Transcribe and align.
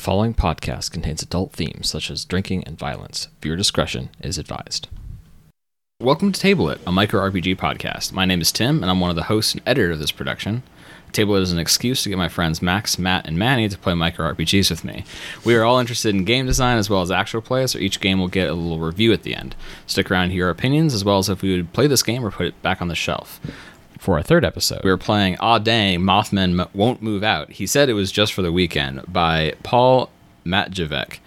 The 0.00 0.04
following 0.04 0.32
podcast 0.32 0.92
contains 0.92 1.20
adult 1.20 1.52
themes 1.52 1.90
such 1.90 2.10
as 2.10 2.24
drinking 2.24 2.64
and 2.64 2.78
violence. 2.78 3.28
Viewer 3.42 3.54
discretion 3.54 4.08
is 4.22 4.38
advised. 4.38 4.88
Welcome 6.00 6.32
to 6.32 6.40
Table 6.40 6.70
It, 6.70 6.80
a 6.86 6.90
micro 6.90 7.20
RPG 7.30 7.58
podcast. 7.58 8.10
My 8.10 8.24
name 8.24 8.40
is 8.40 8.50
Tim, 8.50 8.80
and 8.82 8.90
I'm 8.90 9.00
one 9.00 9.10
of 9.10 9.16
the 9.16 9.24
hosts 9.24 9.52
and 9.52 9.60
editor 9.66 9.90
of 9.90 9.98
this 9.98 10.10
production. 10.10 10.62
Table 11.12 11.36
It 11.36 11.42
is 11.42 11.52
an 11.52 11.58
excuse 11.58 12.02
to 12.02 12.08
get 12.08 12.16
my 12.16 12.30
friends 12.30 12.62
Max, 12.62 12.98
Matt, 12.98 13.26
and 13.26 13.38
Manny 13.38 13.68
to 13.68 13.76
play 13.76 13.92
micro 13.92 14.32
RPGs 14.32 14.70
with 14.70 14.86
me. 14.86 15.04
We 15.44 15.54
are 15.54 15.64
all 15.64 15.78
interested 15.78 16.14
in 16.14 16.24
game 16.24 16.46
design 16.46 16.78
as 16.78 16.88
well 16.88 17.02
as 17.02 17.10
actual 17.10 17.42
play, 17.42 17.66
so 17.66 17.78
each 17.78 18.00
game 18.00 18.18
will 18.18 18.28
get 18.28 18.48
a 18.48 18.54
little 18.54 18.78
review 18.78 19.12
at 19.12 19.22
the 19.22 19.36
end. 19.36 19.54
Stick 19.86 20.10
around 20.10 20.28
to 20.28 20.34
hear 20.34 20.48
opinions 20.48 20.94
as 20.94 21.04
well 21.04 21.18
as 21.18 21.28
if 21.28 21.42
we 21.42 21.54
would 21.54 21.74
play 21.74 21.86
this 21.86 22.02
game 22.02 22.24
or 22.24 22.30
put 22.30 22.46
it 22.46 22.62
back 22.62 22.80
on 22.80 22.88
the 22.88 22.94
shelf. 22.94 23.38
For 24.00 24.16
our 24.16 24.22
third 24.22 24.46
episode, 24.46 24.80
we 24.82 24.88
were 24.88 24.96
playing 24.96 25.36
Aw 25.40 25.58
Dang, 25.58 26.00
Mothman 26.00 26.66
Won't 26.72 27.02
Move 27.02 27.22
Out. 27.22 27.50
He 27.50 27.66
said 27.66 27.90
it 27.90 27.92
was 27.92 28.10
just 28.10 28.32
for 28.32 28.40
the 28.40 28.50
weekend 28.50 29.02
by 29.06 29.52
Paul 29.62 30.08
Matijevic. 30.46 31.18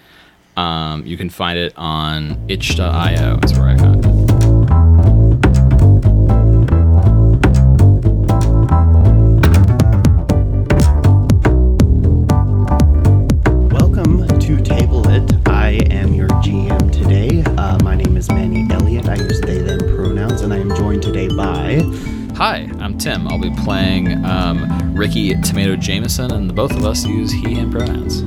Um, 0.58 1.06
you 1.06 1.16
can 1.16 1.30
find 1.30 1.60
it 1.60 1.74
on 1.78 2.44
itch.io, 2.48 3.40
is 3.44 3.60
where 3.60 3.70
I 3.70 3.78
found 3.78 3.93
I'm 22.94 23.00
Tim. 23.00 23.28
I'll 23.28 23.40
be 23.40 23.50
playing 23.64 24.24
um, 24.24 24.94
Ricky 24.94 25.34
Tomato 25.42 25.76
Jameson, 25.76 26.32
and 26.32 26.48
the 26.48 26.54
both 26.54 26.76
of 26.76 26.86
us 26.86 27.04
use 27.04 27.32
he, 27.32 27.56
him 27.56 27.72
pronouns. 27.72 28.22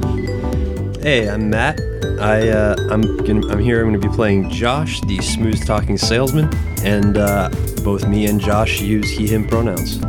Hey, 1.05 1.29
I'm 1.29 1.49
Matt. 1.49 1.79
I 2.21 2.49
uh, 2.49 2.75
I'm 2.91 3.03
gonna, 3.19 3.47
I'm 3.47 3.61
here. 3.61 3.81
I'm 3.81 3.89
going 3.89 4.01
to 4.01 4.09
be 4.09 4.13
playing 4.13 4.51
Josh, 4.51 5.01
the 5.03 5.19
smooth 5.19 5.65
talking 5.65 5.97
salesman, 5.97 6.53
and 6.83 7.17
uh, 7.17 7.49
both 7.85 8.09
me 8.09 8.27
and 8.27 8.41
Josh 8.41 8.81
use 8.81 9.09
he/him 9.09 9.47
pronouns. 9.47 10.03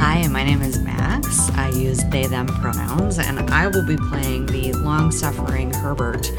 Hi, 0.00 0.26
my 0.26 0.42
name 0.42 0.60
is 0.62 0.80
Max. 0.80 1.48
I 1.50 1.68
use 1.68 2.02
they 2.06 2.26
them 2.26 2.48
pronouns, 2.48 3.20
and 3.20 3.48
I 3.50 3.68
will 3.68 3.86
be 3.86 3.96
playing 3.96 4.46
the 4.46 4.72
long 4.72 5.12
suffering 5.12 5.72
Herbert 5.72 6.32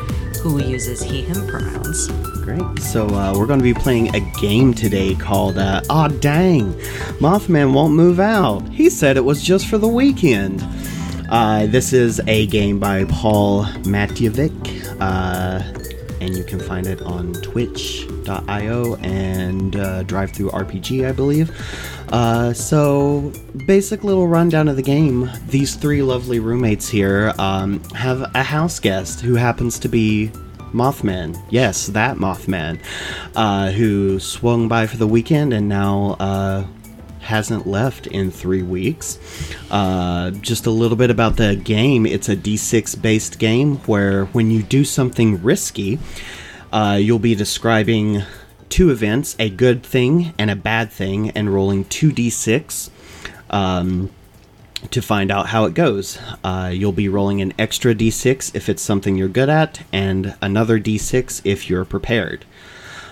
who 0.44 0.62
uses 0.62 1.02
he 1.02 1.22
him 1.22 1.48
pronouns. 1.48 2.10
Great. 2.44 2.80
So 2.80 3.08
uh, 3.08 3.34
we're 3.34 3.46
going 3.46 3.60
to 3.60 3.64
be 3.64 3.74
playing 3.74 4.14
a 4.14 4.20
game 4.42 4.74
today 4.74 5.16
called 5.16 5.58
uh, 5.58 5.80
Dang, 6.20 6.74
Mothman 7.20 7.74
Won't 7.74 7.94
Move 7.94 8.20
Out. 8.20 8.68
He 8.68 8.90
said 8.90 9.16
it 9.16 9.24
was 9.24 9.42
just 9.42 9.68
for 9.68 9.78
the 9.78 9.88
weekend. 9.88 10.62
Uh, 11.30 11.68
this 11.68 11.94
is 11.94 12.20
a 12.28 12.46
game 12.48 12.78
by 12.78 13.06
Paul 13.06 13.64
Matijevic, 13.84 14.98
uh, 15.00 15.64
and 16.20 16.36
you 16.36 16.44
can 16.44 16.60
find 16.60 16.88
it 16.88 17.02
on 17.04 17.32
itch.io 18.24 18.96
and 18.96 19.76
uh, 19.76 20.04
DriveThruRPG, 20.04 21.08
I 21.08 21.12
believe. 21.12 21.52
Uh, 22.12 22.54
so, 22.54 23.32
basic 23.66 24.04
little 24.04 24.28
rundown 24.28 24.68
of 24.68 24.76
the 24.76 24.84
game. 24.84 25.30
These 25.48 25.76
three 25.76 26.02
lovely 26.02 26.40
roommates 26.40 26.88
here 26.88 27.34
um, 27.40 27.84
have 27.96 28.22
a 28.36 28.44
house 28.44 28.80
guest 28.80 29.22
who 29.22 29.36
happens 29.36 29.80
to 29.80 29.90
be 29.90 30.32
Mothman. 30.74 31.42
Yes, 31.50 31.88
that 31.88 32.18
Mothman, 32.18 32.80
uh, 33.36 33.72
who 33.72 34.20
swung 34.20 34.68
by 34.68 34.88
for 34.88 34.98
the 34.98 35.08
weekend 35.08 35.54
and 35.54 35.68
now 35.70 36.16
uh, 36.20 36.66
hasn't 37.20 37.66
left 37.66 38.08
in 38.08 38.30
three 38.32 38.64
weeks. 38.64 39.20
Uh, 39.72 40.32
just 40.32 40.66
a 40.66 40.72
little 40.72 40.98
bit 40.98 41.10
about 41.10 41.38
the 41.38 41.56
game. 41.56 42.06
It's 42.06 42.30
a 42.30 42.36
D6 42.36 43.02
based 43.02 43.40
game 43.40 43.78
where 43.80 44.26
when 44.26 44.52
you 44.52 44.62
do 44.62 44.84
something 44.84 45.42
risky, 45.42 46.00
uh, 46.74 46.98
you'll 47.00 47.20
be 47.20 47.36
describing 47.36 48.24
two 48.68 48.90
events 48.90 49.36
a 49.38 49.50
good 49.50 49.84
thing 49.84 50.34
and 50.40 50.50
a 50.50 50.56
bad 50.56 50.92
thing 50.92 51.30
and 51.31 51.53
rolling 51.53 51.86
2d6 51.86 52.90
um, 53.52 54.09
to 54.90 55.00
find 55.00 55.30
out 55.30 55.47
how 55.47 55.66
it 55.66 55.75
goes. 55.75 56.18
Uh, 56.44 56.72
you'll 56.74 56.92
be 56.92 57.08
rolling 57.08 57.42
an 57.42 57.53
extra 57.59 57.94
d6 57.94 58.56
if 58.56 58.68
it's 58.68 58.81
something 58.81 59.16
you're 59.16 59.28
good 59.28 59.50
at, 59.50 59.86
and 59.94 60.36
another 60.42 60.80
d6 60.80 61.42
if 61.46 61.70
you're 61.70 61.86
prepared. 61.86 62.44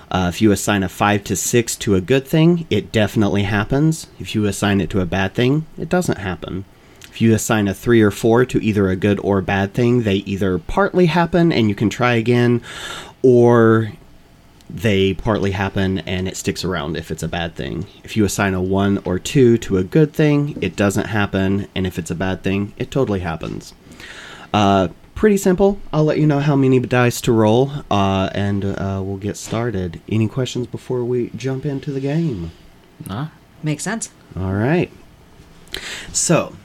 Uh, 0.09 0.25
if 0.27 0.41
you 0.41 0.51
assign 0.51 0.81
a 0.81 0.89
5 0.89 1.23
to 1.23 1.35
6 1.35 1.75
to 1.77 1.95
a 1.95 2.01
good 2.01 2.27
thing, 2.27 2.65
it 2.71 2.91
definitely 2.91 3.43
happens. 3.43 4.07
If 4.19 4.33
you 4.33 4.45
assign 4.45 4.81
it 4.81 4.89
to 4.89 4.99
a 4.99 5.05
bad 5.05 5.35
thing, 5.35 5.67
it 5.77 5.87
doesn't 5.87 6.17
happen. 6.17 6.65
If 7.11 7.21
you 7.21 7.33
assign 7.33 7.67
a 7.67 7.73
3 7.73 8.01
or 8.01 8.11
4 8.11 8.45
to 8.45 8.63
either 8.63 8.89
a 8.89 8.95
good 8.95 9.19
or 9.19 9.41
bad 9.41 9.73
thing, 9.73 10.03
they 10.03 10.15
either 10.15 10.57
partly 10.57 11.05
happen 11.05 11.51
and 11.51 11.69
you 11.69 11.75
can 11.75 11.89
try 11.89 12.13
again, 12.13 12.61
or 13.23 13.93
they 14.73 15.13
partly 15.13 15.51
happen 15.51 15.99
and 15.99 16.27
it 16.27 16.37
sticks 16.37 16.63
around 16.63 16.95
if 16.95 17.11
it's 17.11 17.23
a 17.23 17.27
bad 17.27 17.55
thing. 17.55 17.85
If 18.03 18.15
you 18.15 18.23
assign 18.23 18.53
a 18.53 18.61
1 18.61 18.99
or 19.05 19.19
2 19.19 19.57
to 19.57 19.77
a 19.77 19.83
good 19.83 20.13
thing, 20.13 20.57
it 20.61 20.75
doesn't 20.75 21.07
happen, 21.07 21.67
and 21.75 21.85
if 21.85 21.99
it's 21.99 22.11
a 22.11 22.15
bad 22.15 22.41
thing, 22.41 22.73
it 22.77 22.89
totally 22.89 23.19
happens. 23.19 23.73
Uh, 24.53 24.89
pretty 25.15 25.37
simple. 25.37 25.79
I'll 25.91 26.05
let 26.05 26.19
you 26.19 26.25
know 26.25 26.39
how 26.39 26.55
many 26.55 26.79
dice 26.79 27.21
to 27.21 27.31
roll, 27.31 27.71
uh, 27.89 28.29
and 28.33 28.63
uh, 28.63 29.01
we'll 29.03 29.17
get 29.17 29.37
started. 29.37 30.01
Any 30.09 30.27
questions 30.27 30.67
before 30.67 31.03
we 31.03 31.31
jump 31.35 31.65
into 31.65 31.91
the 31.91 31.99
game? 31.99 32.51
Nah? 33.07 33.27
Makes 33.63 33.83
sense. 33.83 34.11
All 34.35 34.53
right. 34.53 34.91
So, 36.11 36.55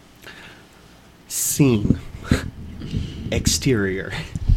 scene. 1.29 1.99
Exterior. 3.33 4.13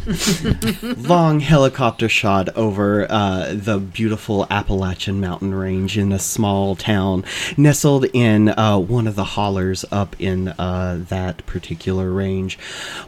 Long 0.82 1.40
helicopter 1.40 2.08
shot 2.08 2.48
over 2.56 3.06
uh, 3.10 3.52
the 3.52 3.78
beautiful 3.78 4.46
Appalachian 4.50 5.20
mountain 5.20 5.54
range 5.54 5.98
in 5.98 6.10
a 6.10 6.18
small 6.18 6.74
town 6.74 7.22
nestled 7.56 8.06
in 8.14 8.48
uh, 8.48 8.78
one 8.78 9.06
of 9.06 9.14
the 9.14 9.24
hollers 9.24 9.84
up 9.92 10.16
in 10.18 10.48
uh, 10.48 11.04
that 11.08 11.44
particular 11.44 12.10
range. 12.10 12.58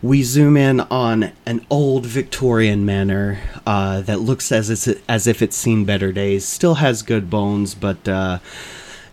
We 0.02 0.22
zoom 0.22 0.56
in 0.56 0.80
on 0.80 1.32
an 1.46 1.64
old 1.70 2.04
Victorian 2.04 2.84
manor 2.84 3.40
uh, 3.66 4.02
that 4.02 4.20
looks 4.20 4.52
as, 4.52 4.86
as 5.08 5.26
if 5.26 5.40
it's 5.40 5.56
seen 5.56 5.86
better 5.86 6.12
days. 6.12 6.44
Still 6.46 6.74
has 6.74 7.02
good 7.02 7.30
bones, 7.30 7.74
but 7.74 8.06
uh, 8.06 8.38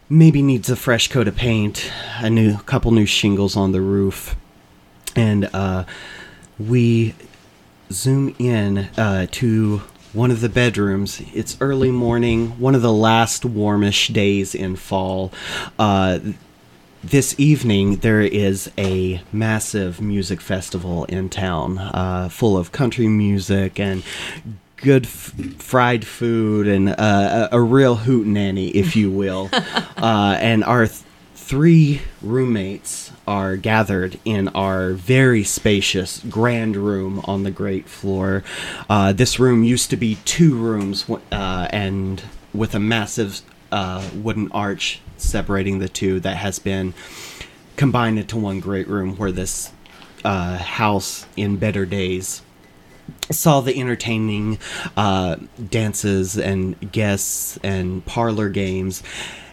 maybe 0.10 0.42
needs 0.42 0.70
a 0.70 0.76
fresh 0.76 1.08
coat 1.08 1.30
of 1.30 1.36
paint, 1.38 1.90
a 2.18 2.30
new 2.30 2.58
couple 2.58 2.92
new 2.92 3.06
shingles 3.06 3.56
on 3.56 3.72
the 3.72 3.82
roof, 3.82 4.36
and 5.16 5.50
uh, 5.54 5.86
we 6.60 7.16
zoom 7.92 8.36
in 8.40 8.90
uh, 8.98 9.28
to 9.32 9.82
one 10.14 10.32
of 10.32 10.42
the 10.42 10.50
bedrooms. 10.50 11.22
It's 11.34 11.58
early 11.62 11.92
morning, 11.92 12.60
one 12.60 12.76
of 12.76 12.82
the 12.82 12.94
last 12.94 13.46
warmish 13.46 14.08
days 14.10 14.56
in 14.56 14.76
fall. 14.76 15.32
Uh, 15.78 16.20
this 17.04 17.40
evening, 17.40 17.98
there 17.98 18.22
is 18.22 18.72
a 18.78 19.22
massive 19.32 20.02
music 20.02 20.42
festival 20.42 21.06
in 21.06 21.30
town, 21.30 21.78
uh, 21.78 22.30
full 22.30 22.58
of 22.58 22.72
country 22.72 23.08
music 23.08 23.80
and 23.80 24.04
good 24.76 25.06
f- 25.06 25.34
fried 25.60 26.06
food 26.06 26.68
and 26.68 26.90
uh, 26.90 27.50
a, 27.52 27.58
a 27.58 27.62
real 27.62 27.98
hootenanny, 27.98 28.72
if 28.74 28.96
you 28.96 29.10
will. 29.10 29.50
uh, 29.98 30.38
and 30.40 30.64
our 30.64 30.88
th- 30.88 31.02
three 31.50 32.00
roommates 32.22 33.12
are 33.28 33.56
gathered 33.56 34.20
in 34.24 34.48
our 34.50 34.92
very 34.92 35.44
spacious 35.44 36.22
grand 36.30 36.76
room 36.76 37.20
on 37.24 37.42
the 37.42 37.50
great 37.50 37.90
floor. 37.90 38.44
Uh, 38.88 39.12
this 39.12 39.40
room 39.40 39.64
used 39.64 39.90
to 39.90 39.98
be 39.98 40.20
two 40.26 40.56
rooms 40.56 41.10
uh, 41.32 41.68
and 41.72 42.22
with 42.54 42.76
a 42.76 42.80
massive 42.80 43.42
uh, 43.72 44.08
wooden 44.14 44.52
arch 44.52 45.02
separating 45.18 45.80
the 45.80 45.90
two 45.90 46.20
that 46.20 46.38
has 46.38 46.60
been 46.60 46.94
combined 47.78 48.20
into 48.20 48.38
one 48.38 48.60
great 48.60 48.88
room 48.88 49.18
where 49.18 49.32
this 49.32 49.72
uh, 50.24 50.56
house 50.56 51.26
in 51.36 51.58
better 51.58 51.84
days 51.84 52.44
saw 53.32 53.60
the 53.60 53.76
entertaining 53.76 54.60
uh, 54.96 55.36
dances 55.72 56.38
and 56.38 56.92
guests 56.92 57.58
and 57.64 58.06
parlor 58.06 58.50
games. 58.50 59.02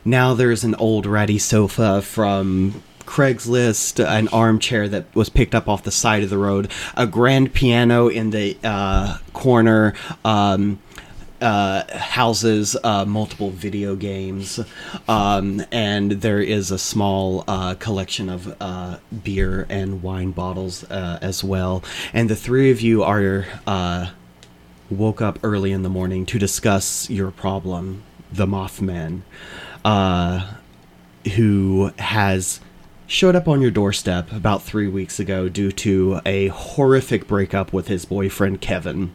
Now 0.06 0.34
there's 0.34 0.62
an 0.62 0.76
old 0.76 1.04
ratty 1.04 1.36
sofa 1.36 2.00
from 2.00 2.80
Craigslist, 3.00 3.98
an 4.04 4.28
armchair 4.28 4.88
that 4.88 5.12
was 5.16 5.28
picked 5.28 5.52
up 5.52 5.68
off 5.68 5.82
the 5.82 5.90
side 5.90 6.22
of 6.22 6.30
the 6.30 6.38
road, 6.38 6.70
a 6.96 7.08
grand 7.08 7.52
piano 7.54 8.06
in 8.06 8.30
the 8.30 8.56
uh, 8.62 9.18
corner. 9.32 9.94
Um, 10.24 10.78
uh, 11.38 11.84
houses 11.98 12.78
uh, 12.82 13.04
multiple 13.04 13.50
video 13.50 13.94
games, 13.94 14.58
um, 15.06 15.62
and 15.70 16.12
there 16.12 16.40
is 16.40 16.70
a 16.70 16.78
small 16.78 17.44
uh, 17.46 17.74
collection 17.74 18.30
of 18.30 18.56
uh, 18.58 18.96
beer 19.22 19.66
and 19.68 20.02
wine 20.02 20.30
bottles 20.30 20.84
uh, 20.84 21.18
as 21.20 21.44
well. 21.44 21.84
And 22.14 22.30
the 22.30 22.36
three 22.36 22.70
of 22.70 22.80
you 22.80 23.02
are 23.02 23.44
woke 24.88 25.20
up 25.20 25.38
early 25.42 25.72
in 25.72 25.82
the 25.82 25.90
morning 25.90 26.24
to 26.24 26.38
discuss 26.38 27.10
your 27.10 27.30
problem, 27.30 28.02
the 28.32 28.46
Mothman, 28.46 29.20
uh, 29.86 30.54
who 31.36 31.92
has 31.98 32.60
showed 33.06 33.36
up 33.36 33.46
on 33.46 33.62
your 33.62 33.70
doorstep 33.70 34.32
about 34.32 34.62
three 34.62 34.88
weeks 34.88 35.20
ago 35.20 35.48
due 35.48 35.70
to 35.70 36.20
a 36.26 36.48
horrific 36.48 37.28
breakup 37.28 37.72
with 37.72 37.86
his 37.86 38.04
boyfriend 38.04 38.60
Kevin. 38.60 39.14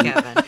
Kevin. 0.00 0.44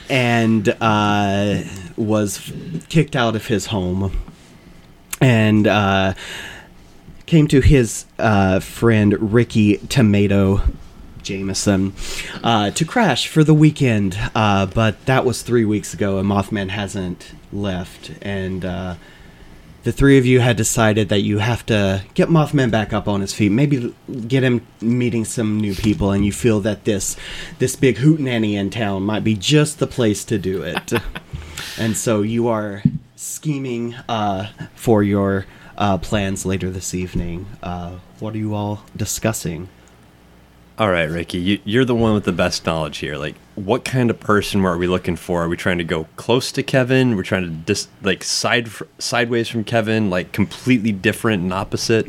and 0.10 0.68
uh, 0.80 1.62
was 1.96 2.52
kicked 2.88 3.14
out 3.14 3.36
of 3.36 3.46
his 3.46 3.66
home 3.66 4.18
and 5.20 5.68
uh, 5.68 6.14
came 7.26 7.46
to 7.46 7.60
his 7.60 8.06
uh, 8.18 8.58
friend 8.58 9.32
Ricky 9.32 9.76
Tomato 9.88 10.60
Jameson 11.26 11.92
uh, 12.42 12.70
to 12.70 12.84
crash 12.84 13.26
for 13.26 13.42
the 13.42 13.52
weekend. 13.54 14.16
Uh, 14.34 14.66
but 14.66 15.04
that 15.06 15.24
was 15.24 15.42
three 15.42 15.64
weeks 15.64 15.92
ago, 15.92 16.18
and 16.18 16.28
Mothman 16.28 16.70
hasn't 16.70 17.32
left. 17.52 18.12
And 18.22 18.64
uh, 18.64 18.94
the 19.82 19.92
three 19.92 20.18
of 20.18 20.24
you 20.24 20.40
had 20.40 20.56
decided 20.56 21.08
that 21.10 21.20
you 21.20 21.38
have 21.38 21.66
to 21.66 22.04
get 22.14 22.28
Mothman 22.28 22.70
back 22.70 22.92
up 22.92 23.06
on 23.06 23.20
his 23.20 23.32
feet, 23.32 23.52
maybe 23.52 23.94
get 24.26 24.42
him 24.42 24.66
meeting 24.80 25.24
some 25.24 25.60
new 25.60 25.74
people, 25.74 26.12
and 26.12 26.24
you 26.24 26.32
feel 26.32 26.60
that 26.60 26.84
this 26.84 27.16
this 27.58 27.76
big 27.76 27.96
hootenanny 27.96 28.54
in 28.54 28.70
town 28.70 29.02
might 29.02 29.24
be 29.24 29.34
just 29.34 29.78
the 29.78 29.86
place 29.86 30.24
to 30.24 30.38
do 30.38 30.62
it. 30.62 30.92
and 31.78 31.96
so 31.96 32.22
you 32.22 32.48
are 32.48 32.82
scheming 33.16 33.94
uh, 34.08 34.48
for 34.74 35.02
your 35.02 35.46
uh, 35.78 35.98
plans 35.98 36.46
later 36.46 36.70
this 36.70 36.94
evening. 36.94 37.46
Uh, 37.62 37.98
what 38.18 38.34
are 38.34 38.38
you 38.38 38.54
all 38.54 38.82
discussing? 38.96 39.68
All 40.78 40.90
right, 40.90 41.08
Ricky, 41.08 41.38
you, 41.38 41.58
you're 41.64 41.86
the 41.86 41.94
one 41.94 42.12
with 42.12 42.24
the 42.24 42.32
best 42.32 42.66
knowledge 42.66 42.98
here. 42.98 43.16
Like, 43.16 43.34
what 43.54 43.82
kind 43.82 44.10
of 44.10 44.20
person 44.20 44.62
are 44.66 44.76
we 44.76 44.86
looking 44.86 45.16
for? 45.16 45.42
Are 45.42 45.48
we 45.48 45.56
trying 45.56 45.78
to 45.78 45.84
go 45.84 46.06
close 46.16 46.52
to 46.52 46.62
Kevin? 46.62 47.16
We're 47.16 47.22
trying 47.22 47.44
to 47.44 47.48
dis- 47.48 47.88
like 48.02 48.22
side 48.22 48.68
sideways 48.98 49.48
from 49.48 49.64
Kevin, 49.64 50.10
like 50.10 50.32
completely 50.32 50.92
different 50.92 51.42
and 51.42 51.50
opposite. 51.50 52.06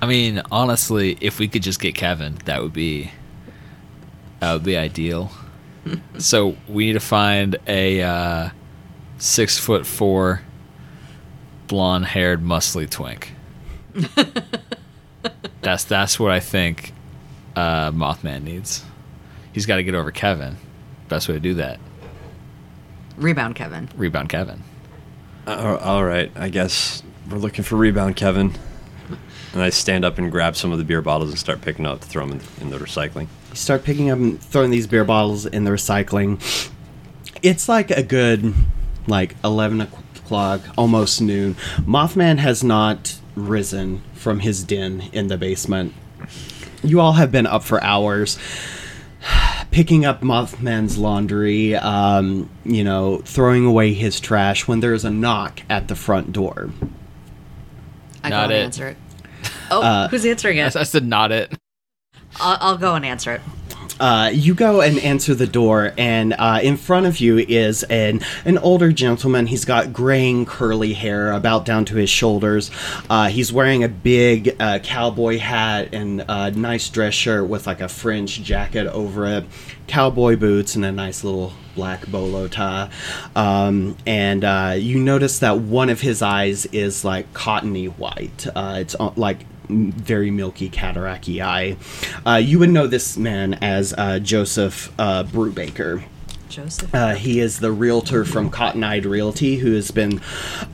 I 0.00 0.06
mean, 0.06 0.42
honestly, 0.52 1.18
if 1.20 1.40
we 1.40 1.48
could 1.48 1.64
just 1.64 1.80
get 1.80 1.96
Kevin, 1.96 2.36
that 2.44 2.62
would 2.62 2.72
be 2.72 3.10
that 4.38 4.52
would 4.52 4.64
be 4.64 4.76
ideal. 4.76 5.32
so 6.18 6.56
we 6.68 6.86
need 6.86 6.92
to 6.92 7.00
find 7.00 7.56
a 7.66 8.00
uh, 8.00 8.50
six 9.18 9.58
foot 9.58 9.86
four, 9.86 10.42
blonde 11.66 12.06
haired, 12.06 12.44
muscly 12.44 12.88
twink. 12.88 13.32
that's 15.62 15.82
that's 15.82 16.20
what 16.20 16.30
I 16.30 16.38
think 16.38 16.92
uh, 17.56 17.90
Mothman 17.92 18.42
needs. 18.42 18.84
He's 19.52 19.66
got 19.66 19.76
to 19.76 19.82
get 19.84 19.94
over 19.94 20.10
Kevin. 20.10 20.56
Best 21.08 21.28
way 21.28 21.34
to 21.34 21.40
do 21.40 21.54
that: 21.54 21.78
Rebound 23.16 23.54
Kevin. 23.54 23.88
rebound 23.96 24.28
Kevin. 24.28 24.62
Uh, 25.46 25.78
all 25.80 26.04
right, 26.04 26.30
I 26.36 26.48
guess 26.48 27.02
we're 27.30 27.38
looking 27.38 27.64
for 27.64 27.76
rebound, 27.76 28.16
Kevin. 28.16 28.54
And 29.52 29.60
I 29.60 29.68
stand 29.70 30.04
up 30.04 30.16
and 30.16 30.30
grab 30.30 30.56
some 30.56 30.72
of 30.72 30.78
the 30.78 30.84
beer 30.84 31.02
bottles 31.02 31.30
and 31.30 31.38
start 31.38 31.60
picking 31.60 31.84
up 31.84 32.00
to 32.00 32.06
throw 32.06 32.26
them 32.26 32.40
in, 32.58 32.62
in 32.62 32.70
the 32.70 32.78
recycling. 32.78 33.26
You 33.50 33.56
start 33.56 33.84
picking 33.84 34.10
up 34.10 34.18
and 34.18 34.40
throwing 34.40 34.70
these 34.70 34.86
beer 34.86 35.04
bottles 35.04 35.44
in 35.44 35.64
the 35.64 35.70
recycling. 35.72 36.40
It's 37.42 37.68
like 37.68 37.90
a 37.90 38.02
good, 38.02 38.54
like, 39.06 39.34
11 39.44 39.82
o'clock, 39.82 40.62
almost 40.78 41.20
noon. 41.20 41.54
Mothman 41.80 42.38
has 42.38 42.64
not 42.64 43.18
risen 43.34 44.02
from 44.14 44.40
his 44.40 44.64
den 44.64 45.02
in 45.12 45.26
the 45.26 45.36
basement. 45.36 45.92
You 46.82 47.00
all 47.00 47.12
have 47.12 47.30
been 47.30 47.46
up 47.46 47.62
for 47.62 47.82
hours. 47.82 48.38
Picking 49.70 50.04
up 50.04 50.20
Mothman's 50.20 50.98
laundry, 50.98 51.74
um, 51.76 52.50
you 52.64 52.84
know, 52.84 53.18
throwing 53.18 53.64
away 53.64 53.94
his 53.94 54.20
trash 54.20 54.68
when 54.68 54.80
there's 54.80 55.04
a 55.04 55.10
knock 55.10 55.62
at 55.70 55.88
the 55.88 55.94
front 55.94 56.32
door. 56.32 56.70
I 58.22 58.28
Not 58.28 58.36
go 58.36 58.42
and 58.44 58.52
it. 58.52 58.64
answer 58.64 58.88
it. 58.88 58.96
Oh, 59.70 60.08
who's 60.08 60.26
answering 60.26 60.60
I, 60.60 60.66
it? 60.66 60.76
I 60.76 60.82
said 60.82 61.06
not 61.06 61.32
it. 61.32 61.52
I'll, 62.36 62.58
I'll 62.60 62.78
go 62.78 62.94
and 62.94 63.06
answer 63.06 63.32
it. 63.32 63.40
Uh, 64.02 64.30
you 64.34 64.52
go 64.52 64.80
and 64.80 64.98
answer 64.98 65.32
the 65.32 65.46
door, 65.46 65.92
and 65.96 66.34
uh, 66.36 66.58
in 66.60 66.76
front 66.76 67.06
of 67.06 67.20
you 67.20 67.38
is 67.38 67.84
an 67.84 68.20
an 68.44 68.58
older 68.58 68.90
gentleman. 68.90 69.46
He's 69.46 69.64
got 69.64 69.92
graying 69.92 70.44
curly 70.44 70.92
hair 70.92 71.30
about 71.30 71.64
down 71.64 71.84
to 71.84 71.94
his 71.94 72.10
shoulders. 72.10 72.72
Uh, 73.08 73.28
he's 73.28 73.52
wearing 73.52 73.84
a 73.84 73.88
big 73.88 74.56
uh, 74.58 74.80
cowboy 74.80 75.38
hat 75.38 75.90
and 75.94 76.24
a 76.28 76.50
nice 76.50 76.88
dress 76.90 77.14
shirt 77.14 77.48
with 77.48 77.68
like 77.68 77.80
a 77.80 77.88
fringe 77.88 78.42
jacket 78.42 78.88
over 78.88 79.24
it, 79.24 79.44
cowboy 79.86 80.34
boots, 80.34 80.74
and 80.74 80.84
a 80.84 80.90
nice 80.90 81.22
little 81.22 81.52
black 81.76 82.04
bolo 82.08 82.48
tie. 82.48 82.90
Um, 83.36 83.96
and 84.04 84.42
uh, 84.42 84.74
you 84.76 84.98
notice 84.98 85.38
that 85.38 85.58
one 85.58 85.90
of 85.90 86.00
his 86.00 86.22
eyes 86.22 86.66
is 86.66 87.04
like 87.04 87.32
cottony 87.34 87.86
white. 87.86 88.48
Uh, 88.52 88.78
it's 88.80 88.96
like 89.16 89.46
very 89.68 90.30
milky 90.30 90.68
cataracty 90.68 91.42
eye. 91.42 91.76
Uh, 92.26 92.36
you 92.36 92.58
would 92.58 92.70
know 92.70 92.86
this 92.86 93.16
man 93.16 93.54
as 93.54 93.94
uh, 93.96 94.18
Joseph 94.18 94.92
uh, 94.98 95.24
Brubaker. 95.24 96.02
Joseph. 96.48 96.94
Uh, 96.94 97.14
he 97.14 97.40
is 97.40 97.60
the 97.60 97.72
realtor 97.72 98.24
from 98.24 98.50
Cotton 98.50 98.84
Eyed 98.84 99.06
Realty 99.06 99.56
who 99.56 99.72
has 99.72 99.90
been 99.90 100.20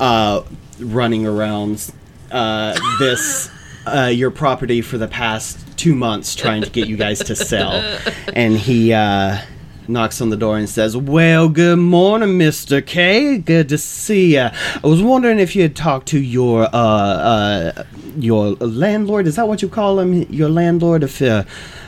uh, 0.01 0.43
running 0.81 1.27
around 1.27 1.93
uh, 2.33 2.79
this 2.99 3.51
uh, 3.87 4.07
your 4.07 4.31
property 4.31 4.83
for 4.83 4.99
the 4.99 5.09
past 5.09 5.59
two 5.79 5.95
months 5.95 6.35
trying 6.35 6.63
to 6.63 6.71
get 6.71 6.89
you 6.89 6.97
guys 6.97 7.21
to 7.21 7.37
sell. 7.37 7.99
And 8.35 8.57
he 8.57 8.93
uh, 8.93 9.39
knocks 9.89 10.21
on 10.21 10.31
the 10.31 10.37
door 10.37 10.59
and 10.59 10.69
says, 10.69 10.97
"Well, 10.97 11.49
good 11.49 11.79
morning, 11.79 12.37
Mister 12.39 12.81
K. 12.81 13.39
Good 13.39 13.69
to 13.71 13.79
see 13.79 14.35
you. 14.35 14.49
I 14.51 14.81
was 14.83 15.03
wondering 15.03 15.39
if 15.39 15.57
you 15.57 15.63
had 15.63 15.75
talked 15.75 16.09
to 16.09 16.21
your 16.21 16.65
uh, 16.65 16.69
uh, 16.73 17.85
your 18.17 18.51
landlord. 18.57 19.27
Is 19.27 19.37
that 19.37 19.49
what 19.49 19.63
you 19.63 19.69
call 19.69 19.99
him? 20.01 20.23
Your 20.31 20.49
landlord? 20.49 21.03
If 21.03 21.23
uh, 21.23 21.45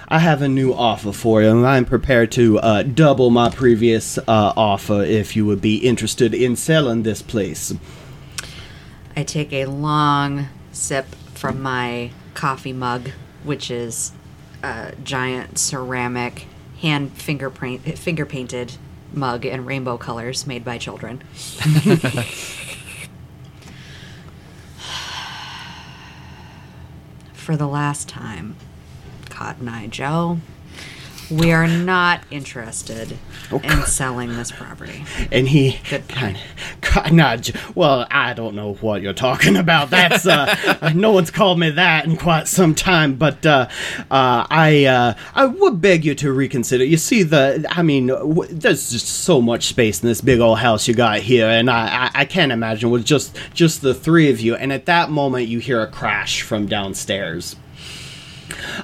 I 0.09 0.19
have 0.19 0.43
a 0.43 0.49
new 0.49 0.73
offer 0.73 1.13
for 1.13 1.43
you, 1.43 1.51
and 1.51 1.67
I'm 1.67 1.85
prepared 1.85 2.33
to 2.33 2.59
uh, 2.59 2.83
double 2.83 3.31
my 3.31 3.51
previous 3.51 4.19
uh, 4.19 4.53
offer 4.57 5.03
if 5.03 5.37
you 5.37 5.47
would 5.47 5.61
be 5.61 5.77
interested 5.77 6.35
in 6.35 6.57
selling 6.57 7.03
this 7.03 7.23
place." 7.23 7.73
I 9.17 9.25
take 9.25 9.53
a 9.53 9.67
long 9.67 10.49
sip 10.73 11.15
from 11.35 11.61
my 11.61 12.13
coffee 12.35 12.73
mug, 12.73 13.11
which 13.45 13.71
is 13.71 14.13
a 14.63 14.93
giant 15.03 15.59
ceramic 15.59 16.47
hand 16.81 17.13
fingerprint 17.13 17.99
finger 17.99 18.25
painted 18.27 18.77
mug 19.13 19.45
in 19.45 19.65
rainbow 19.65 19.97
colors 19.97 20.47
made 20.47 20.65
by 20.65 20.79
children. 20.79 21.19
For 27.33 27.57
the 27.57 27.67
last 27.67 28.09
time, 28.09 28.57
Cotton 29.29 29.69
Eye 29.69 29.89
Joe, 29.89 30.39
we 31.31 31.53
are 31.53 31.67
not 31.67 32.23
interested 32.31 33.17
in 33.51 33.83
selling 33.85 34.37
this 34.37 34.51
property. 34.51 35.05
and 35.31 35.49
he 35.49 35.73
kind 36.09 36.37
of 36.37 37.13
nudge. 37.13 37.53
Well, 37.75 38.07
I 38.11 38.33
don't 38.35 38.55
know 38.55 38.75
what 38.75 39.03
you're 39.03 39.13
talking 39.13 39.57
about. 39.57 39.91
That's 39.91 40.27
uh, 40.27 40.93
no 40.95 41.13
one's 41.13 41.31
called 41.31 41.59
me 41.59 41.71
that 41.71 42.05
in 42.05 42.17
quite 42.17 42.49
some 42.49 42.75
time. 42.75 43.15
But 43.15 43.45
uh, 43.47 43.69
uh, 44.11 44.47
I 44.51 44.85
uh, 44.87 45.15
I 45.35 45.47
would 45.47 45.81
beg 45.81 46.05
you 46.05 46.15
to 46.17 46.33
reconsider. 46.33 46.85
You 46.85 46.97
see, 46.97 47.23
the 47.23 47.65
I 47.71 47.83
mean, 47.83 48.09
w- 48.09 48.49
there's 48.53 48.91
just 48.91 49.07
so 49.07 49.41
much 49.41 49.67
space 49.67 50.03
in 50.03 50.09
this 50.09 50.21
big 50.21 50.41
old 50.41 50.59
house 50.59 50.89
you 50.89 50.95
got 50.95 51.21
here, 51.21 51.47
and 51.49 51.71
I 51.71 52.07
I, 52.07 52.11
I 52.21 52.25
can't 52.25 52.53
imagine 52.53 52.91
with 52.91 53.05
just 53.05 53.37
just 53.55 53.83
the 53.83 53.95
three 53.95 54.31
of 54.31 54.41
you. 54.41 54.55
And 54.57 54.73
at 54.73 54.87
that 54.87 55.11
moment, 55.11 55.49
you 55.49 55.59
hear 55.59 55.81
a 55.81 55.87
crash 55.87 56.43
from 56.43 56.67
downstairs 56.67 57.57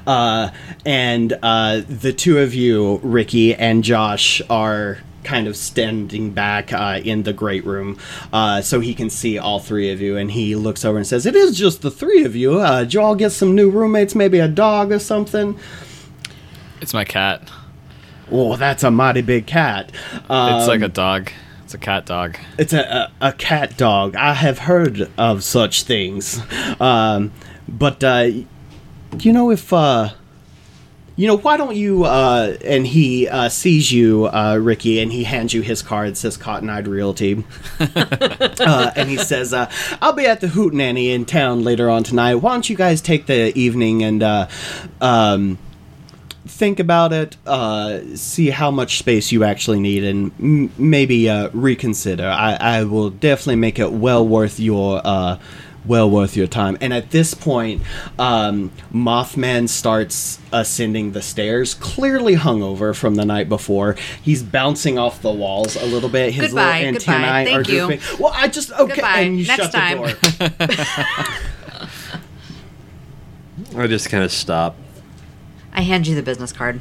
uh, 0.06 0.50
and 0.84 1.36
uh, 1.42 1.82
the 1.88 2.12
two 2.12 2.38
of 2.38 2.54
you, 2.54 2.98
Ricky 3.02 3.54
and 3.54 3.82
Josh, 3.84 4.40
are 4.50 4.98
kind 5.24 5.48
of 5.48 5.56
standing 5.56 6.30
back 6.30 6.72
uh, 6.72 7.00
in 7.04 7.24
the 7.24 7.32
great 7.32 7.66
room 7.66 7.98
uh, 8.32 8.60
so 8.62 8.78
he 8.78 8.94
can 8.94 9.10
see 9.10 9.38
all 9.38 9.58
three 9.58 9.90
of 9.90 10.00
you. 10.00 10.16
And 10.16 10.30
he 10.30 10.54
looks 10.54 10.84
over 10.84 10.96
and 10.96 11.06
says, 11.06 11.26
It 11.26 11.34
is 11.34 11.58
just 11.58 11.82
the 11.82 11.90
three 11.90 12.24
of 12.24 12.36
you. 12.36 12.60
Uh, 12.60 12.80
did 12.80 12.94
you 12.94 13.00
all 13.00 13.16
get 13.16 13.30
some 13.30 13.54
new 13.54 13.68
roommates, 13.68 14.14
maybe 14.14 14.38
a 14.38 14.46
dog 14.48 14.92
or 14.92 15.00
something? 15.00 15.58
It's 16.80 16.94
my 16.94 17.04
cat. 17.04 17.50
Oh, 18.30 18.56
that's 18.56 18.82
a 18.84 18.90
mighty 18.90 19.22
big 19.22 19.46
cat. 19.46 19.92
Um, 20.28 20.54
It's 20.58 20.68
like 20.68 20.82
a 20.82 20.88
dog. 20.88 21.30
It's 21.64 21.74
a 21.74 21.78
cat 21.78 22.06
dog. 22.06 22.38
It's 22.58 22.72
a, 22.72 23.10
a, 23.20 23.28
a 23.28 23.32
cat 23.32 23.76
dog. 23.76 24.14
I 24.14 24.34
have 24.34 24.60
heard 24.60 25.10
of 25.18 25.42
such 25.42 25.82
things. 25.82 26.40
Um, 26.80 27.32
but, 27.68 28.04
uh, 28.04 28.30
you 29.20 29.32
know, 29.32 29.50
if, 29.50 29.72
uh, 29.72 30.10
you 31.16 31.26
know, 31.26 31.36
why 31.38 31.56
don't 31.56 31.76
you, 31.76 32.04
uh, 32.04 32.56
and 32.64 32.86
he, 32.86 33.26
uh, 33.28 33.48
sees 33.48 33.90
you, 33.90 34.26
uh, 34.26 34.58
Ricky, 34.60 35.00
and 35.00 35.10
he 35.10 35.24
hands 35.24 35.54
you 35.54 35.62
his 35.62 35.80
card, 35.80 36.16
says 36.16 36.36
Cotton 36.36 36.68
Eyed 36.68 36.86
Realty. 36.86 37.44
uh, 37.80 38.90
and 38.94 39.08
he 39.08 39.16
says, 39.16 39.54
uh, 39.54 39.70
I'll 40.02 40.12
be 40.12 40.26
at 40.26 40.40
the 40.40 40.48
Hootenanny 40.48 41.14
in 41.14 41.24
town 41.24 41.64
later 41.64 41.88
on 41.88 42.04
tonight. 42.04 42.36
Why 42.36 42.52
don't 42.52 42.68
you 42.68 42.76
guys 42.76 43.00
take 43.00 43.26
the 43.26 43.56
evening 43.58 44.02
and, 44.02 44.22
uh, 44.22 44.48
um, 45.00 45.58
think 46.46 46.78
about 46.80 47.12
it, 47.12 47.36
uh, 47.46 48.00
see 48.14 48.50
how 48.50 48.70
much 48.70 48.98
space 48.98 49.32
you 49.32 49.44
actually 49.44 49.80
need, 49.80 50.04
and 50.04 50.32
m- 50.38 50.72
maybe 50.78 51.28
uh, 51.28 51.50
reconsider. 51.52 52.26
I, 52.26 52.54
I 52.54 52.84
will 52.84 53.10
definitely 53.10 53.56
make 53.56 53.78
it 53.78 53.92
well 53.92 54.26
worth 54.26 54.60
your 54.60 55.00
uh, 55.04 55.38
well 55.86 56.10
worth 56.10 56.36
your 56.36 56.46
time. 56.46 56.76
And 56.80 56.92
at 56.92 57.10
this 57.10 57.34
point, 57.34 57.82
um, 58.18 58.72
Mothman 58.92 59.68
starts 59.68 60.38
ascending 60.52 61.12
the 61.12 61.22
stairs, 61.22 61.74
clearly 61.74 62.34
hungover 62.36 62.94
from 62.94 63.14
the 63.14 63.24
night 63.24 63.48
before. 63.48 63.96
He's 64.22 64.42
bouncing 64.42 64.98
off 64.98 65.22
the 65.22 65.30
walls 65.32 65.76
a 65.76 65.86
little 65.86 66.08
bit. 66.08 66.32
His 66.34 66.48
Goodbye, 66.48 66.80
little 66.82 66.92
goodbye. 66.98 67.12
antennae 67.14 67.44
Thank 67.44 67.68
are 67.68 67.70
you. 67.72 67.78
drooping. 67.98 68.18
Well, 68.20 68.32
I 68.34 68.48
just 68.48 68.72
okay, 68.72 68.94
Goodbye. 68.96 69.20
and 69.20 69.38
you 69.38 69.46
Next 69.46 69.62
shut 69.62 69.72
time. 69.72 69.98
the 70.02 70.48
door. 73.70 73.76
I 73.82 73.86
just 73.86 74.08
kind 74.10 74.24
of 74.24 74.32
stop. 74.32 74.76
I 75.72 75.82
hand 75.82 76.06
you 76.06 76.14
the 76.14 76.22
business 76.22 76.52
card. 76.52 76.80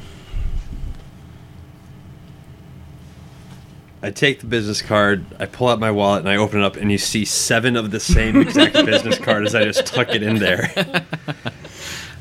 I 4.06 4.10
take 4.12 4.38
the 4.38 4.46
business 4.46 4.82
card, 4.82 5.26
I 5.40 5.46
pull 5.46 5.66
out 5.66 5.80
my 5.80 5.90
wallet, 5.90 6.20
and 6.20 6.28
I 6.28 6.36
open 6.36 6.60
it 6.60 6.64
up, 6.64 6.76
and 6.76 6.92
you 6.92 6.96
see 6.96 7.24
seven 7.24 7.74
of 7.74 7.90
the 7.90 7.98
same 7.98 8.40
exact 8.40 8.74
business 8.86 9.18
card 9.18 9.44
as 9.44 9.52
I 9.52 9.64
just 9.64 9.84
tuck 9.84 10.14
it 10.14 10.22
in 10.22 10.38
there. 10.38 10.72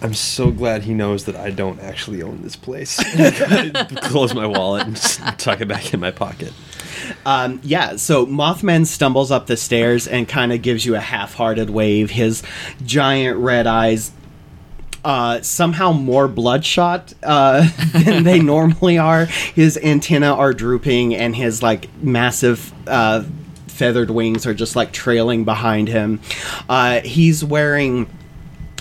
I'm 0.01 0.15
so 0.15 0.50
glad 0.50 0.82
he 0.82 0.96
knows 0.96 1.25
that 1.25 1.36
I 1.36 1.51
don't 1.51 1.80
actually 1.80 2.24
own 2.24 2.42
this 2.42 2.56
place. 2.56 2.98
Close 4.01 4.34
my 4.34 4.48
wallet 4.48 4.88
and 4.88 4.96
just 4.96 5.20
tuck 5.38 5.62
it 5.62 5.68
back 5.68 5.94
in 5.94 6.00
my 6.00 6.10
pocket. 6.10 6.54
Um, 7.24 7.60
yeah, 7.62 7.98
so 7.98 8.25
Mothman 8.25 8.88
stumbles 8.88 9.30
up 9.30 9.46
the 9.46 9.56
stairs 9.56 10.08
and 10.08 10.27
kind 10.27 10.51
of 10.51 10.63
gives 10.63 10.88
you 10.88 10.96
a 10.96 11.00
half-hearted 11.00 11.70
wave. 11.70 12.10
His 12.10 12.42
giant 12.84 13.38
red 13.38 13.68
eyes, 13.68 14.12
uh, 15.06 15.40
somehow 15.42 15.92
more 15.94 16.28
bloodshot 16.28 17.14
uh, 17.24 17.70
than 18.04 18.24
they 18.24 18.40
normally 18.40 18.98
are. 18.98 19.26
His 19.26 19.78
antennae 19.78 20.28
are 20.28 20.52
drooping, 20.52 21.16
and 21.16 21.36
his 21.36 21.64
like 21.64 21.88
massive. 22.02 22.74
Uh, 22.88 23.24
Feathered 23.68 24.10
wings 24.10 24.46
are 24.48 24.54
just 24.54 24.78
like 24.78 24.94
trailing 24.94 25.44
behind 25.44 25.90
him. 25.90 26.22
Uh, 26.70 27.02
he's 27.02 27.44
wearing 27.44 28.08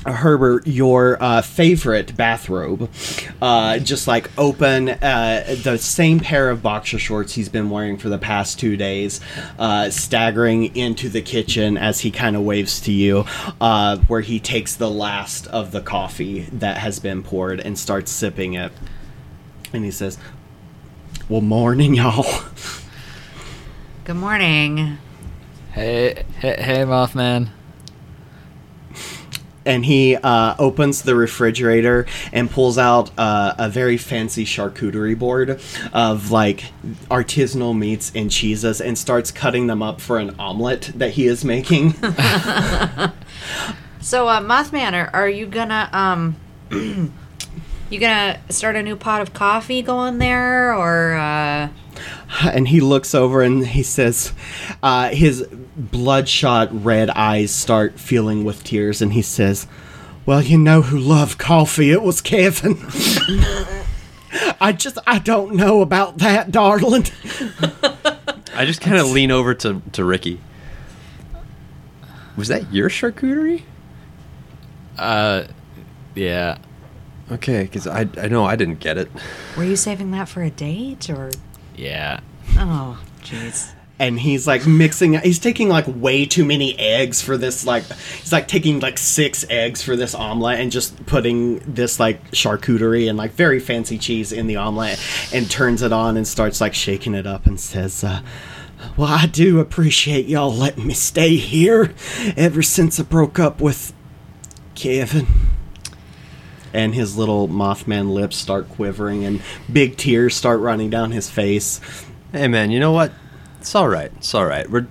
Herbert, 0.04 0.66
your 0.66 1.22
uh, 1.22 1.40
favorite 1.42 2.16
bathrobe, 2.16 2.90
uh, 3.40 3.78
just 3.78 4.06
like 4.06 4.30
open 4.38 4.90
uh, 4.90 5.56
the 5.62 5.78
same 5.78 6.20
pair 6.20 6.50
of 6.50 6.62
boxer 6.62 6.98
shorts 6.98 7.34
he's 7.34 7.48
been 7.48 7.70
wearing 7.70 7.96
for 7.96 8.08
the 8.08 8.18
past 8.18 8.60
two 8.60 8.76
days, 8.76 9.20
uh, 9.58 9.88
staggering 9.90 10.76
into 10.76 11.08
the 11.08 11.22
kitchen 11.22 11.78
as 11.78 12.00
he 12.00 12.10
kind 12.10 12.36
of 12.36 12.42
waves 12.42 12.80
to 12.82 12.92
you, 12.92 13.24
uh, 13.60 13.96
where 14.08 14.20
he 14.20 14.38
takes 14.38 14.74
the 14.74 14.90
last 14.90 15.46
of 15.46 15.72
the 15.72 15.80
coffee 15.80 16.42
that 16.52 16.78
has 16.78 16.98
been 16.98 17.22
poured 17.22 17.60
and 17.60 17.78
starts 17.78 18.10
sipping 18.10 18.54
it. 18.54 18.72
And 19.72 19.84
he 19.84 19.90
says, 19.90 20.18
Well, 21.28 21.40
morning, 21.40 21.94
y'all. 21.94 22.26
Good 24.04 24.16
morning. 24.16 24.98
Hey, 25.72 26.24
hey, 26.38 26.62
hey, 26.62 26.84
Mothman. 26.84 27.48
And 29.66 29.84
he 29.84 30.16
uh, 30.16 30.54
opens 30.58 31.02
the 31.02 31.14
refrigerator 31.14 32.06
and 32.32 32.50
pulls 32.50 32.78
out 32.78 33.10
uh, 33.18 33.54
a 33.58 33.68
very 33.68 33.96
fancy 33.96 34.44
charcuterie 34.44 35.18
board 35.18 35.60
of 35.92 36.30
like 36.30 36.72
artisanal 37.10 37.76
meats 37.76 38.12
and 38.14 38.30
cheeses 38.30 38.80
and 38.80 38.96
starts 38.98 39.30
cutting 39.30 39.66
them 39.66 39.82
up 39.82 40.00
for 40.00 40.18
an 40.18 40.34
omelet 40.38 40.92
that 40.94 41.12
he 41.12 41.26
is 41.26 41.44
making. 41.44 41.94
So, 44.04 44.28
uh, 44.28 44.42
Mothman, 44.42 44.92
are, 44.92 45.08
are 45.14 45.28
you 45.30 45.46
gonna 45.46 45.88
um, 45.90 46.36
you 46.70 47.98
gonna 47.98 48.38
start 48.50 48.76
a 48.76 48.82
new 48.82 48.96
pot 48.96 49.22
of 49.22 49.32
coffee 49.32 49.80
going 49.80 50.18
there, 50.18 50.74
or 50.74 51.14
uh, 51.14 51.70
and 52.42 52.68
he 52.68 52.80
looks 52.80 53.14
over 53.14 53.42
and 53.42 53.66
he 53.66 53.82
says, 53.82 54.32
uh, 54.82 55.10
his 55.10 55.46
bloodshot 55.76 56.68
red 56.84 57.10
eyes 57.10 57.54
start 57.54 57.98
filling 57.98 58.44
with 58.44 58.64
tears, 58.64 59.02
and 59.02 59.12
he 59.12 59.22
says, 59.22 59.66
Well, 60.26 60.42
you 60.42 60.58
know 60.58 60.82
who 60.82 60.98
loved 60.98 61.38
coffee? 61.38 61.90
It 61.90 62.02
was 62.02 62.20
Kevin. 62.20 62.78
I 64.60 64.72
just, 64.72 64.98
I 65.06 65.18
don't 65.20 65.54
know 65.54 65.80
about 65.80 66.18
that, 66.18 66.50
darling. 66.50 67.06
I 68.54 68.64
just 68.64 68.80
kind 68.80 68.96
of 68.96 69.10
lean 69.10 69.30
over 69.30 69.54
to, 69.54 69.80
to 69.92 70.04
Ricky. 70.04 70.40
Was 72.36 72.48
that 72.48 72.72
your 72.72 72.88
charcuterie? 72.88 73.62
Uh, 74.98 75.44
yeah. 76.14 76.58
Okay, 77.30 77.62
because 77.62 77.86
I, 77.86 78.08
I 78.16 78.28
know 78.28 78.44
I 78.44 78.56
didn't 78.56 78.80
get 78.80 78.98
it. 78.98 79.08
were 79.56 79.64
you 79.64 79.76
saving 79.76 80.10
that 80.10 80.28
for 80.28 80.42
a 80.42 80.50
date, 80.50 81.08
or 81.08 81.30
Yeah. 81.74 82.20
oh, 82.56 83.02
jeez. 83.22 83.72
and 83.98 84.18
he's 84.20 84.46
like 84.46 84.66
mixing 84.66 85.14
he's 85.14 85.38
taking 85.38 85.68
like 85.68 85.84
way 85.88 86.24
too 86.26 86.44
many 86.44 86.78
eggs 86.78 87.22
for 87.22 87.36
this 87.36 87.64
like 87.64 87.84
he's 87.84 88.32
like 88.32 88.48
taking 88.48 88.80
like 88.80 88.98
six 88.98 89.44
eggs 89.48 89.82
for 89.82 89.96
this 89.96 90.14
omelet 90.14 90.60
and 90.60 90.70
just 90.72 91.04
putting 91.06 91.58
this 91.60 91.98
like 92.00 92.30
charcuterie 92.32 93.08
and 93.08 93.16
like 93.16 93.32
very 93.32 93.58
fancy 93.60 93.98
cheese 93.98 94.32
in 94.32 94.46
the 94.46 94.56
omelet 94.56 94.98
and 95.32 95.50
turns 95.50 95.80
it 95.82 95.92
on 95.92 96.16
and 96.16 96.26
starts 96.26 96.60
like 96.60 96.74
shaking 96.74 97.14
it 97.14 97.26
up 97.26 97.46
and 97.46 97.58
says 97.60 98.02
uh 98.04 98.20
well 98.96 99.08
i 99.08 99.26
do 99.26 99.58
appreciate 99.60 100.26
y'all 100.26 100.52
letting 100.52 100.86
me 100.86 100.94
stay 100.94 101.36
here 101.36 101.94
ever 102.36 102.62
since 102.62 102.98
i 103.00 103.02
broke 103.02 103.38
up 103.38 103.60
with 103.60 103.92
kevin 104.74 105.26
and 106.74 106.94
his 106.94 107.16
little 107.16 107.48
mothman 107.48 108.12
lips 108.12 108.36
start 108.36 108.68
quivering 108.68 109.24
and 109.24 109.40
big 109.72 109.96
tears 109.96 110.34
start 110.34 110.60
running 110.60 110.90
down 110.90 111.12
his 111.12 111.30
face 111.30 111.80
Hey 112.34 112.48
man, 112.48 112.72
you 112.72 112.80
know 112.80 112.90
what? 112.90 113.12
It's 113.60 113.76
all 113.76 113.86
right. 113.86 114.10
It's 114.16 114.34
all 114.34 114.44
right. 114.44 114.68
We're 114.68 114.88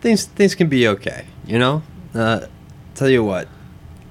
things 0.00 0.24
things 0.24 0.54
can 0.54 0.70
be 0.70 0.88
okay. 0.88 1.26
You 1.44 1.58
know. 1.58 1.82
Uh, 2.14 2.46
tell 2.94 3.10
you 3.10 3.22
what. 3.22 3.46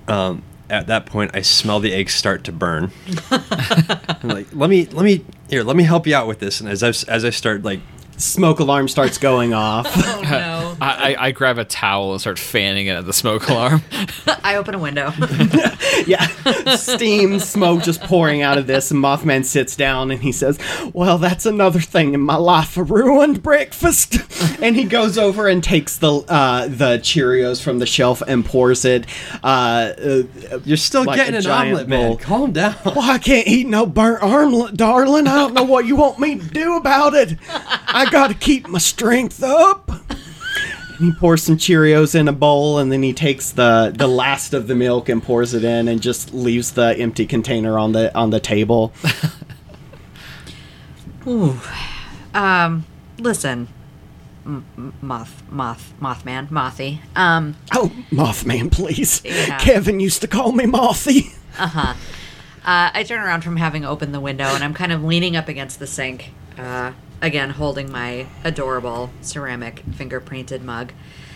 Um, 0.08 0.44
at 0.70 0.86
that 0.86 1.08
point, 1.08 1.32
I 1.34 1.42
smell 1.42 1.80
the 1.80 1.94
eggs 1.94 2.14
start 2.14 2.44
to 2.44 2.52
burn. 2.52 2.92
I'm 3.32 4.30
like, 4.30 4.50
let 4.54 4.70
me 4.70 4.86
let 4.86 5.04
me 5.04 5.26
here. 5.50 5.64
Let 5.64 5.76
me 5.76 5.84
help 5.84 6.06
you 6.06 6.14
out 6.14 6.28
with 6.28 6.38
this. 6.38 6.62
And 6.62 6.70
as 6.70 6.84
I 6.84 6.90
as 7.12 7.26
I 7.26 7.32
start 7.32 7.64
like 7.64 7.80
smoke 8.18 8.60
alarm 8.60 8.88
starts 8.88 9.18
going 9.18 9.54
off 9.66 9.88
Oh 9.96 10.22
no! 10.24 10.78
I, 10.82 11.16
I, 11.16 11.26
I 11.28 11.32
grab 11.32 11.58
a 11.58 11.66
towel 11.66 12.12
and 12.12 12.22
start 12.22 12.38
fanning 12.40 12.88
it 12.88 12.92
at 12.98 13.06
the 13.06 13.14
smoke 13.14 13.48
alarm. 13.50 13.82
I 14.44 14.56
open 14.58 14.76
a 14.76 14.80
window. 14.80 15.12
yeah, 16.06 16.28
steam, 16.76 17.40
smoke 17.40 17.84
just 17.84 18.02
pouring 18.02 18.42
out 18.42 18.58
of 18.58 18.68
this. 18.68 18.92
And 18.92 19.02
Mothman 19.04 19.46
sits 19.46 19.76
down 19.76 20.12
and 20.12 20.22
he 20.22 20.32
says, 20.32 20.60
"Well, 20.94 21.18
that's 21.18 21.46
another 21.46 21.80
thing 21.80 22.14
in 22.14 22.22
my 22.22 22.36
life, 22.36 22.78
a 22.78 22.84
ruined 22.84 23.42
breakfast." 23.42 24.18
and 24.62 24.76
he 24.76 24.84
goes 24.84 25.18
over 25.18 25.48
and 25.48 25.64
takes 25.64 25.98
the 25.98 26.12
uh, 26.28 26.68
the 26.68 26.98
Cheerios 27.00 27.62
from 27.64 27.80
the 27.80 27.86
shelf 27.86 28.22
and 28.28 28.46
pours 28.46 28.86
it. 28.86 29.06
Uh, 29.44 29.48
uh, 29.98 30.24
you're 30.66 30.78
still 30.78 31.04
Like 31.06 31.18
getting 31.18 31.36
an 31.36 31.42
giant 31.42 31.70
omelet, 31.70 31.88
man. 31.88 32.08
bowl. 32.10 32.18
Calm 32.18 32.52
down. 32.52 32.76
well, 32.86 33.00
I 33.02 33.18
can't 33.18 33.48
eat 33.48 33.68
no 33.68 33.86
burnt 33.86 34.22
omelet, 34.24 34.76
darling. 34.76 35.28
I 35.28 35.36
don't 35.36 35.54
know 35.54 35.64
what 35.64 35.86
you 35.86 35.96
want 35.96 36.20
me 36.20 36.38
to 36.38 36.46
do 36.46 36.76
about 36.78 37.14
it. 37.14 37.38
I 37.50 38.05
got 38.10 38.28
to 38.28 38.34
keep 38.34 38.68
my 38.68 38.80
strength 38.80 39.44
up. 39.44 39.90
And 39.90 40.98
he 41.00 41.12
pours 41.14 41.44
some 41.44 41.58
Cheerios 41.58 42.16
in 42.16 42.28
a 42.28 42.34
bowl, 42.34 42.80
and 42.80 42.92
then 42.92 43.04
he 43.04 43.14
takes 43.14 43.52
the 43.52 43.94
the 43.96 44.08
last 44.08 44.54
of 44.54 44.68
the 44.68 44.76
milk 44.76 45.10
and 45.10 45.22
pours 45.22 45.54
it 45.54 45.64
in, 45.64 45.88
and 45.90 46.02
just 46.02 46.34
leaves 46.34 46.72
the 46.72 46.98
empty 46.98 47.26
container 47.26 47.78
on 47.78 47.92
the 47.92 48.16
on 48.18 48.30
the 48.30 48.40
table. 48.40 48.94
Ooh. 51.28 51.60
Um, 52.34 52.86
listen, 53.18 53.68
M- 54.46 54.94
moth, 55.02 55.44
moth, 55.50 55.94
mothman, 56.00 56.52
mothy. 56.52 57.02
Um, 57.16 57.56
Oh, 57.74 57.92
Mothman, 58.12 58.72
please. 58.72 59.22
Yeah. 59.26 59.58
Kevin 59.58 60.00
used 60.00 60.22
to 60.22 60.28
call 60.28 60.52
me 60.52 60.66
Mothy. 60.66 61.32
Uh-huh. 61.58 61.94
Uh, 62.64 62.90
I 62.94 63.04
turn 63.04 63.22
around 63.22 63.42
from 63.44 63.58
having 63.58 63.86
opened 63.86 64.14
the 64.14 64.20
window, 64.20 64.46
and 64.46 64.64
I'm 64.64 64.74
kind 64.74 64.92
of 64.92 65.04
leaning 65.04 65.36
up 65.36 65.48
against 65.48 65.80
the 65.80 65.88
sink. 65.88 66.32
Uh, 66.58 66.92
again, 67.22 67.52
holding 67.52 67.92
my 67.92 68.28
adorable 68.44 69.10
ceramic 69.22 69.80
finger 69.94 70.20
painted 70.20 70.64
mug. 70.64 70.94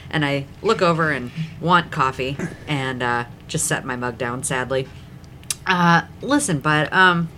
And 0.10 0.26
I 0.26 0.46
look 0.62 0.82
over 0.82 1.12
and 1.12 1.32
want 1.62 1.92
coffee, 1.92 2.36
and 2.68 3.04
uh, 3.04 3.26
just 3.48 3.66
set 3.66 3.86
my 3.86 3.96
mug 3.96 4.18
down 4.18 4.44
sadly. 4.44 4.88
Uh, 5.68 6.04
listen, 6.22 6.60
but 6.60 6.92
um, 6.92 7.30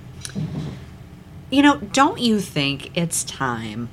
you 1.49 1.61
know, 1.61 1.77
don't 1.77 2.19
you 2.19 2.39
think 2.39 2.95
it's 2.97 3.23
time 3.25 3.89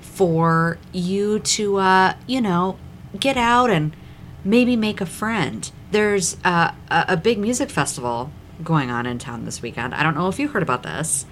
for 0.00 0.78
you 0.92 1.40
to, 1.40 1.78
uh, 1.78 2.14
you 2.26 2.40
know, 2.40 2.78
get 3.18 3.36
out 3.36 3.68
and 3.68 3.94
maybe 4.44 4.76
make 4.76 5.00
a 5.00 5.06
friend? 5.06 5.70
There's 5.90 6.36
uh, 6.44 6.72
a 6.88 7.16
big 7.16 7.38
music 7.38 7.68
festival 7.68 8.30
going 8.62 8.90
on 8.90 9.06
in 9.06 9.18
town 9.18 9.44
this 9.44 9.60
weekend. 9.60 9.92
I 9.92 10.04
don't 10.04 10.14
know 10.14 10.28
if 10.28 10.38
you 10.38 10.48
heard 10.48 10.62
about 10.62 10.84
this. 10.84 11.26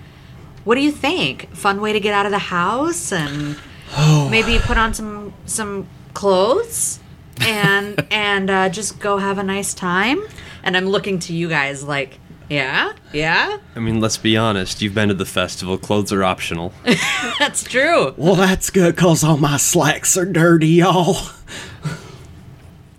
What 0.69 0.75
do 0.75 0.83
you 0.83 0.93
think? 0.93 1.57
Fun 1.57 1.81
way 1.81 1.95
to 1.95 1.99
get 1.99 2.13
out 2.13 2.27
of 2.27 2.31
the 2.31 2.39
house 2.39 3.11
and 3.11 3.57
maybe 4.31 4.59
put 4.59 4.77
on 4.77 4.93
some 4.93 5.33
some 5.47 5.89
clothes 6.13 7.01
and 7.41 8.07
and 8.11 8.51
uh, 8.51 8.69
just 8.69 8.99
go 8.99 9.17
have 9.17 9.39
a 9.39 9.43
nice 9.43 9.73
time. 9.73 10.23
And 10.63 10.77
I'm 10.77 10.85
looking 10.85 11.21
to 11.21 11.33
you 11.33 11.49
guys 11.49 11.85
like 11.85 12.21
Yeah, 12.51 12.93
yeah, 13.15 13.57
I 13.77 13.81
mean, 13.81 13.99
let's 13.99 14.19
be 14.19 14.37
honest. 14.37 14.83
You've 14.83 14.95
been 14.95 15.09
to 15.09 15.15
the 15.15 15.25
festival. 15.25 15.79
Clothes 15.79 16.13
are 16.13 16.23
optional. 16.23 16.75
that's 17.39 17.63
true. 17.63 18.13
Well, 18.19 18.35
that's 18.35 18.69
good 18.69 18.95
because 18.95 19.25
all 19.25 19.39
my 19.39 19.57
slacks 19.57 20.19
are 20.19 20.27
dirty, 20.27 20.69
y'all. 20.69 21.31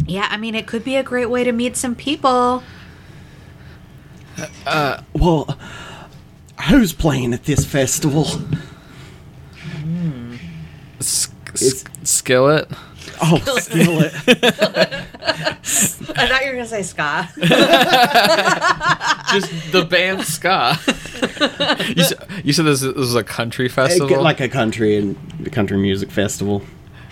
Yeah, 0.08 0.28
I 0.32 0.38
mean, 0.38 0.56
it 0.56 0.66
could 0.66 0.84
be 0.84 0.96
a 0.96 1.04
great 1.04 1.30
way 1.30 1.44
to 1.44 1.52
meet 1.52 1.78
some 1.78 1.94
people. 1.94 2.64
Uh, 4.66 5.04
Well, 5.14 5.56
who's 6.68 6.94
playing 6.94 7.34
at 7.34 7.46
this 7.46 7.66
festival? 7.66 8.26
S- 11.00 11.30
s- 11.54 11.84
skillet. 12.04 12.70
Oh, 13.22 13.38
Skillet. 13.60 14.14
I 14.16 14.20
thought 16.28 16.42
you 16.46 16.52
were 16.52 16.56
gonna 16.56 16.66
say 16.66 16.84
ska. 16.84 17.28
Just 19.32 19.72
the 19.72 19.86
band 19.90 20.24
ska. 20.26 20.78
you, 21.96 22.04
said, 22.04 22.28
you 22.46 22.54
said 22.54 22.66
this, 22.66 22.82
this 22.82 22.94
was 22.96 23.16
a 23.16 23.24
country 23.24 23.68
festival. 23.68 24.22
like 24.22 24.40
a 24.40 24.48
country 24.50 24.96
and 24.98 25.16
the 25.40 25.50
country 25.50 25.78
music 25.78 26.12
festival. 26.12 26.62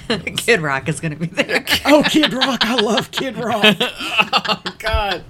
Kid 0.37 0.61
Rock 0.61 0.87
is 0.89 0.99
gonna 0.99 1.15
be 1.15 1.27
there. 1.27 1.65
Oh, 1.89 2.03
Kid 2.03 2.33
Rock! 2.33 2.65
I 2.65 2.75
love 2.75 3.11
Kid 3.11 3.37
Rock. 3.37 3.75
Oh 4.49 4.61
God. 4.79 5.23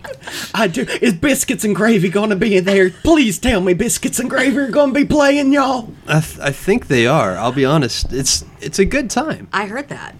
I 0.53 0.67
do. 0.67 0.81
Is 1.01 1.13
Biscuits 1.13 1.63
and 1.63 1.75
Gravy 1.75 2.09
gonna 2.09 2.35
be 2.35 2.57
in 2.57 2.65
there? 2.65 2.89
Please 2.89 3.39
tell 3.39 3.61
me 3.61 3.73
Biscuits 3.73 4.19
and 4.19 4.29
Gravy 4.29 4.57
are 4.57 4.69
gonna 4.69 4.91
be 4.93 5.05
playing, 5.05 5.51
y'all. 5.53 5.91
I, 6.07 6.19
th- 6.19 6.39
I 6.39 6.51
think 6.51 6.87
they 6.87 7.07
are. 7.07 7.35
I'll 7.37 7.51
be 7.51 7.65
honest. 7.65 8.11
It's 8.13 8.45
it's 8.59 8.77
a 8.79 8.85
good 8.85 9.09
time. 9.09 9.47
I 9.53 9.65
heard 9.65 9.89
that. 9.89 10.15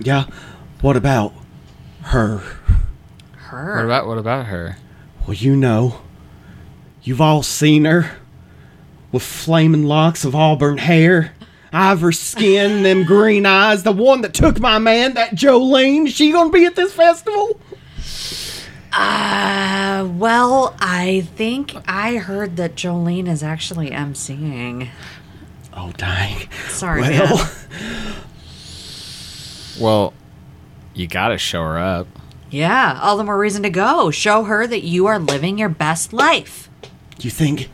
Yeah. 0.00 0.24
What 0.80 0.96
about 0.96 1.34
her? 2.04 2.38
Her. 3.36 3.76
What 3.76 3.84
about 3.84 4.06
what 4.06 4.18
about 4.18 4.46
her? 4.46 4.76
Well, 5.26 5.34
you 5.34 5.54
know, 5.56 6.00
you've 7.02 7.20
all 7.20 7.42
seen 7.42 7.84
her 7.84 8.12
with 9.12 9.22
flaming 9.22 9.84
locks 9.84 10.24
of 10.24 10.34
auburn 10.34 10.78
hair, 10.78 11.34
ivory 11.72 12.14
skin, 12.14 12.82
them 12.82 13.04
green 13.04 13.46
eyes. 13.46 13.82
The 13.82 13.92
one 13.92 14.22
that 14.22 14.34
took 14.34 14.58
my 14.60 14.78
man, 14.78 15.14
that 15.14 15.32
Jolene. 15.32 16.06
Is 16.06 16.14
she 16.14 16.32
gonna 16.32 16.50
be 16.50 16.64
at 16.64 16.74
this 16.76 16.92
festival? 16.92 17.60
Uh, 18.92 20.08
well, 20.16 20.74
I 20.80 21.26
think 21.36 21.74
I 21.86 22.16
heard 22.16 22.56
that 22.56 22.74
Jolene 22.74 23.28
is 23.28 23.42
actually 23.42 23.90
emceeing. 23.90 24.88
Oh, 25.76 25.92
dang. 25.96 26.48
Sorry, 26.68 27.02
Well, 27.02 27.36
man. 27.36 27.46
Well, 29.80 30.12
you 30.94 31.06
gotta 31.06 31.38
show 31.38 31.62
her 31.62 31.78
up. 31.78 32.08
Yeah, 32.50 32.98
all 33.00 33.16
the 33.16 33.22
more 33.22 33.38
reason 33.38 33.62
to 33.62 33.70
go. 33.70 34.10
Show 34.10 34.42
her 34.44 34.66
that 34.66 34.82
you 34.82 35.06
are 35.06 35.18
living 35.20 35.56
your 35.58 35.68
best 35.68 36.12
life. 36.12 36.68
you 37.20 37.30
think? 37.30 37.70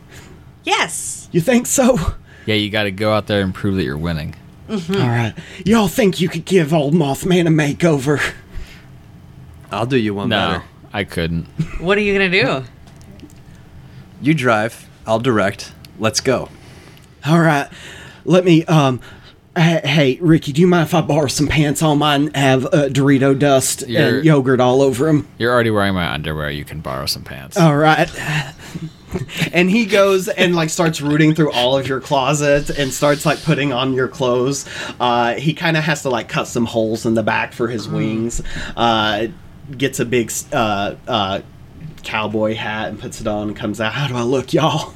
Yes. 0.63 1.29
You 1.31 1.41
think 1.41 1.65
so? 1.65 1.97
Yeah, 2.45 2.55
you 2.55 2.69
gotta 2.69 2.91
go 2.91 3.13
out 3.13 3.27
there 3.27 3.41
and 3.41 3.53
prove 3.53 3.75
that 3.75 3.83
you're 3.83 3.97
winning. 3.97 4.35
All 4.69 4.77
right. 4.89 5.33
Y'all 5.65 5.87
think 5.87 6.19
you 6.19 6.27
could 6.29 6.45
give 6.45 6.73
old 6.73 6.93
Mothman 6.93 7.47
a 7.47 7.49
makeover? 7.49 8.33
I'll 9.71 9.85
do 9.85 9.97
you 9.97 10.13
one 10.13 10.29
No, 10.29 10.47
better. 10.53 10.63
I 10.93 11.03
couldn't. 11.03 11.45
What 11.79 11.97
are 11.97 12.01
you 12.01 12.13
gonna 12.13 12.29
do? 12.29 12.65
You 14.21 14.33
drive. 14.33 14.87
I'll 15.05 15.19
direct. 15.19 15.71
Let's 15.99 16.19
go. 16.21 16.49
All 17.25 17.39
right. 17.39 17.67
Let 18.23 18.43
me, 18.45 18.65
um, 18.65 18.99
hey, 19.55 19.81
hey, 19.83 20.17
Ricky, 20.21 20.51
do 20.51 20.61
you 20.61 20.67
mind 20.67 20.87
if 20.87 20.93
I 20.95 21.01
borrow 21.01 21.27
some 21.27 21.47
pants? 21.47 21.83
All 21.83 21.95
mine 21.95 22.31
have 22.33 22.65
uh, 22.65 22.87
Dorito 22.89 23.37
dust 23.37 23.87
You're- 23.87 24.17
and 24.17 24.25
yogurt 24.25 24.59
all 24.59 24.81
over 24.81 25.05
them. 25.05 25.27
You're 25.37 25.51
already 25.53 25.69
wearing 25.69 25.93
my 25.93 26.11
underwear. 26.11 26.49
You 26.49 26.65
can 26.65 26.81
borrow 26.81 27.05
some 27.05 27.23
pants. 27.23 27.57
All 27.57 27.75
right. 27.75 28.09
and 29.53 29.69
he 29.69 29.85
goes 29.85 30.27
and 30.27 30.55
like 30.55 30.69
starts 30.69 31.01
rooting 31.01 31.35
through 31.35 31.51
all 31.51 31.77
of 31.77 31.87
your 31.87 32.01
closets 32.01 32.69
and 32.69 32.93
starts 32.93 33.25
like 33.25 33.41
putting 33.43 33.73
on 33.73 33.93
your 33.93 34.07
clothes. 34.07 34.65
Uh, 34.99 35.35
he 35.35 35.53
kind 35.53 35.77
of 35.77 35.83
has 35.83 36.01
to 36.03 36.09
like 36.09 36.29
cut 36.29 36.47
some 36.47 36.65
holes 36.65 37.05
in 37.05 37.13
the 37.13 37.23
back 37.23 37.53
for 37.53 37.67
his 37.67 37.87
wings. 37.87 38.41
Uh, 38.75 39.27
gets 39.77 39.99
a 39.99 40.05
big 40.05 40.31
uh, 40.51 40.95
uh, 41.07 41.41
cowboy 42.03 42.55
hat 42.55 42.89
and 42.89 42.99
puts 42.99 43.21
it 43.21 43.27
on 43.27 43.49
and 43.49 43.57
comes 43.57 43.81
out. 43.81 43.93
How 43.93 44.07
do 44.07 44.15
I 44.15 44.21
look, 44.21 44.53
y'all? 44.53 44.93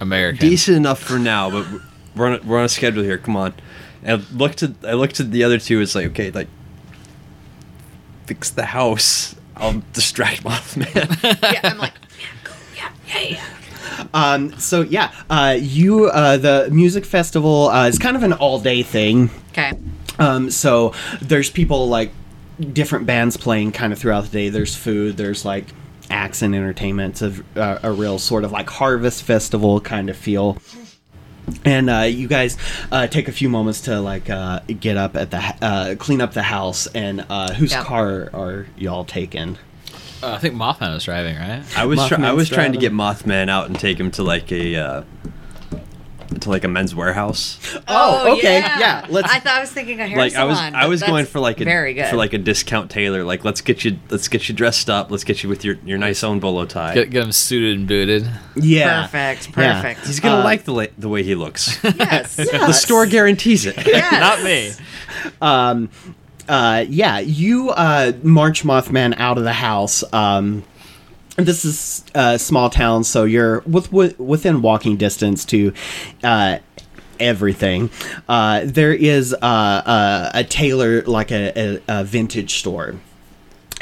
American. 0.00 0.48
Decent 0.48 0.76
enough 0.76 1.00
for 1.00 1.18
now, 1.18 1.50
but 1.50 1.66
we're 2.14 2.26
on 2.26 2.32
a, 2.34 2.42
we're 2.46 2.58
on 2.58 2.64
a 2.64 2.68
schedule 2.68 3.02
here. 3.02 3.18
Come 3.18 3.36
on. 3.36 3.54
And 4.02 4.22
I 4.22 4.36
looked 4.36 4.62
at 4.62 4.72
I 4.84 4.94
looked 4.94 5.20
at 5.20 5.30
the 5.30 5.44
other 5.44 5.58
two. 5.58 5.80
It's 5.80 5.94
like 5.94 6.06
okay, 6.06 6.30
like 6.30 6.48
fix 8.26 8.50
the 8.50 8.64
house. 8.66 9.36
I'll 9.56 9.82
distract 9.92 10.44
Mothman. 10.44 11.22
yeah, 11.52 11.60
I'm 11.62 11.78
like, 11.78 11.92
yeah, 11.92 12.00
go, 12.00 12.01
yeah. 13.20 13.40
Um, 14.14 14.58
so 14.58 14.82
yeah, 14.82 15.12
uh, 15.28 15.56
you 15.60 16.06
uh, 16.06 16.36
the 16.36 16.68
music 16.72 17.04
festival 17.04 17.68
uh, 17.68 17.88
is 17.88 17.98
kind 17.98 18.16
of 18.16 18.22
an 18.22 18.32
all 18.32 18.58
day 18.60 18.82
thing. 18.82 19.30
Okay. 19.50 19.72
Um, 20.18 20.50
so 20.50 20.94
there's 21.20 21.50
people 21.50 21.88
like 21.88 22.10
different 22.72 23.06
bands 23.06 23.36
playing 23.36 23.72
kind 23.72 23.92
of 23.92 23.98
throughout 23.98 24.24
the 24.24 24.30
day. 24.30 24.48
There's 24.48 24.74
food. 24.76 25.16
There's 25.16 25.44
like 25.44 25.66
acts 26.10 26.42
and 26.42 26.54
entertainment. 26.54 27.20
It's 27.22 27.38
a, 27.56 27.60
uh, 27.60 27.78
a 27.82 27.92
real 27.92 28.18
sort 28.18 28.44
of 28.44 28.52
like 28.52 28.68
harvest 28.70 29.22
festival 29.24 29.80
kind 29.80 30.08
of 30.10 30.16
feel. 30.16 30.58
And 31.64 31.90
uh, 31.90 32.00
you 32.02 32.28
guys 32.28 32.56
uh, 32.92 33.08
take 33.08 33.26
a 33.28 33.32
few 33.32 33.48
moments 33.48 33.80
to 33.82 34.00
like 34.00 34.30
uh, 34.30 34.60
get 34.80 34.96
up 34.96 35.16
at 35.16 35.30
the 35.32 35.38
uh, 35.60 35.94
clean 35.98 36.20
up 36.20 36.34
the 36.34 36.42
house. 36.42 36.86
And 36.88 37.26
uh, 37.28 37.52
whose 37.54 37.72
Yep. 37.72 37.84
car 37.84 38.30
are 38.32 38.66
y'all 38.76 39.04
taking? 39.04 39.58
Uh, 40.22 40.32
I 40.34 40.38
think 40.38 40.54
Mothman 40.54 40.94
was 40.94 41.04
driving, 41.04 41.36
right? 41.36 41.62
I 41.76 41.84
was 41.86 41.98
try- 42.06 42.16
I 42.18 42.20
Mothman's 42.20 42.36
was 42.36 42.48
trying 42.48 42.72
to 42.72 42.78
get. 42.78 42.92
Mothman 42.92 43.48
out 43.48 43.66
and 43.66 43.78
take 43.78 43.98
him 43.98 44.10
to 44.12 44.22
like 44.22 44.52
a 44.52 44.76
uh, 44.76 45.02
to 46.40 46.48
like 46.50 46.64
a 46.64 46.68
men's 46.68 46.94
warehouse. 46.94 47.58
Oh, 47.88 48.32
okay, 48.38 48.58
yeah, 48.60 49.06
let's- 49.10 49.30
I 49.30 49.38
thought 49.40 49.54
I 49.58 49.60
was 49.60 49.70
thinking 49.70 50.00
a 50.00 50.06
hair 50.06 50.16
like 50.18 50.34
I 50.34 50.44
was 50.44 50.58
I 50.58 50.70
but 50.70 50.88
was 50.88 51.02
going 51.02 51.26
for 51.26 51.40
like 51.40 51.60
a 51.60 51.64
very 51.64 51.92
good 51.94 52.06
for 52.08 52.16
like 52.16 52.32
a 52.32 52.38
discount 52.38 52.90
tailor. 52.90 53.24
Like 53.24 53.44
let's 53.44 53.60
get 53.60 53.84
you 53.84 53.98
let's 54.10 54.28
get 54.28 54.48
you 54.48 54.54
dressed 54.54 54.88
up. 54.88 55.10
Let's 55.10 55.24
get 55.24 55.42
you 55.42 55.48
with 55.48 55.64
your 55.64 55.76
your 55.84 55.98
nice 55.98 56.22
own 56.24 56.38
bolo 56.40 56.64
tie. 56.66 56.94
Get, 56.94 57.10
get 57.10 57.24
him 57.24 57.32
suited 57.32 57.76
and 57.78 57.88
booted. 57.88 58.30
Yeah, 58.56 59.02
perfect, 59.08 59.48
Yeah. 59.56 59.82
perfect. 59.82 60.06
He's 60.06 60.20
gonna 60.20 60.40
Uh, 60.40 60.44
like 60.44 60.64
the 60.64 60.72
la- 60.72 60.86
the 60.98 61.08
way 61.08 61.22
he 61.22 61.34
looks. 61.34 61.78
yes, 61.98 62.36
the 62.36 62.72
store 62.72 63.06
guarantees 63.06 63.66
it. 63.66 63.76
yes. 63.86 64.12
Not 64.20 64.42
me. 64.44 64.72
uh, 66.48 66.84
yeah, 66.88 67.18
you 67.18 67.70
uh, 67.70 68.12
march 68.22 68.64
Mothman 68.64 69.14
out 69.18 69.38
of 69.38 69.44
the 69.44 69.52
house. 69.52 70.04
Um, 70.12 70.64
this 71.36 71.64
is 71.64 72.04
a 72.14 72.38
small 72.38 72.68
town, 72.70 73.04
so 73.04 73.24
you're 73.24 73.60
with, 73.60 73.92
with, 73.92 74.18
within 74.18 74.62
walking 74.62 74.96
distance 74.96 75.44
to 75.46 75.72
uh, 76.22 76.58
everything. 77.18 77.90
Uh, 78.28 78.62
there 78.64 78.92
is 78.92 79.32
uh, 79.32 79.36
uh, 79.36 80.30
a 80.34 80.44
tailor, 80.44 81.02
like 81.02 81.30
a, 81.30 81.52
a, 81.56 81.82
a 81.88 82.04
vintage 82.04 82.58
store. 82.58 82.96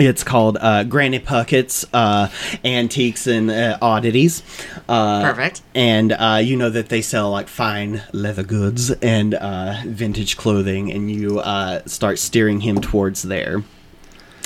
It's 0.01 0.25
called 0.25 0.57
uh, 0.61 0.85
Granny 0.85 1.19
Puckett's 1.19 1.85
uh, 1.93 2.29
Antiques 2.65 3.27
and 3.27 3.51
uh, 3.51 3.77
Oddities. 3.83 4.43
Uh, 4.89 5.23
Perfect. 5.23 5.61
And 5.75 6.13
uh, 6.13 6.41
you 6.43 6.57
know 6.57 6.71
that 6.71 6.89
they 6.89 7.03
sell 7.03 7.31
like 7.31 7.49
fine 7.49 8.03
leather 8.13 8.43
goods 8.43 8.91
and 8.91 9.35
uh, 9.35 9.83
vintage 9.85 10.39
clothing, 10.39 10.91
and 10.91 11.11
you 11.11 11.41
uh, 11.41 11.83
start 11.87 12.19
steering 12.19 12.61
him 12.61 12.81
towards 12.81 13.23
there. 13.25 13.63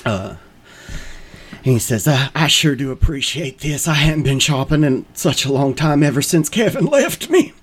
Uh, 0.04 0.36
and 1.64 1.72
he 1.72 1.78
says, 1.78 2.08
uh, 2.08 2.28
I 2.34 2.48
sure 2.48 2.74
do 2.74 2.90
appreciate 2.90 3.60
this. 3.60 3.86
I 3.86 3.94
haven't 3.94 4.24
been 4.24 4.40
shopping 4.40 4.82
in 4.82 5.06
such 5.14 5.44
a 5.44 5.52
long 5.52 5.74
time 5.74 6.02
ever 6.02 6.20
since 6.20 6.48
Kevin 6.48 6.86
left 6.86 7.30
me. 7.30 7.52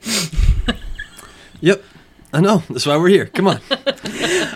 Yep. 1.64 1.84
I 2.34 2.40
know. 2.40 2.64
That's 2.70 2.86
why 2.86 2.98
we're 2.98 3.10
here. 3.10 3.26
Come 3.28 3.48
on. 3.48 3.60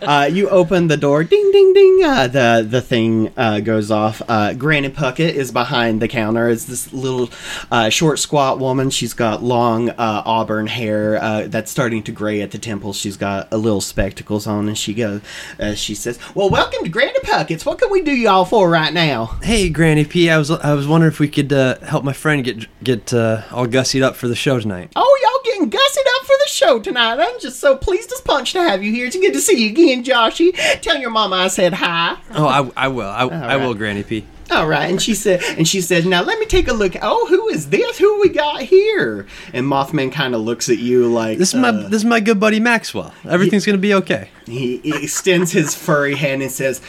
Uh, 0.02 0.30
you 0.32 0.48
open 0.50 0.88
the 0.88 0.98
door, 0.98 1.24
ding, 1.24 1.52
ding, 1.52 1.74
ding. 1.74 2.04
Uh, 2.04 2.28
the 2.28 2.68
the 2.70 2.82
thing 2.82 3.32
uh, 3.38 3.60
goes 3.60 3.90
off. 3.90 4.22
Uh, 4.28 4.54
Granny 4.54 4.90
Puckett 4.90 5.34
is 5.34 5.52
behind 5.52 6.00
the 6.00 6.08
counter. 6.08 6.48
It's 6.48 6.66
this 6.66 6.94
little 6.94 7.30
uh, 7.72 7.90
short, 7.90 8.20
squat 8.20 8.60
woman. 8.60 8.92
She's 8.92 9.14
got 9.16 9.42
long 9.42 9.90
uh, 9.90 10.22
auburn 10.26 10.68
hair 10.68 11.18
uh, 11.18 11.48
that's 11.48 11.72
starting 11.72 12.04
to 12.04 12.12
gray 12.12 12.42
at 12.42 12.52
the 12.52 12.60
temples. 12.60 12.98
She's 12.98 13.18
got 13.18 13.48
a 13.52 13.58
little 13.58 13.82
spectacles 13.82 14.46
on, 14.46 14.68
and 14.68 14.78
she 14.78 14.94
goes. 14.94 15.22
Uh, 15.60 15.74
she 15.74 15.96
says, 15.96 16.20
"Well, 16.36 16.52
welcome 16.52 16.84
to 16.84 16.90
Granny 16.90 17.18
Puckett's. 17.24 17.66
What 17.66 17.80
can 17.80 17.90
we 17.90 18.02
do 18.04 18.12
y'all 18.12 18.46
for 18.46 18.70
right 18.70 18.94
now?" 18.94 19.38
Hey, 19.42 19.70
Granny 19.70 20.06
P. 20.06 20.30
I 20.30 20.38
was 20.38 20.52
I 20.52 20.74
was 20.74 20.88
wondering 20.88 21.14
if 21.14 21.20
we 21.20 21.30
could 21.30 21.52
uh, 21.52 21.80
help 21.80 22.04
my 22.04 22.14
friend 22.14 22.44
get 22.44 22.68
get 22.84 23.12
uh, 23.12 23.42
all 23.52 23.66
gussied 23.66 24.04
up 24.04 24.16
for 24.16 24.28
the 24.28 24.36
show 24.36 24.60
tonight. 24.60 24.92
Oh, 24.96 25.20
y'all 25.24 25.52
getting 25.52 25.72
gussied 25.72 26.20
up 26.20 26.25
for 26.36 26.44
the 26.44 26.50
show 26.50 26.80
tonight. 26.80 27.20
I'm 27.20 27.40
just 27.40 27.60
so 27.60 27.76
pleased 27.78 28.12
as 28.12 28.22
punch 28.22 28.54
to 28.54 28.62
have 28.62 28.84
you 28.84 28.92
here. 28.92 29.06
It's 29.08 29.16
good 29.16 29.34
to 29.34 29.42
see 29.42 29.64
you 29.64 29.70
again, 29.70 30.04
Joshy. 30.04 30.54
Tell 30.82 30.98
your 30.98 31.10
mama 31.10 31.36
I 31.36 31.48
said 31.48 31.74
hi. 31.74 32.18
Oh, 32.32 32.48
I, 32.48 32.86
I 32.86 32.88
will. 32.90 33.10
I, 33.10 33.24
I 33.24 33.56
will. 33.58 33.74
Granny 33.74 34.04
P. 34.04 34.26
All 34.52 34.68
right, 34.68 34.90
and 34.90 35.02
she 35.02 35.16
said, 35.16 35.42
and 35.58 35.68
she 35.68 35.82
said, 35.82 36.06
now 36.06 36.22
let 36.22 36.38
me 36.40 36.46
take 36.46 36.68
a 36.68 36.74
look. 36.74 36.94
Oh, 37.02 37.26
who 37.28 37.50
is 37.50 37.70
this? 37.70 37.98
Who 37.98 38.22
we 38.22 38.30
got 38.30 38.62
here? 38.62 39.26
And 39.54 39.66
Mothman 39.66 40.12
kind 40.12 40.36
of 40.36 40.42
looks 40.42 40.70
at 40.70 40.78
you 40.78 41.08
like 41.08 41.40
This 41.40 41.50
is 41.54 41.60
my 41.60 41.70
uh, 41.70 41.90
this 41.90 42.02
is 42.02 42.06
my 42.06 42.20
good 42.20 42.40
buddy 42.40 42.60
Maxwell. 42.60 43.12
Everything's 43.28 43.66
gonna 43.66 43.80
be 43.80 43.94
okay. 43.96 44.30
he, 44.46 44.78
he 44.78 45.04
extends 45.04 45.52
his 45.52 45.74
furry 45.74 46.16
hand 46.16 46.44
and 46.44 46.52
says, 46.52 46.80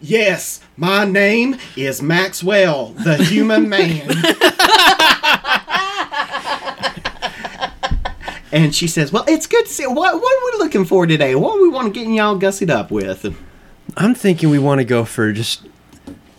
"Yes, 0.00 0.60
my 0.76 1.04
name 1.04 1.56
is 1.76 2.02
Maxwell, 2.02 2.86
the 2.88 3.16
Human 3.16 3.68
Man." 3.68 4.08
and 8.54 8.74
she 8.74 8.86
says, 8.86 9.12
"Well, 9.12 9.24
it's 9.26 9.46
good 9.46 9.66
to 9.66 9.72
see. 9.72 9.86
What 9.86 9.96
what 9.96 10.14
are 10.14 10.58
we 10.58 10.64
looking 10.64 10.84
for 10.84 11.06
today? 11.06 11.34
What 11.34 11.60
we 11.60 11.68
want 11.68 11.92
to 11.92 12.00
get 12.00 12.08
y'all 12.08 12.38
gussied 12.38 12.70
up 12.70 12.90
with?" 12.90 13.36
I'm 13.96 14.14
thinking 14.14 14.48
we 14.48 14.58
want 14.58 14.78
to 14.80 14.84
go 14.84 15.04
for 15.04 15.32
just 15.32 15.66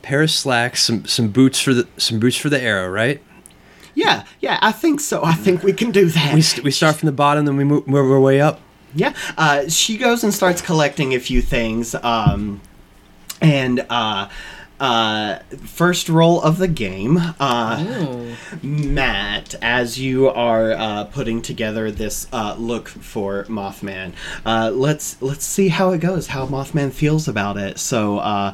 pair 0.02 0.22
of 0.22 0.32
slacks, 0.32 0.84
some 0.84 1.06
some 1.06 1.28
boots 1.28 1.60
for 1.60 1.74
the 1.74 1.88
some 1.98 2.20
boots 2.20 2.38
for 2.38 2.50
the 2.50 2.60
arrow, 2.60 2.90
right? 2.90 3.22
Yeah, 3.94 4.26
yeah, 4.40 4.60
I 4.62 4.72
think 4.72 5.00
so. 5.00 5.24
I 5.24 5.34
think 5.34 5.64
we 5.64 5.74
can 5.74 5.92
do 5.92 6.08
that. 6.08 6.34
We, 6.34 6.42
st- 6.42 6.64
we 6.66 6.72
start 6.72 6.98
from 6.98 7.06
the 7.06 7.14
bottom, 7.14 7.46
then 7.46 7.56
we 7.56 7.64
move, 7.64 7.88
move 7.88 8.12
our 8.12 8.20
way 8.20 8.42
up. 8.42 8.60
Yeah, 8.94 9.14
uh, 9.38 9.70
she 9.70 9.98
goes 9.98 10.24
and 10.24 10.34
starts 10.34 10.62
collecting 10.62 11.14
a 11.14 11.20
few 11.20 11.42
things. 11.42 11.96
Um, 11.96 12.62
and 13.42 13.86
uh, 13.90 14.30
uh, 14.80 15.40
first 15.66 16.10
roll 16.10 16.42
of 16.42 16.58
the 16.58 16.68
game, 16.68 17.18
uh, 17.40 18.34
Matt, 18.62 19.56
as 19.62 20.00
you 20.00 20.30
are 20.30 20.72
uh, 20.72 21.04
putting 21.06 21.42
together 21.42 21.92
this 21.92 22.28
uh, 22.32 22.56
look 22.58 22.88
for 22.88 23.46
Mothman, 23.46 24.14
uh, 24.46 24.72
let's 24.74 25.22
let's 25.22 25.46
see 25.46 25.70
how 25.70 25.92
it 25.92 26.00
goes. 26.00 26.28
How 26.28 26.46
Mothman 26.46 26.92
feels 26.92 27.28
about 27.28 27.58
it. 27.58 27.80
So. 27.80 28.20
Uh, 28.20 28.54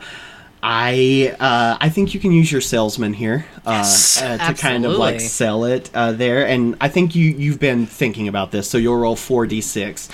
I 0.64 1.36
uh, 1.40 1.78
I 1.82 1.90
think 1.90 2.14
you 2.14 2.20
can 2.20 2.32
use 2.32 2.52
your 2.52 2.62
salesman 2.62 3.14
here 3.14 3.48
uh, 3.66 3.84
uh, 4.22 4.38
to 4.38 4.54
kind 4.54 4.86
of 4.86 4.92
like 4.92 5.20
sell 5.20 5.66
it 5.66 5.90
uh, 5.96 6.12
there, 6.12 6.46
and 6.46 6.78
I 6.80 6.88
think 6.88 7.16
you 7.16 7.32
you've 7.32 7.60
been 7.60 7.88
thinking 7.88 8.28
about 8.28 8.52
this, 8.52 8.70
so 8.70 8.78
you'll 8.78 8.98
roll 8.98 9.16
four 9.16 9.48
d 9.48 9.60
six, 9.60 10.08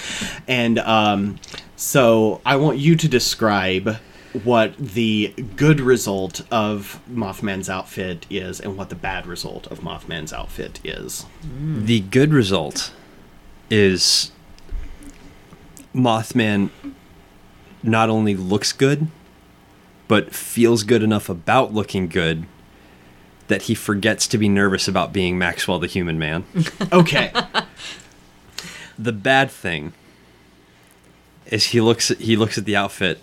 and 0.48 0.80
um, 0.80 1.38
so 1.76 2.39
I 2.46 2.56
want 2.56 2.78
you 2.78 2.96
to 2.96 3.10
describe 3.10 3.98
what 4.44 4.78
the 4.78 5.34
good 5.56 5.80
result 5.80 6.42
of 6.52 7.00
Mothman's 7.10 7.70
outfit 7.70 8.26
is, 8.30 8.60
and 8.60 8.78
what 8.78 8.90
the 8.90 8.96
bad 8.96 9.26
result 9.26 9.68
of 9.68 9.80
Mothman's 9.80 10.34
outfit 10.34 10.80
is. 10.84 11.26
The 11.44 12.02
good 12.02 12.34
result 12.34 12.92
is 13.70 14.32
Mothman 15.94 16.70
not 17.84 18.10
only 18.10 18.36
looks 18.36 18.74
good, 18.74 19.08
but 20.08 20.34
feels 20.34 20.84
good 20.84 21.04
enough 21.04 21.30
about 21.30 21.74
looking 21.74 22.08
good 22.08 22.46
that 23.48 23.63
he 23.63 23.76
forgets 23.76 24.28
to 24.28 24.38
be 24.38 24.50
nervous 24.50 24.88
about 24.88 25.13
being 25.13 25.38
Maxwell 25.38 25.80
the 25.80 25.88
Human 25.88 26.20
Man. 26.20 26.46
Okay, 26.92 27.32
the 28.98 29.12
bad 29.12 29.52
thing 29.52 29.94
is 31.46 31.68
he 31.68 31.82
looks 31.82 32.12
at, 32.12 32.18
he 32.20 32.36
looks 32.36 32.58
at 32.58 32.66
the 32.66 32.76
outfit 32.76 33.20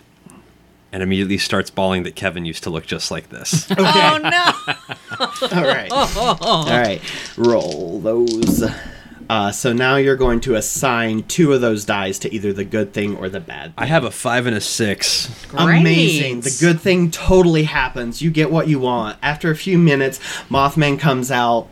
and 0.95 1.03
immediately 1.03 1.37
starts 1.37 1.69
bawling 1.69 2.03
that 2.03 2.15
Kevin 2.15 2.45
used 2.45 2.63
to 2.63 2.69
look 2.69 2.85
just 2.85 3.11
like 3.11 3.27
this. 3.27 3.69
okay, 3.71 3.81
Oh 3.83 4.17
no! 4.17 5.45
all 5.51 5.63
right, 5.63 5.91
all 6.41 6.65
right. 6.67 7.01
Roll 7.35 7.99
those. 7.99 8.63
Uh, 9.29 9.51
so 9.51 9.73
now 9.73 9.97
you're 9.97 10.15
going 10.15 10.39
to 10.39 10.55
assign 10.55 11.23
two 11.23 11.51
of 11.51 11.59
those 11.59 11.83
dice 11.83 12.17
to 12.19 12.33
either 12.33 12.53
the 12.53 12.63
good 12.63 12.93
thing 12.93 13.17
or 13.17 13.27
the 13.27 13.41
bad. 13.41 13.73
I 13.77 13.87
have 13.87 14.05
a 14.05 14.11
five 14.11 14.45
and 14.45 14.55
a 14.55 14.61
six. 14.61 15.29
Amazing. 15.53 16.41
The 16.41 16.57
good 16.61 16.79
thing 16.79 17.11
totally 17.11 17.63
happens. 17.63 18.21
You 18.21 18.31
get 18.31 18.49
what 18.49 18.69
you 18.69 18.79
want. 18.79 19.17
After 19.21 19.51
a 19.51 19.55
few 19.55 19.77
minutes, 19.77 20.19
Mothman 20.49 20.97
comes 20.97 21.29
out. 21.29 21.67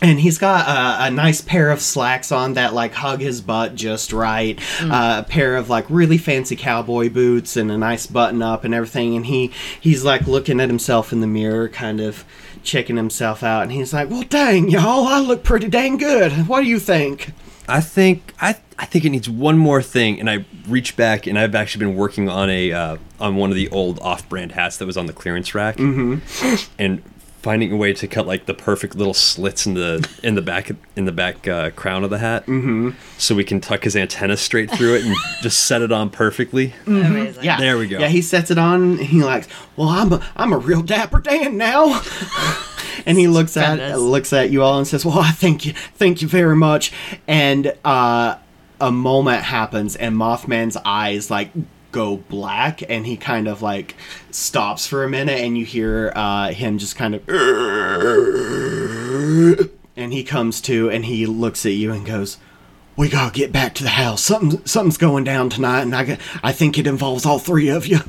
And 0.00 0.20
he's 0.20 0.38
got 0.38 0.68
a, 0.68 1.06
a 1.06 1.10
nice 1.10 1.40
pair 1.40 1.70
of 1.70 1.80
slacks 1.80 2.30
on 2.30 2.54
that 2.54 2.72
like 2.72 2.92
hug 2.92 3.20
his 3.20 3.40
butt 3.40 3.74
just 3.74 4.12
right. 4.12 4.58
Uh, 4.80 5.22
a 5.24 5.28
pair 5.28 5.56
of 5.56 5.68
like 5.68 5.86
really 5.88 6.18
fancy 6.18 6.54
cowboy 6.54 7.10
boots 7.10 7.56
and 7.56 7.70
a 7.70 7.76
nice 7.76 8.06
button 8.06 8.40
up 8.42 8.64
and 8.64 8.74
everything. 8.74 9.16
And 9.16 9.26
he 9.26 9.52
he's 9.80 10.04
like 10.04 10.26
looking 10.26 10.60
at 10.60 10.68
himself 10.68 11.12
in 11.12 11.20
the 11.20 11.26
mirror, 11.26 11.68
kind 11.68 12.00
of 12.00 12.24
checking 12.62 12.96
himself 12.96 13.42
out. 13.42 13.62
And 13.62 13.72
he's 13.72 13.92
like, 13.92 14.08
"Well, 14.08 14.22
dang 14.22 14.68
y'all, 14.70 15.06
I 15.06 15.18
look 15.20 15.42
pretty 15.42 15.68
dang 15.68 15.96
good. 15.96 16.32
What 16.46 16.60
do 16.60 16.68
you 16.68 16.78
think?" 16.78 17.32
I 17.68 17.80
think 17.80 18.34
I 18.40 18.56
I 18.78 18.86
think 18.86 19.04
it 19.04 19.10
needs 19.10 19.28
one 19.28 19.58
more 19.58 19.82
thing, 19.82 20.20
and 20.20 20.30
I 20.30 20.44
reach 20.68 20.96
back, 20.96 21.26
and 21.26 21.38
I've 21.38 21.54
actually 21.54 21.84
been 21.86 21.96
working 21.96 22.28
on 22.28 22.48
a 22.48 22.72
uh, 22.72 22.96
on 23.20 23.36
one 23.36 23.50
of 23.50 23.56
the 23.56 23.68
old 23.70 23.98
off-brand 24.00 24.52
hats 24.52 24.78
that 24.78 24.86
was 24.86 24.96
on 24.96 25.06
the 25.06 25.12
clearance 25.12 25.54
rack, 25.54 25.76
mm-hmm. 25.76 26.72
and 26.78 27.02
finding 27.42 27.72
a 27.72 27.76
way 27.76 27.92
to 27.92 28.06
cut 28.08 28.26
like 28.26 28.46
the 28.46 28.54
perfect 28.54 28.94
little 28.94 29.14
slits 29.14 29.66
in 29.66 29.74
the 29.74 30.08
in 30.22 30.34
the 30.34 30.42
back 30.42 30.70
in 30.96 31.04
the 31.04 31.12
back 31.12 31.46
uh, 31.46 31.70
crown 31.70 32.04
of 32.04 32.10
the 32.10 32.18
hat, 32.18 32.46
mm-hmm. 32.46 32.90
so 33.16 33.34
we 33.34 33.44
can 33.44 33.60
tuck 33.60 33.84
his 33.84 33.96
antenna 33.96 34.36
straight 34.36 34.70
through 34.70 34.96
it 34.96 35.04
and 35.04 35.14
just 35.42 35.60
set 35.66 35.82
it 35.82 35.92
on 35.92 36.10
perfectly. 36.10 36.74
Amazing. 36.86 37.44
Yeah, 37.44 37.58
There 37.58 37.78
we 37.78 37.86
go. 37.86 37.98
Yeah, 37.98 38.08
he 38.08 38.22
sets 38.22 38.50
it 38.50 38.58
on. 38.58 38.82
And 38.82 39.00
he 39.00 39.22
likes. 39.22 39.48
Well, 39.76 39.88
I'm 39.88 40.12
a 40.12 40.26
I'm 40.36 40.52
a 40.52 40.58
real 40.58 40.82
dapper 40.82 41.20
Dan 41.20 41.56
now. 41.56 42.02
and 43.06 43.18
he 43.18 43.26
looks 43.28 43.56
at 43.56 43.76
Goodness. 43.76 43.98
looks 43.98 44.32
at 44.32 44.50
you 44.50 44.62
all 44.62 44.78
and 44.78 44.86
says, 44.86 45.04
"Well, 45.04 45.20
I 45.20 45.30
thank 45.30 45.64
you, 45.64 45.72
thank 45.72 46.22
you 46.22 46.28
very 46.28 46.56
much." 46.56 46.92
And 47.26 47.74
uh, 47.84 48.36
a 48.80 48.92
moment 48.92 49.42
happens, 49.42 49.96
and 49.96 50.16
Mothman's 50.16 50.76
eyes 50.84 51.30
like 51.30 51.50
go 51.92 52.16
black, 52.16 52.82
and 52.88 53.06
he 53.06 53.16
kind 53.16 53.48
of 53.48 53.62
like 53.62 53.94
stops 54.30 54.86
for 54.86 55.04
a 55.04 55.08
minute, 55.08 55.40
and 55.40 55.56
you 55.56 55.64
hear 55.64 56.12
uh, 56.14 56.50
him 56.52 56.78
just 56.78 56.96
kind 56.96 57.14
of. 57.14 57.22
And 59.96 60.12
he 60.12 60.22
comes 60.22 60.60
to, 60.62 60.90
and 60.90 61.04
he 61.04 61.26
looks 61.26 61.66
at 61.66 61.72
you 61.72 61.92
and 61.92 62.06
goes, 62.06 62.38
"We 62.96 63.08
gotta 63.08 63.32
get 63.32 63.52
back 63.52 63.74
to 63.76 63.82
the 63.82 63.90
house. 63.90 64.22
Something, 64.22 64.64
something's 64.64 64.98
going 64.98 65.24
down 65.24 65.50
tonight, 65.50 65.82
and 65.82 65.94
I, 65.94 66.18
I 66.42 66.52
think 66.52 66.78
it 66.78 66.86
involves 66.86 67.26
all 67.26 67.38
three 67.38 67.68
of 67.68 67.86
you." 67.86 68.00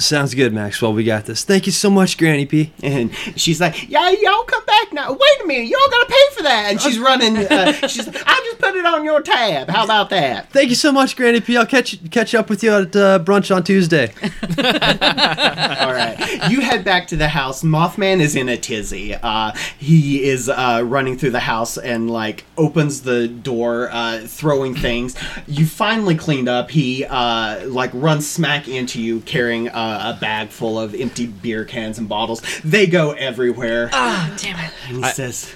Sounds 0.00 0.34
good, 0.34 0.54
Maxwell. 0.54 0.94
We 0.94 1.04
got 1.04 1.26
this. 1.26 1.44
Thank 1.44 1.66
you 1.66 1.72
so 1.72 1.90
much, 1.90 2.16
Granny 2.16 2.46
P. 2.46 2.72
And 2.82 3.14
she's 3.36 3.60
like, 3.60 3.88
"Yeah, 3.88 4.10
y'all 4.10 4.42
come 4.44 4.64
back 4.64 4.92
now. 4.92 5.12
Wait 5.12 5.44
a 5.44 5.46
minute, 5.46 5.68
y'all 5.68 5.78
gotta 5.90 6.06
pay 6.06 6.34
for 6.36 6.42
that." 6.42 6.68
And 6.70 6.80
she's 6.80 6.98
running. 6.98 7.36
Uh, 7.36 7.72
she's, 7.88 8.06
like, 8.06 8.22
"I 8.26 8.40
just 8.46 8.58
put 8.58 8.74
it 8.74 8.84
on 8.86 9.04
your 9.04 9.20
tab. 9.20 9.68
How 9.68 9.84
about 9.84 10.10
that?" 10.10 10.50
Thank 10.50 10.70
you 10.70 10.74
so 10.74 10.90
much, 10.90 11.14
Granny 11.14 11.40
P. 11.40 11.56
I'll 11.56 11.66
catch 11.66 11.98
catch 12.10 12.34
up 12.34 12.48
with 12.48 12.62
you 12.62 12.74
at 12.74 12.96
uh, 12.96 13.18
brunch 13.20 13.54
on 13.54 13.62
Tuesday. 13.62 14.12
All 14.58 15.92
right, 15.92 16.50
you 16.50 16.60
head 16.62 16.84
back 16.84 17.06
to 17.08 17.16
the 17.16 17.28
house. 17.28 17.62
Mothman 17.62 18.20
is 18.20 18.34
in 18.34 18.48
a 18.48 18.56
tizzy. 18.56 19.14
Uh, 19.14 19.52
he 19.78 20.24
is 20.24 20.48
uh, 20.48 20.82
running 20.84 21.16
through 21.18 21.30
the 21.30 21.40
house 21.40 21.76
and 21.76 22.10
like 22.10 22.44
opens 22.56 23.02
the 23.02 23.28
door, 23.28 23.88
uh, 23.92 24.20
throwing 24.26 24.74
things. 24.74 25.16
You 25.46 25.66
finally 25.66 26.16
cleaned 26.16 26.48
up. 26.48 26.70
He 26.70 27.04
uh, 27.04 27.66
like 27.68 27.90
runs 27.92 28.28
smack 28.28 28.66
into 28.68 29.00
you, 29.00 29.20
carrying 29.20 29.68
uh, 29.68 29.89
a 29.90 30.18
bag 30.20 30.48
full 30.50 30.78
of 30.78 30.94
empty 30.94 31.26
beer 31.26 31.64
cans 31.64 31.98
and 31.98 32.08
bottles. 32.08 32.42
They 32.62 32.86
go 32.86 33.12
everywhere. 33.12 33.90
Oh, 33.92 34.36
damn 34.40 34.58
it. 34.58 34.70
and 34.88 35.04
he 35.04 35.10
says. 35.12 35.52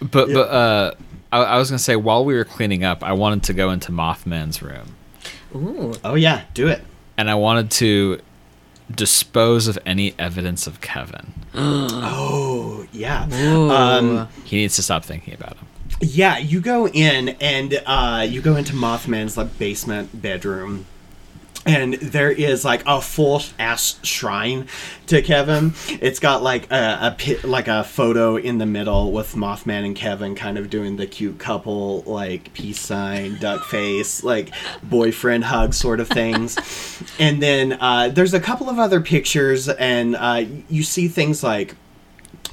But 0.00 0.28
but 0.32 0.48
uh, 0.50 0.94
I, 1.32 1.38
I 1.42 1.58
was 1.58 1.70
gonna 1.70 1.78
say 1.78 1.96
while 1.96 2.24
we 2.24 2.34
were 2.34 2.44
cleaning 2.44 2.84
up, 2.84 3.02
I 3.02 3.12
wanted 3.12 3.42
to 3.44 3.52
go 3.54 3.70
into 3.70 3.92
Mothman's 3.92 4.62
room, 4.62 4.94
Ooh. 5.54 5.94
Oh 6.04 6.14
yeah, 6.14 6.42
do 6.54 6.68
it. 6.68 6.82
and 7.16 7.30
I 7.30 7.34
wanted 7.34 7.70
to 7.72 8.20
dispose 8.94 9.66
of 9.68 9.78
any 9.86 10.14
evidence 10.18 10.66
of 10.66 10.80
Kevin. 10.80 11.32
Oh 11.58 12.86
yeah. 12.92 13.22
Um, 13.30 14.28
He 14.44 14.56
needs 14.56 14.76
to 14.76 14.82
stop 14.82 15.04
thinking 15.04 15.34
about 15.34 15.56
him. 15.56 15.66
Yeah, 16.00 16.36
you 16.38 16.60
go 16.60 16.86
in 16.88 17.30
and 17.40 17.80
uh, 17.86 18.26
you 18.28 18.40
go 18.42 18.56
into 18.56 18.74
Mothman's 18.74 19.36
like 19.38 19.58
basement 19.58 20.20
bedroom, 20.20 20.84
and 21.66 21.94
there 21.94 22.30
is 22.30 22.64
like 22.64 22.82
a 22.86 23.00
full 23.00 23.42
ass 23.58 23.98
shrine 24.02 24.68
to 25.06 25.20
Kevin. 25.22 25.74
It's 26.00 26.20
got 26.20 26.42
like 26.42 26.70
a, 26.70 26.98
a 27.02 27.16
pi- 27.18 27.46
like 27.46 27.68
a 27.68 27.84
photo 27.84 28.36
in 28.36 28.58
the 28.58 28.66
middle 28.66 29.12
with 29.12 29.34
Mothman 29.34 29.84
and 29.84 29.96
Kevin 29.96 30.34
kind 30.34 30.58
of 30.58 30.70
doing 30.70 30.96
the 30.96 31.06
cute 31.06 31.38
couple 31.38 32.02
like 32.02 32.52
peace 32.54 32.80
sign, 32.80 33.38
duck 33.38 33.64
face, 33.64 34.22
like 34.22 34.52
boyfriend 34.82 35.44
hug 35.44 35.74
sort 35.74 36.00
of 36.00 36.08
things. 36.08 36.56
and 37.18 37.42
then 37.42 37.74
uh, 37.74 38.08
there's 38.08 38.34
a 38.34 38.40
couple 38.40 38.70
of 38.70 38.78
other 38.78 39.00
pictures, 39.00 39.68
and 39.68 40.16
uh, 40.16 40.44
you 40.68 40.82
see 40.82 41.08
things 41.08 41.42
like 41.42 41.74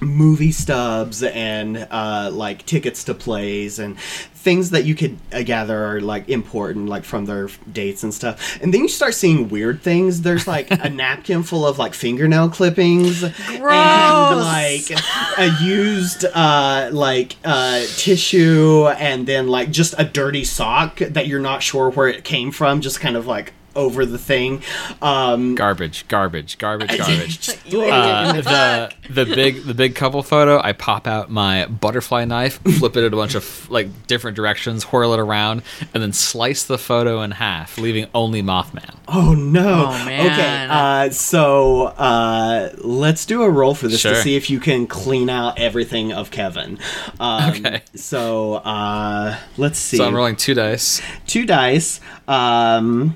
movie 0.01 0.51
stubs 0.51 1.23
and 1.23 1.87
uh, 1.89 2.29
like 2.31 2.65
tickets 2.65 3.03
to 3.05 3.13
plays 3.13 3.79
and 3.79 3.97
things 4.43 4.71
that 4.71 4.83
you 4.83 4.93
could 4.93 5.17
uh, 5.31 5.41
gather 5.41 5.85
are 5.85 6.01
like 6.01 6.27
important 6.27 6.87
like 6.87 7.05
from 7.05 7.25
their 7.25 7.47
dates 7.71 8.03
and 8.03 8.13
stuff. 8.13 8.59
And 8.61 8.73
then 8.73 8.81
you 8.81 8.89
start 8.89 9.13
seeing 9.13 9.47
weird 9.47 9.81
things. 9.81 10.21
There's 10.21 10.47
like 10.47 10.69
a 10.69 10.89
napkin 10.89 11.43
full 11.43 11.65
of 11.65 11.79
like 11.79 11.93
fingernail 11.93 12.49
clippings 12.49 13.23
and 13.23 13.63
like 13.63 14.91
a 15.37 15.63
used 15.63 16.25
uh, 16.25 16.89
like 16.91 17.37
uh, 17.45 17.85
tissue 17.95 18.87
and 18.97 19.25
then 19.25 19.47
like 19.47 19.71
just 19.71 19.95
a 19.97 20.03
dirty 20.03 20.43
sock 20.43 20.97
that 20.97 21.27
you're 21.27 21.39
not 21.39 21.63
sure 21.63 21.89
where 21.91 22.09
it 22.09 22.23
came 22.23 22.51
from 22.51 22.81
just 22.81 22.99
kind 22.99 23.15
of 23.15 23.25
like 23.25 23.53
over 23.75 24.05
the 24.05 24.17
thing. 24.17 24.61
Um, 25.01 25.55
Garbage, 25.55 26.07
garbage, 26.07 26.57
garbage, 26.57 26.97
garbage. 26.97 27.49
Uh, 27.73 28.33
the- 28.33 28.41
the 28.43 29.25
the 29.25 29.35
big 29.35 29.63
the 29.63 29.73
big 29.73 29.95
couple 29.95 30.21
photo. 30.23 30.59
I 30.63 30.73
pop 30.73 31.07
out 31.07 31.29
my 31.29 31.65
butterfly 31.65 32.25
knife, 32.25 32.59
flip 32.77 32.95
it 32.97 33.03
in 33.03 33.13
a 33.13 33.15
bunch 33.15 33.35
of 33.35 33.69
like 33.69 34.07
different 34.07 34.35
directions, 34.35 34.83
whirl 34.85 35.13
it 35.13 35.19
around, 35.19 35.63
and 35.93 36.01
then 36.03 36.13
slice 36.13 36.63
the 36.63 36.77
photo 36.77 37.21
in 37.21 37.31
half, 37.31 37.77
leaving 37.77 38.07
only 38.13 38.41
Mothman. 38.43 38.95
oh 39.07 39.33
no! 39.33 39.85
Oh, 39.87 40.05
man. 40.05 40.25
Okay, 40.31 40.67
uh, 40.69 41.09
so 41.11 41.83
uh, 41.87 42.69
let's 42.79 43.25
do 43.25 43.43
a 43.43 43.49
roll 43.49 43.75
for 43.75 43.87
this 43.87 44.01
to 44.03 44.15
see 44.21 44.35
if 44.35 44.49
you 44.49 44.59
can 44.59 44.87
clean 44.87 45.29
out 45.29 45.59
everything 45.59 46.13
of 46.13 46.31
Kevin. 46.31 46.77
Um, 47.19 47.51
Okay. 47.53 47.81
So 47.95 48.55
uh, 48.55 49.37
let's 49.57 49.79
see. 49.79 49.97
So 49.97 50.05
I'm 50.05 50.15
rolling 50.15 50.35
two 50.35 50.53
dice. 50.53 51.01
two 51.27 51.45
dice. 51.45 51.99
Um, 52.27 53.15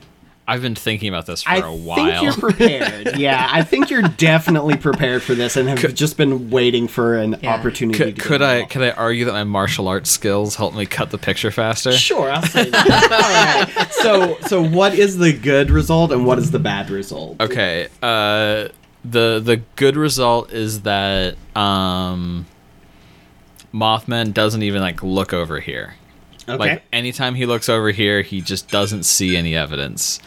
I've 0.49 0.61
been 0.61 0.75
thinking 0.75 1.09
about 1.09 1.25
this 1.25 1.43
for 1.43 1.49
I 1.49 1.57
a 1.57 1.71
while. 1.73 1.99
I 1.99 2.11
think 2.11 2.23
you're 2.23 2.33
prepared. 2.33 3.17
yeah, 3.19 3.49
I 3.51 3.63
think 3.63 3.89
you're 3.89 4.01
definitely 4.03 4.77
prepared 4.77 5.21
for 5.21 5.35
this, 5.35 5.57
and 5.57 5.67
have 5.67 5.93
just 5.93 6.15
been 6.15 6.49
waiting 6.49 6.87
for 6.87 7.15
an 7.17 7.35
Yeah. 7.41 7.53
opportunity. 7.53 7.97
Could, 7.97 8.15
to 8.15 8.21
could 8.21 8.41
I 8.41 8.59
wrong. 8.59 8.69
could 8.69 8.81
I 8.83 8.91
argue 8.91 9.25
that 9.25 9.33
my 9.33 9.43
martial 9.43 9.89
arts 9.89 10.09
skills 10.09 10.55
helped 10.55 10.77
me 10.77 10.85
cut 10.85 11.09
the 11.09 11.17
picture 11.17 11.51
faster? 11.51 11.91
Sure, 11.91 12.31
I'll 12.31 12.41
say 12.43 12.69
that. 12.69 13.67
All 13.67 13.75
right. 13.75 13.91
So, 13.93 14.37
so 14.47 14.63
what 14.63 14.93
is 14.93 15.17
the 15.17 15.33
good 15.33 15.69
result 15.69 16.13
and 16.13 16.25
what 16.25 16.39
is 16.39 16.51
the 16.51 16.59
bad 16.59 16.89
result? 16.89 17.41
Okay. 17.41 17.89
Uh, 18.01 18.69
the 19.03 19.41
the 19.43 19.61
good 19.75 19.97
result 19.97 20.53
is 20.53 20.83
that 20.83 21.35
um, 21.57 22.45
Mothman 23.73 24.33
doesn't 24.33 24.63
even 24.63 24.81
like 24.81 25.03
look 25.03 25.33
over 25.33 25.59
here. 25.59 25.95
Okay. 26.47 26.57
Like 26.57 26.83
anytime 26.93 27.35
he 27.35 27.45
looks 27.45 27.67
over 27.69 27.91
here, 27.91 28.21
he 28.21 28.41
just 28.41 28.69
doesn't 28.69 29.03
see 29.03 29.35
any 29.35 29.55
evidence 29.55 30.19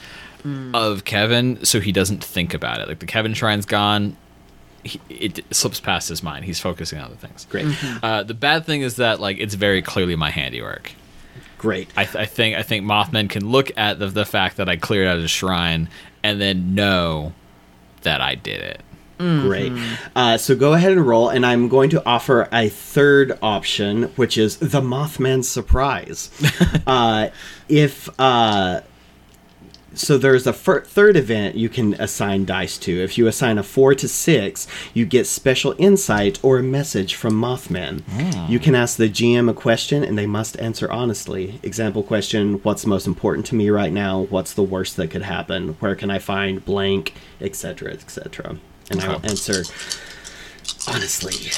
of 0.72 1.04
Kevin, 1.04 1.62
so 1.64 1.80
he 1.80 1.92
doesn't 1.92 2.24
think 2.24 2.54
about 2.54 2.80
it. 2.80 2.88
Like 2.88 2.98
the 3.00 3.06
Kevin 3.06 3.34
shrine's 3.34 3.66
gone, 3.66 4.16
he, 4.82 5.00
it 5.10 5.44
slips 5.50 5.80
past 5.80 6.08
his 6.08 6.22
mind. 6.22 6.46
He's 6.46 6.58
focusing 6.58 6.98
on 6.98 7.04
other 7.06 7.16
things. 7.16 7.46
Great. 7.50 7.66
Uh, 8.02 8.22
the 8.22 8.32
bad 8.34 8.64
thing 8.64 8.80
is 8.80 8.96
that 8.96 9.20
like 9.20 9.38
it's 9.38 9.54
very 9.54 9.82
clearly 9.82 10.16
my 10.16 10.30
handiwork. 10.30 10.92
Great. 11.58 11.90
I, 11.96 12.04
th- 12.04 12.16
I 12.16 12.24
think 12.24 12.56
I 12.56 12.62
think 12.62 12.86
Mothman 12.86 13.28
can 13.28 13.50
look 13.50 13.70
at 13.76 13.98
the, 13.98 14.06
the 14.06 14.24
fact 14.24 14.56
that 14.56 14.68
I 14.68 14.76
cleared 14.76 15.06
out 15.06 15.18
his 15.18 15.30
shrine 15.30 15.88
and 16.22 16.40
then 16.40 16.74
know 16.74 17.34
that 18.02 18.22
I 18.22 18.34
did 18.34 18.60
it. 18.62 18.80
Great. 19.20 19.72
Uh, 20.16 20.38
so 20.38 20.56
go 20.56 20.72
ahead 20.72 20.92
and 20.92 21.06
roll, 21.06 21.28
and 21.28 21.44
I'm 21.44 21.68
going 21.68 21.90
to 21.90 22.04
offer 22.06 22.48
a 22.52 22.68
third 22.68 23.38
option, 23.42 24.04
which 24.16 24.38
is 24.38 24.56
the 24.56 24.80
Mothman 24.80 25.44
surprise. 25.44 26.30
uh, 26.86 27.28
if 27.68 28.08
uh, 28.18 28.80
so, 29.94 30.18
there's 30.18 30.46
a 30.46 30.52
fir- 30.52 30.82
third 30.82 31.16
event 31.16 31.56
you 31.56 31.68
can 31.68 31.94
assign 31.94 32.44
dice 32.44 32.78
to. 32.78 33.02
If 33.02 33.18
you 33.18 33.26
assign 33.26 33.58
a 33.58 33.62
four 33.62 33.94
to 33.96 34.06
six, 34.08 34.68
you 34.94 35.04
get 35.04 35.26
special 35.26 35.74
insight 35.78 36.38
or 36.44 36.58
a 36.58 36.62
message 36.62 37.16
from 37.16 37.34
Mothman. 37.34 38.02
You 38.48 38.60
can 38.60 38.74
ask 38.76 38.96
the 38.96 39.08
GM 39.08 39.50
a 39.50 39.54
question, 39.54 40.04
and 40.04 40.16
they 40.16 40.26
must 40.26 40.58
answer 40.60 40.90
honestly. 40.92 41.58
Example 41.64 42.04
question: 42.04 42.54
What's 42.62 42.86
most 42.86 43.06
important 43.06 43.46
to 43.46 43.56
me 43.56 43.68
right 43.68 43.92
now? 43.92 44.22
What's 44.30 44.54
the 44.54 44.62
worst 44.62 44.96
that 44.96 45.10
could 45.10 45.22
happen? 45.22 45.76
Where 45.80 45.96
can 45.96 46.10
I 46.10 46.20
find 46.20 46.64
blank, 46.64 47.14
etc., 47.40 47.90
etc. 47.92 48.58
And 48.90 49.00
I 49.00 49.08
will 49.08 49.24
answer 49.24 49.62
honestly. 50.88 51.50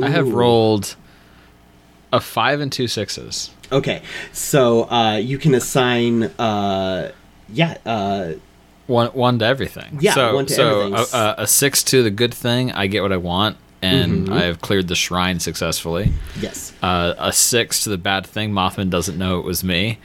I 0.00 0.08
have 0.10 0.32
rolled 0.32 0.94
a 2.12 2.20
five 2.20 2.60
and 2.60 2.70
two 2.70 2.86
sixes. 2.86 3.50
Okay, 3.70 4.02
so 4.32 4.88
uh, 4.90 5.16
you 5.16 5.36
can 5.38 5.54
assign, 5.54 6.24
uh, 6.24 7.12
yeah, 7.50 7.76
uh, 7.84 8.32
One 8.86 9.08
one 9.08 9.38
to 9.40 9.44
everything. 9.44 9.98
Yeah, 10.00 10.14
so, 10.14 10.34
one 10.34 10.46
to 10.46 10.54
so 10.54 10.80
everything. 10.86 11.14
A, 11.14 11.18
a, 11.18 11.34
a 11.38 11.46
six 11.46 11.82
to 11.84 12.02
the 12.02 12.10
good 12.10 12.32
thing. 12.32 12.72
I 12.72 12.86
get 12.86 13.02
what 13.02 13.12
I 13.12 13.16
want, 13.18 13.56
and 13.82 14.24
Mm-hmm. 14.26 14.32
I 14.32 14.42
have 14.44 14.60
cleared 14.62 14.88
the 14.88 14.94
shrine 14.94 15.40
successfully. 15.40 16.12
yes. 16.40 16.72
Uh, 16.82 17.14
a 17.18 17.32
six 17.32 17.82
to 17.84 17.90
the 17.90 17.98
bad 17.98 18.26
thing. 18.26 18.52
Mothman 18.52 18.88
doesn't 18.88 19.18
know 19.18 19.38
it 19.38 19.44
was 19.44 19.62
me, 19.64 19.98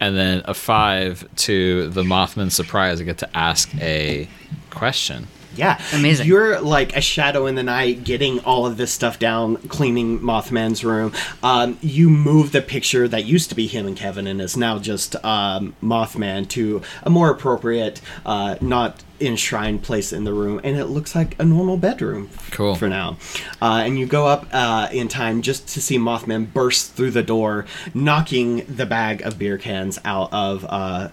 and 0.00 0.16
then 0.16 0.42
a 0.44 0.54
five 0.54 1.26
to 1.36 1.88
the 1.90 2.02
Mothman 2.02 2.50
surprise. 2.50 3.00
I 3.00 3.04
get 3.04 3.18
to 3.18 3.36
ask 3.36 3.74
a 3.76 4.28
question. 4.70 5.26
Yeah. 5.56 5.80
Amazing. 5.94 6.26
You're 6.26 6.60
like 6.60 6.96
a 6.96 7.00
shadow 7.00 7.46
in 7.46 7.54
the 7.54 7.62
night 7.62 8.04
getting 8.04 8.40
all 8.40 8.66
of 8.66 8.76
this 8.76 8.92
stuff 8.92 9.18
down, 9.18 9.56
cleaning 9.68 10.20
Mothman's 10.20 10.84
room. 10.84 11.12
Um, 11.42 11.78
you 11.80 12.08
move 12.10 12.52
the 12.52 12.62
picture 12.62 13.08
that 13.08 13.24
used 13.24 13.48
to 13.50 13.54
be 13.54 13.66
him 13.66 13.86
and 13.86 13.96
Kevin 13.96 14.26
and 14.26 14.40
is 14.40 14.56
now 14.56 14.78
just 14.78 15.16
um, 15.24 15.74
Mothman 15.82 16.48
to 16.50 16.82
a 17.02 17.10
more 17.10 17.30
appropriate, 17.30 18.00
uh, 18.24 18.56
not 18.60 19.02
enshrined 19.18 19.82
place 19.82 20.12
in 20.12 20.24
the 20.24 20.32
room. 20.32 20.60
And 20.62 20.76
it 20.76 20.86
looks 20.86 21.14
like 21.14 21.40
a 21.40 21.44
normal 21.44 21.78
bedroom 21.78 22.28
Cool. 22.50 22.74
for 22.74 22.86
now. 22.88 23.16
Uh, 23.62 23.82
and 23.84 23.98
you 23.98 24.04
go 24.06 24.26
up 24.26 24.46
uh, 24.52 24.88
in 24.92 25.08
time 25.08 25.40
just 25.42 25.68
to 25.68 25.80
see 25.80 25.96
Mothman 25.98 26.52
burst 26.52 26.92
through 26.92 27.12
the 27.12 27.22
door, 27.22 27.64
knocking 27.94 28.64
the 28.66 28.84
bag 28.86 29.22
of 29.22 29.38
beer 29.38 29.56
cans 29.58 29.98
out 30.04 30.32
of. 30.32 30.64
Uh, 30.68 31.08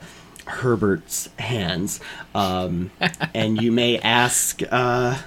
Herbert's 0.46 1.30
hands, 1.40 2.00
um, 2.36 2.92
and 3.34 3.62
you 3.62 3.72
may 3.72 4.00
ask 4.00 4.62
uh, 4.72 5.18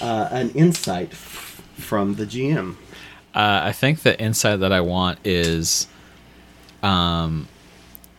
uh, 0.00 0.28
an 0.30 0.50
insight 0.50 1.12
f- 1.12 1.62
from 1.76 2.14
the 2.14 2.26
GM. 2.26 2.76
Uh, 3.34 3.60
I 3.64 3.72
think 3.72 4.00
the 4.00 4.18
insight 4.20 4.60
that 4.60 4.72
I 4.72 4.80
want 4.80 5.18
is, 5.24 5.88
um, 6.82 7.48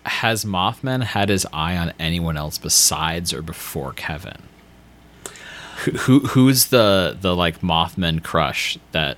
has 0.05 0.43
Mothman 0.43 1.03
had 1.03 1.29
his 1.29 1.47
eye 1.53 1.77
on 1.77 1.93
anyone 1.99 2.36
else 2.36 2.58
besides 2.58 3.34
or 3.34 3.41
before 3.41 3.93
Kevin? 3.93 4.43
Who, 5.79 5.91
who 5.91 6.19
who's 6.27 6.67
the 6.67 7.17
the 7.19 7.36
like 7.36 7.62
Mothman 7.62 8.23
crush 8.23 8.77
that 8.91 9.17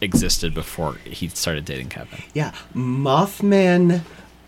existed 0.00 0.54
before 0.54 0.94
he 1.04 1.28
started 1.28 1.64
dating 1.64 1.88
Kevin? 1.88 2.22
Yeah, 2.32 2.52
Mothman 2.74 4.02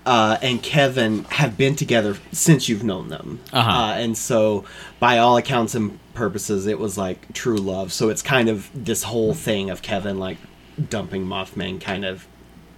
uh, 0.06 0.38
and 0.40 0.62
Kevin 0.62 1.24
have 1.24 1.58
been 1.58 1.76
together 1.76 2.16
since 2.32 2.68
you've 2.68 2.84
known 2.84 3.08
them, 3.08 3.40
Uh-huh. 3.52 3.70
uh, 3.70 3.92
and 3.94 4.16
so 4.16 4.64
by 5.00 5.18
all 5.18 5.36
accounts 5.36 5.74
and 5.74 5.98
purposes, 6.14 6.66
it 6.66 6.78
was 6.78 6.96
like 6.96 7.32
true 7.34 7.58
love. 7.58 7.92
So 7.92 8.08
it's 8.08 8.22
kind 8.22 8.48
of 8.48 8.70
this 8.72 9.02
whole 9.02 9.34
thing 9.34 9.68
of 9.68 9.82
Kevin 9.82 10.18
like 10.18 10.38
dumping 10.88 11.26
Mothman 11.26 11.80
kind 11.80 12.04
of 12.04 12.26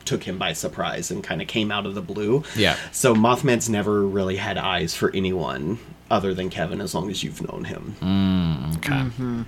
took 0.04 0.22
him 0.24 0.38
by 0.38 0.54
surprise 0.54 1.10
and 1.10 1.22
kind 1.22 1.42
of 1.42 1.46
came 1.48 1.70
out 1.70 1.84
of 1.84 1.94
the 1.94 2.00
blue. 2.00 2.42
Yeah. 2.56 2.76
So 2.92 3.14
Mothman's 3.14 3.68
never 3.68 4.06
really 4.06 4.36
had 4.36 4.56
eyes 4.56 4.94
for 4.94 5.14
anyone 5.14 5.78
other 6.10 6.32
than 6.32 6.48
Kevin 6.48 6.80
as 6.80 6.94
long 6.94 7.10
as 7.10 7.22
you've 7.22 7.42
known 7.46 7.64
him. 7.64 7.94
Okay. 8.78 9.44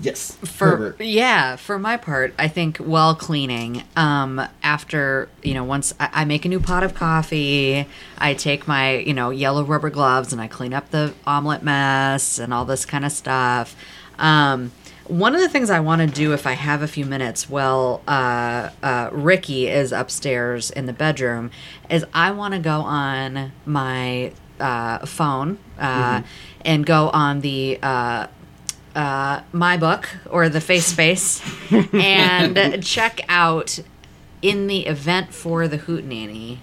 Yes. 0.00 0.36
for 0.44 0.76
Herbert. 0.76 1.00
yeah 1.00 1.56
for 1.56 1.78
my 1.78 1.96
part 1.96 2.32
i 2.38 2.46
think 2.46 2.78
while 2.78 3.14
cleaning 3.14 3.82
um 3.96 4.40
after 4.62 5.28
you 5.42 5.54
know 5.54 5.64
once 5.64 5.92
I, 5.98 6.08
I 6.12 6.24
make 6.24 6.44
a 6.44 6.48
new 6.48 6.60
pot 6.60 6.84
of 6.84 6.94
coffee 6.94 7.86
i 8.16 8.34
take 8.34 8.68
my 8.68 8.98
you 8.98 9.14
know 9.14 9.30
yellow 9.30 9.64
rubber 9.64 9.90
gloves 9.90 10.32
and 10.32 10.40
i 10.40 10.46
clean 10.46 10.72
up 10.72 10.90
the 10.90 11.14
omelet 11.26 11.62
mess 11.62 12.38
and 12.38 12.54
all 12.54 12.64
this 12.64 12.86
kind 12.86 13.04
of 13.04 13.12
stuff 13.12 13.74
um 14.18 14.70
one 15.08 15.34
of 15.34 15.40
the 15.40 15.48
things 15.48 15.70
I 15.70 15.80
want 15.80 16.02
to 16.02 16.06
do 16.06 16.34
if 16.34 16.46
I 16.46 16.52
have 16.52 16.82
a 16.82 16.86
few 16.86 17.06
minutes 17.06 17.48
while 17.48 18.02
uh, 18.06 18.68
uh, 18.82 19.08
Ricky 19.10 19.66
is 19.66 19.90
upstairs 19.90 20.70
in 20.70 20.84
the 20.84 20.92
bedroom 20.92 21.50
is 21.88 22.04
I 22.12 22.30
want 22.30 22.52
to 22.52 22.60
go 22.60 22.80
on 22.80 23.52
my 23.64 24.32
uh, 24.60 25.06
phone 25.06 25.58
uh, 25.78 26.22
and 26.60 26.84
go 26.84 27.08
on 27.08 27.40
the 27.40 27.78
uh, 28.94 29.42
my 29.52 29.76
book 29.76 30.08
or 30.30 30.48
the 30.48 30.60
face 30.60 30.86
space 30.86 31.42
and 31.92 32.84
check 32.84 33.20
out 33.28 33.78
in 34.42 34.66
the 34.66 34.86
event 34.86 35.32
for 35.34 35.66
the 35.68 35.76
hoot 35.78 36.04
nanny 36.04 36.60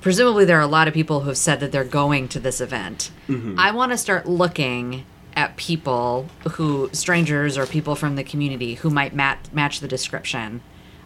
presumably 0.00 0.44
there 0.44 0.58
are 0.58 0.62
a 0.62 0.66
lot 0.66 0.88
of 0.88 0.94
people 0.94 1.20
who 1.20 1.28
have 1.28 1.38
said 1.38 1.60
that 1.60 1.72
they're 1.72 1.84
going 1.84 2.28
to 2.28 2.40
this 2.40 2.60
event. 2.60 3.10
I 3.58 3.70
want 3.72 3.92
to 3.92 3.98
start 3.98 4.26
looking 4.26 5.04
at 5.36 5.56
people 5.56 6.28
who 6.52 6.88
strangers 6.92 7.58
or 7.58 7.66
people 7.66 7.94
from 7.94 8.16
the 8.16 8.24
community 8.24 8.74
who 8.74 8.90
might 8.90 9.14
mat- 9.14 9.48
match 9.52 9.80
the 9.80 9.88
description 9.88 10.62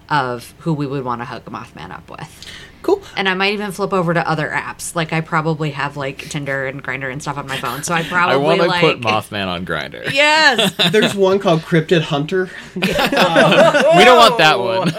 of 0.09 0.55
who 0.61 0.73
we 0.73 0.87
would 0.87 1.05
want 1.05 1.21
to 1.21 1.25
hook 1.25 1.45
mothman 1.47 1.91
up 1.91 2.09
with 2.11 2.47
cool. 2.83 3.03
And 3.17 3.29
I 3.29 3.35
might 3.35 3.53
even 3.55 3.73
flip 3.73 3.93
over 3.93 4.13
to 4.15 4.29
other 4.29 4.49
apps. 4.49 4.95
Like 4.95 5.13
I 5.13 5.21
probably 5.21 5.71
have 5.71 5.97
like 5.97 6.19
Tinder 6.29 6.67
and 6.67 6.83
Grindr 6.83 7.11
and 7.13 7.21
stuff 7.23 7.39
on 7.39 7.47
my 7.47 7.57
phone. 7.59 7.83
So 7.83 7.95
I 7.95 8.03
probably 8.03 8.35
I 8.37 8.39
probably 8.39 8.47
want 8.47 8.61
to 8.63 8.67
like 8.69 8.81
put 8.81 9.01
Mothman 9.01 9.47
on 9.47 9.65
Grindr. 9.67 10.13
Yes. 10.13 10.75
There's 10.93 11.15
one 11.15 11.39
called 11.39 11.61
Cryptid 11.61 12.03
Hunter. 12.03 12.51
We 12.75 12.81
don't 14.05 14.17
want 14.19 14.39
that 14.39 14.59
one. 14.59 14.91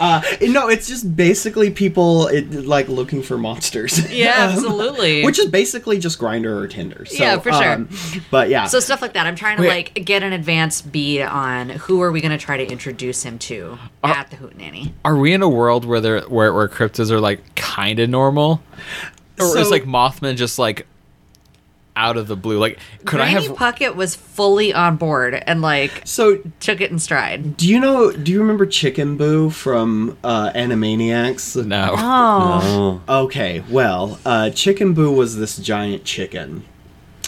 Uh, 0.00 0.22
no, 0.42 0.68
it's 0.68 0.86
just 0.88 1.16
basically 1.16 1.70
people 1.70 2.28
it, 2.28 2.50
like 2.52 2.88
looking 2.88 3.22
for 3.22 3.36
monsters. 3.38 4.10
Yeah, 4.12 4.44
Um, 4.46 4.50
absolutely. 4.52 5.24
Which 5.24 5.38
is 5.38 5.46
basically 5.46 5.98
just 5.98 6.18
Grindr 6.18 6.62
or 6.62 6.68
Tinder. 6.68 7.04
So, 7.04 7.22
Yeah, 7.22 7.38
for 7.38 7.52
sure. 7.52 7.72
um, 7.72 7.88
but 8.30 8.48
yeah, 8.48 8.66
So 8.66 8.80
stuff 8.80 9.02
like 9.02 9.12
that. 9.14 9.26
I'm 9.26 9.36
trying 9.36 9.56
to 9.58 9.62
Wait. 9.62 9.94
like 9.96 10.04
get 10.04 10.22
an 10.22 10.32
advance 10.32 10.80
beat 10.82 11.22
on 11.22 11.70
who 11.70 12.00
are 12.02 12.10
we 12.12 12.20
going 12.20 12.32
to 12.32 12.38
try 12.38 12.56
to 12.56 12.66
introduce 12.66 13.22
him 13.22 13.38
to 13.40 13.78
at 14.02 14.30
the 14.30 14.36
Hootenanny. 14.36 14.92
Are 15.04 15.16
we 15.16 15.32
in 15.32 15.42
a 15.42 15.48
world 15.48 15.84
where 15.84 16.00
they're 16.00 16.20
where 16.22 16.52
where 16.52 16.68
cryptids 16.68 17.10
are 17.10 17.17
like 17.20 17.54
kind 17.54 17.98
of 17.98 18.08
normal, 18.08 18.62
or 19.40 19.58
is 19.58 19.70
like 19.70 19.84
Mothman 19.84 20.36
just 20.36 20.58
like 20.58 20.86
out 21.98 22.16
of 22.16 22.28
the 22.28 22.36
blue? 22.36 22.58
Like, 22.58 22.78
could 23.04 23.20
I 23.20 23.26
have? 23.26 23.42
Puckett 23.56 23.96
was 23.96 24.14
fully 24.14 24.72
on 24.72 24.96
board 24.96 25.34
and 25.34 25.60
like 25.60 26.02
so 26.04 26.36
took 26.60 26.80
it 26.80 26.90
in 26.90 26.98
stride. 26.98 27.56
do 27.56 27.68
you 27.68 27.80
know? 27.80 28.12
Do 28.12 28.32
you 28.32 28.40
remember 28.40 28.66
Chicken 28.66 29.16
Boo 29.16 29.50
from 29.50 30.16
uh, 30.22 30.52
Animaniacs? 30.52 31.64
no. 31.66 31.94
Oh. 31.98 33.02
Oh. 33.08 33.24
Okay, 33.24 33.62
well, 33.68 34.18
uh, 34.24 34.50
Chicken 34.50 34.94
Boo 34.94 35.10
was 35.12 35.36
this 35.36 35.58
giant 35.58 36.04
chicken, 36.04 36.64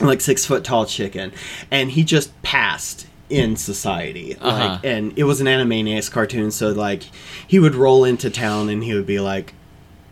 like 0.00 0.20
six 0.20 0.46
foot 0.46 0.64
tall 0.64 0.86
chicken, 0.86 1.32
and 1.70 1.90
he 1.90 2.04
just 2.04 2.40
passed 2.42 3.06
in 3.28 3.56
society. 3.56 4.36
Uh-huh. 4.36 4.56
Like, 4.56 4.84
and 4.84 5.16
it 5.18 5.24
was 5.24 5.40
an 5.40 5.46
Animaniacs 5.46 6.10
cartoon, 6.10 6.50
so 6.50 6.70
like 6.70 7.04
he 7.46 7.58
would 7.58 7.74
roll 7.74 8.04
into 8.04 8.30
town 8.30 8.68
and 8.68 8.84
he 8.84 8.94
would 8.94 9.06
be 9.06 9.20
like 9.20 9.54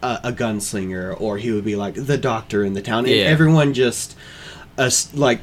a, 0.02 0.20
a 0.24 0.32
gunslinger, 0.32 1.20
or 1.20 1.38
he 1.38 1.50
would 1.52 1.64
be 1.64 1.76
like 1.76 1.94
the 1.94 2.18
doctor 2.18 2.64
in 2.64 2.72
the 2.74 2.82
town, 2.82 3.06
and 3.06 3.14
Yeah. 3.14 3.24
everyone 3.24 3.74
just 3.74 4.16
uh, 4.76 4.90
like. 5.14 5.40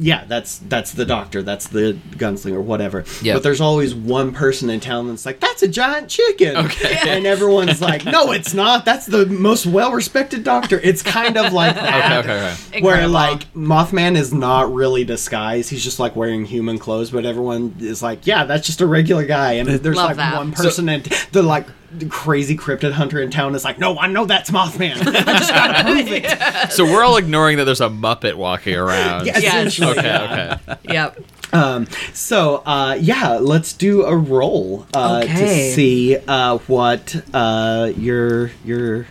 Yeah, 0.00 0.24
that's 0.28 0.58
that's 0.58 0.92
the 0.92 1.04
doctor, 1.06 1.42
that's 1.42 1.66
the 1.68 1.98
gunslinger, 2.10 2.62
whatever. 2.62 3.04
Yep. 3.22 3.36
But 3.36 3.42
there's 3.42 3.60
always 3.60 3.96
one 3.96 4.32
person 4.32 4.70
in 4.70 4.78
town 4.78 5.08
that's 5.08 5.26
like, 5.26 5.40
"That's 5.40 5.62
a 5.62 5.66
giant 5.66 6.08
chicken," 6.08 6.56
Okay. 6.56 6.98
and 7.08 7.26
everyone's 7.26 7.80
like, 7.80 8.04
"No, 8.04 8.30
it's 8.30 8.54
not. 8.54 8.84
That's 8.84 9.06
the 9.06 9.26
most 9.26 9.66
well-respected 9.66 10.44
doctor." 10.44 10.78
It's 10.84 11.02
kind 11.02 11.36
of 11.36 11.52
like 11.52 11.74
that. 11.74 12.20
Okay, 12.24 12.30
okay, 12.32 12.46
okay. 12.70 12.80
Where 12.82 13.00
Incredible. 13.00 13.12
like 13.12 13.52
Mothman 13.54 14.16
is 14.16 14.32
not 14.32 14.72
really 14.72 15.02
disguised; 15.04 15.70
he's 15.70 15.82
just 15.82 15.98
like 15.98 16.14
wearing 16.14 16.44
human 16.44 16.78
clothes. 16.78 17.10
But 17.10 17.24
everyone 17.24 17.74
is 17.80 18.00
like, 18.00 18.24
"Yeah, 18.24 18.44
that's 18.44 18.66
just 18.66 18.80
a 18.80 18.86
regular 18.86 19.24
guy." 19.24 19.54
And 19.54 19.68
there's 19.68 19.96
Love 19.96 20.08
like 20.10 20.16
that. 20.18 20.36
one 20.36 20.52
person, 20.52 20.88
and 20.90 21.02
the 21.32 21.42
like 21.42 21.66
crazy 22.10 22.56
cryptid 22.56 22.92
hunter 22.92 23.20
in 23.20 23.30
town 23.30 23.54
is 23.54 23.64
like, 23.64 23.78
"No, 23.78 23.98
I 23.98 24.06
know 24.08 24.24
that's 24.26 24.50
Mothman. 24.50 24.96
I 25.06 25.38
just 25.38 25.52
gotta 25.52 25.84
prove 25.92 26.08
it." 26.10 26.72
So 26.72 26.84
we're 26.84 27.02
all 27.04 27.16
ignoring 27.16 27.56
that 27.58 27.64
there's 27.64 27.80
a 27.80 27.88
Muppet 27.88 28.34
walking 28.34 28.74
around. 28.76 29.26
Yeah, 29.26 29.38
Yes. 29.38 29.80
Okay. 29.80 30.02
yeah. 30.02 30.58
Okay. 30.68 30.78
Yep. 30.94 31.20
Um, 31.52 31.86
so 32.12 32.56
uh, 32.66 32.98
yeah, 33.00 33.38
let's 33.38 33.72
do 33.72 34.04
a 34.04 34.14
roll 34.16 34.86
uh, 34.92 35.22
to 35.22 35.48
see 35.72 36.16
uh, 36.28 36.58
what 36.66 37.16
uh, 37.32 37.90
you're 37.96 38.50
you're 38.64 39.06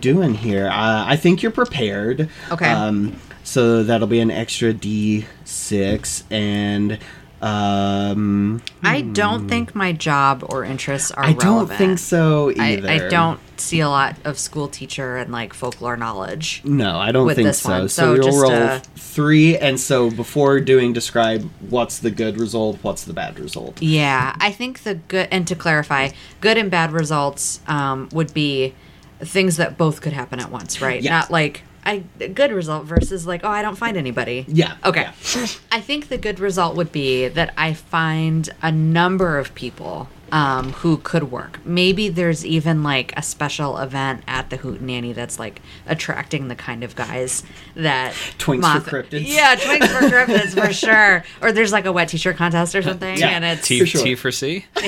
doing 0.00 0.34
here. 0.34 0.68
Uh, 0.68 1.04
I 1.06 1.16
think 1.16 1.42
you're 1.42 1.50
prepared. 1.52 2.28
Okay. 2.52 2.70
Um, 2.70 3.18
so 3.42 3.82
that'll 3.82 4.06
be 4.06 4.20
an 4.20 4.30
extra 4.30 4.72
D 4.72 5.26
six, 5.44 6.22
and 6.30 6.98
um, 7.40 8.60
I 8.82 9.02
don't 9.02 9.48
think 9.48 9.74
my 9.74 9.92
job 9.92 10.44
or 10.48 10.64
interests 10.64 11.12
are 11.12 11.24
I 11.24 11.32
don't 11.34 11.68
think 11.68 11.98
so 11.98 12.50
I, 12.58 12.72
either. 12.72 12.88
I 12.88 13.08
don't 13.08 13.38
see 13.60 13.80
a 13.80 13.88
lot 13.88 14.16
of 14.24 14.38
school 14.38 14.66
teacher 14.66 15.16
and 15.16 15.30
like 15.30 15.54
folklore 15.54 15.96
knowledge. 15.96 16.62
No, 16.64 16.98
I 16.98 17.12
don't 17.12 17.26
with 17.26 17.36
think 17.36 17.46
this 17.46 17.60
so. 17.60 17.70
one. 17.70 17.88
So, 17.88 18.16
So 18.16 18.24
you'll 18.24 18.42
roll 18.42 18.52
uh, 18.52 18.80
three, 18.96 19.56
and 19.56 19.78
so 19.78 20.10
before 20.10 20.58
doing 20.58 20.92
describe 20.92 21.48
what's 21.60 21.98
the 21.98 22.10
good 22.10 22.38
result, 22.38 22.78
what's 22.82 23.04
the 23.04 23.12
bad 23.12 23.38
result. 23.38 23.80
Yeah, 23.80 24.34
I 24.40 24.50
think 24.50 24.82
the 24.82 24.96
good 24.96 25.28
and 25.30 25.46
to 25.46 25.54
clarify, 25.54 26.10
good 26.40 26.58
and 26.58 26.70
bad 26.70 26.90
results 26.90 27.60
um, 27.68 28.08
would 28.12 28.34
be 28.34 28.74
things 29.20 29.56
that 29.58 29.78
both 29.78 30.00
could 30.00 30.12
happen 30.12 30.40
at 30.40 30.50
once, 30.50 30.80
right? 30.80 31.00
Yes. 31.00 31.10
Not 31.10 31.30
like 31.30 31.62
I 31.84 32.04
a 32.20 32.28
good 32.28 32.52
result 32.52 32.84
versus 32.84 33.26
like 33.26 33.42
oh 33.44 33.48
I 33.48 33.62
don't 33.62 33.76
find 33.76 33.96
anybody. 33.96 34.44
Yeah. 34.48 34.76
Okay. 34.84 35.02
yeah. 35.36 35.46
I 35.72 35.80
think 35.80 36.08
the 36.08 36.18
good 36.18 36.40
result 36.40 36.76
would 36.76 36.92
be 36.92 37.28
that 37.28 37.54
I 37.56 37.74
find 37.74 38.48
a 38.62 38.70
number 38.72 39.38
of 39.38 39.54
people 39.54 40.08
um, 40.30 40.72
who 40.74 40.98
could 40.98 41.30
work. 41.30 41.58
Maybe 41.64 42.10
there's 42.10 42.44
even 42.44 42.82
like 42.82 43.14
a 43.16 43.22
special 43.22 43.78
event 43.78 44.22
at 44.28 44.50
the 44.50 44.58
Hootenanny 44.58 45.14
that's 45.14 45.38
like 45.38 45.62
attracting 45.86 46.48
the 46.48 46.54
kind 46.54 46.84
of 46.84 46.94
guys 46.94 47.42
that 47.74 48.12
Twinks 48.36 48.82
for 48.84 48.90
cryptids. 49.02 49.22
Yeah, 49.26 49.56
twinks 49.56 49.88
for 49.88 50.04
cryptids 50.10 50.52
for 50.66 50.70
sure. 50.74 51.24
Or 51.40 51.50
there's 51.52 51.72
like 51.72 51.86
a 51.86 51.92
wet 51.92 52.10
t-shirt 52.10 52.36
contest 52.36 52.74
or 52.74 52.82
something, 52.82 53.16
Yeah. 53.16 53.28
and 53.30 53.42
it's 53.44 53.66
T, 53.66 53.80
For 53.80 53.86
sure. 53.86 54.04
T 54.04 54.14
for 54.16 54.30
C. 54.30 54.66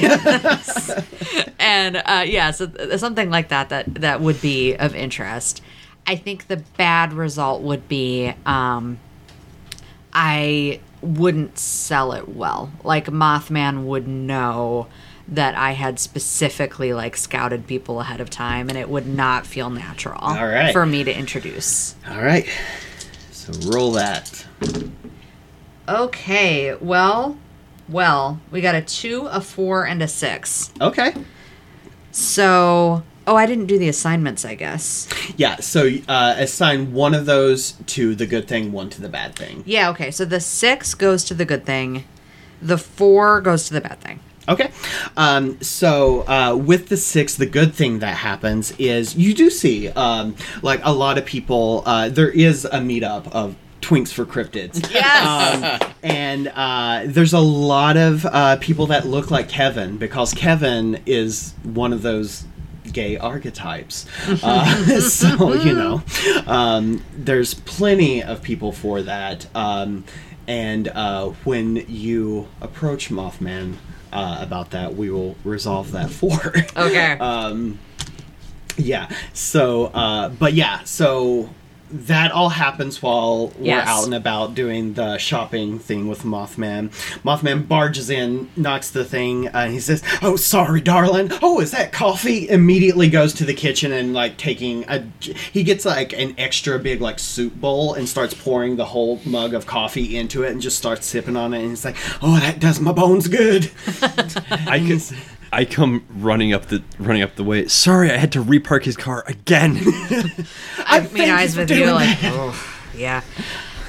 and 1.58 1.96
uh, 2.04 2.24
yeah, 2.26 2.50
so 2.50 2.66
th- 2.66 2.98
something 2.98 3.30
like 3.30 3.48
that 3.48 3.68
that 3.70 3.94
that 3.96 4.20
would 4.20 4.40
be 4.40 4.74
of 4.76 4.94
interest. 4.94 5.62
I 6.06 6.16
think 6.16 6.48
the 6.48 6.58
bad 6.76 7.12
result 7.12 7.62
would 7.62 7.88
be 7.88 8.32
um, 8.44 8.98
I 10.12 10.80
wouldn't 11.02 11.58
sell 11.58 12.12
it 12.12 12.28
well. 12.28 12.70
Like 12.82 13.06
Mothman 13.06 13.84
would 13.84 14.08
know 14.08 14.88
that 15.28 15.54
I 15.54 15.72
had 15.72 16.00
specifically 16.00 16.92
like 16.92 17.16
scouted 17.16 17.66
people 17.66 18.00
ahead 18.00 18.20
of 18.20 18.30
time, 18.30 18.68
and 18.68 18.76
it 18.76 18.88
would 18.88 19.06
not 19.06 19.46
feel 19.46 19.70
natural 19.70 20.18
All 20.20 20.46
right. 20.46 20.72
for 20.72 20.84
me 20.84 21.04
to 21.04 21.16
introduce. 21.16 21.94
All 22.08 22.20
right. 22.20 22.48
So 23.30 23.52
roll 23.70 23.92
that. 23.92 24.46
Okay, 25.88 26.74
well, 26.74 27.36
well, 27.88 28.40
we 28.50 28.60
got 28.60 28.74
a 28.74 28.82
two, 28.82 29.26
a 29.26 29.40
four, 29.40 29.86
and 29.86 30.02
a 30.02 30.08
six. 30.08 30.72
Okay. 30.80 31.14
So, 32.12 33.02
oh, 33.30 33.36
I 33.36 33.46
didn't 33.46 33.66
do 33.66 33.78
the 33.78 33.88
assignments, 33.88 34.44
I 34.44 34.56
guess. 34.56 35.06
Yeah. 35.36 35.56
So 35.60 35.88
uh, 36.08 36.34
assign 36.36 36.92
one 36.92 37.14
of 37.14 37.26
those 37.26 37.72
to 37.86 38.16
the 38.16 38.26
good 38.26 38.48
thing, 38.48 38.72
one 38.72 38.90
to 38.90 39.00
the 39.00 39.08
bad 39.08 39.36
thing. 39.36 39.62
Yeah, 39.64 39.90
okay. 39.90 40.10
So 40.10 40.24
the 40.24 40.40
six 40.40 40.94
goes 40.94 41.22
to 41.26 41.34
the 41.34 41.44
good 41.44 41.64
thing, 41.64 42.04
the 42.60 42.76
four 42.76 43.40
goes 43.40 43.68
to 43.68 43.74
the 43.74 43.80
bad 43.80 44.00
thing. 44.00 44.18
Okay. 44.48 44.72
Um, 45.16 45.60
so 45.62 46.26
uh, 46.26 46.56
with 46.56 46.88
the 46.88 46.96
six, 46.96 47.36
the 47.36 47.46
good 47.46 47.72
thing 47.72 48.00
that 48.00 48.16
happens 48.16 48.72
is 48.78 49.14
you 49.14 49.32
do 49.32 49.48
see 49.48 49.90
um, 49.90 50.34
like 50.62 50.80
a 50.82 50.92
lot 50.92 51.16
of 51.16 51.24
people. 51.24 51.84
Uh, 51.86 52.08
there 52.08 52.30
is 52.30 52.64
a 52.64 52.78
meetup 52.78 53.30
of 53.30 53.54
Twinks 53.80 54.12
for 54.12 54.24
cryptids. 54.24 54.92
Yes. 54.92 55.82
Um, 55.82 55.92
and 56.02 56.48
uh, 56.48 57.02
there's 57.06 57.32
a 57.32 57.38
lot 57.38 57.96
of 57.96 58.26
uh, 58.26 58.56
people 58.56 58.86
that 58.86 59.06
look 59.06 59.30
like 59.30 59.48
Kevin 59.48 59.98
because 59.98 60.34
Kevin 60.34 61.00
is 61.06 61.54
one 61.62 61.92
of 61.92 62.02
those 62.02 62.44
gay 62.90 63.16
archetypes. 63.16 64.06
Uh, 64.42 65.00
so, 65.00 65.52
you 65.54 65.74
know, 65.74 66.02
um, 66.46 67.02
there's 67.14 67.54
plenty 67.54 68.22
of 68.22 68.42
people 68.42 68.72
for 68.72 69.02
that. 69.02 69.46
Um, 69.54 70.04
and 70.46 70.88
uh, 70.88 71.28
when 71.44 71.76
you 71.88 72.48
approach 72.60 73.10
Mothman 73.10 73.74
uh, 74.12 74.38
about 74.40 74.70
that, 74.70 74.94
we 74.94 75.10
will 75.10 75.36
resolve 75.44 75.92
that 75.92 76.10
for. 76.20 76.54
okay. 76.76 77.12
um, 77.18 77.78
yeah. 78.76 79.10
So, 79.32 79.86
uh, 79.86 80.30
but 80.30 80.54
yeah, 80.54 80.82
so 80.84 81.50
that 81.92 82.30
all 82.32 82.50
happens 82.50 83.02
while 83.02 83.52
Yes. 83.60 83.84
we're 83.86 83.92
out 83.92 84.04
and 84.04 84.14
about 84.14 84.54
doing 84.54 84.94
the 84.94 85.18
shopping 85.18 85.78
thing 85.78 86.08
with 86.08 86.22
Mothman. 86.22 86.90
Mothman 87.24 87.66
barges 87.66 88.10
in, 88.10 88.48
knocks 88.56 88.90
the 88.90 89.04
thing, 89.04 89.48
uh, 89.48 89.50
and 89.54 89.72
he 89.72 89.80
says, 89.80 90.02
"Oh, 90.22 90.36
sorry, 90.36 90.80
darling. 90.80 91.30
Oh, 91.42 91.60
is 91.60 91.70
that 91.72 91.92
coffee?" 91.92 92.48
Immediately 92.48 93.08
goes 93.08 93.32
to 93.34 93.44
the 93.44 93.54
kitchen 93.54 93.92
and 93.92 94.14
like 94.14 94.36
taking 94.36 94.84
a. 94.88 95.04
He 95.52 95.62
gets 95.62 95.84
like 95.84 96.12
an 96.12 96.34
extra 96.38 96.78
big 96.78 97.00
like 97.00 97.18
soup 97.18 97.60
bowl 97.60 97.94
and 97.94 98.08
starts 98.08 98.34
pouring 98.34 98.76
the 98.76 98.84
whole 98.86 99.20
mug 99.24 99.54
of 99.54 99.66
coffee 99.66 100.16
into 100.16 100.42
it 100.42 100.52
and 100.52 100.60
just 100.60 100.78
starts 100.78 101.06
sipping 101.06 101.36
on 101.36 101.54
it. 101.54 101.60
And 101.60 101.70
he's 101.70 101.84
like, 101.84 101.96
"Oh, 102.22 102.38
that 102.40 102.60
does 102.60 102.80
my 102.80 102.92
bones 102.92 103.28
good." 103.28 103.70
I 104.66 104.78
can, 104.78 105.00
I 105.52 105.64
come 105.64 106.04
running 106.10 106.52
up 106.52 106.66
the 106.66 106.82
running 106.98 107.22
up 107.22 107.34
the 107.36 107.44
way. 107.44 107.66
Sorry, 107.66 108.10
I 108.10 108.16
had 108.16 108.32
to 108.32 108.42
repark 108.42 108.84
his 108.84 108.96
car 108.96 109.24
again. 109.26 109.76
I 109.78 111.00
thank 111.00 111.12
mean, 111.12 111.26
you 111.26 111.32
eyes 111.32 111.56
with 111.56 111.70
you, 111.70 111.90
like, 111.92 112.18
oh, 112.22 112.80
yeah. 112.94 113.22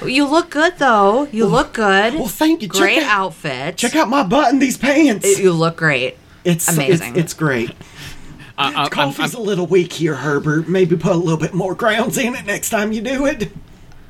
You 0.04 0.26
look 0.26 0.50
good 0.50 0.78
though. 0.78 1.24
You 1.26 1.46
look 1.46 1.72
good. 1.74 2.14
well, 2.14 2.26
thank 2.26 2.62
you. 2.62 2.68
Check 2.68 2.80
Great 2.80 3.02
out- 3.04 3.26
outfit. 3.26 3.76
Check 3.76 3.94
out 3.94 4.08
my 4.08 4.24
butt 4.24 4.52
in 4.52 4.58
these 4.58 4.76
pants. 4.76 5.38
You 5.38 5.52
look 5.52 5.76
great. 5.76 6.16
It's 6.44 6.68
Amazing. 6.68 7.10
It's, 7.10 7.18
it's 7.18 7.34
great. 7.34 7.70
I, 8.58 8.72
I, 8.72 8.84
I'm, 8.84 8.90
Coffee's 8.90 9.34
I'm, 9.34 9.40
a 9.40 9.44
little 9.44 9.66
weak 9.66 9.92
here, 9.92 10.16
Herbert. 10.16 10.68
Maybe 10.68 10.96
put 10.96 11.12
a 11.12 11.16
little 11.16 11.38
bit 11.38 11.54
more 11.54 11.74
grounds 11.76 12.18
in 12.18 12.34
it 12.34 12.44
next 12.44 12.70
time 12.70 12.92
you 12.92 13.00
do 13.00 13.26
it. 13.26 13.52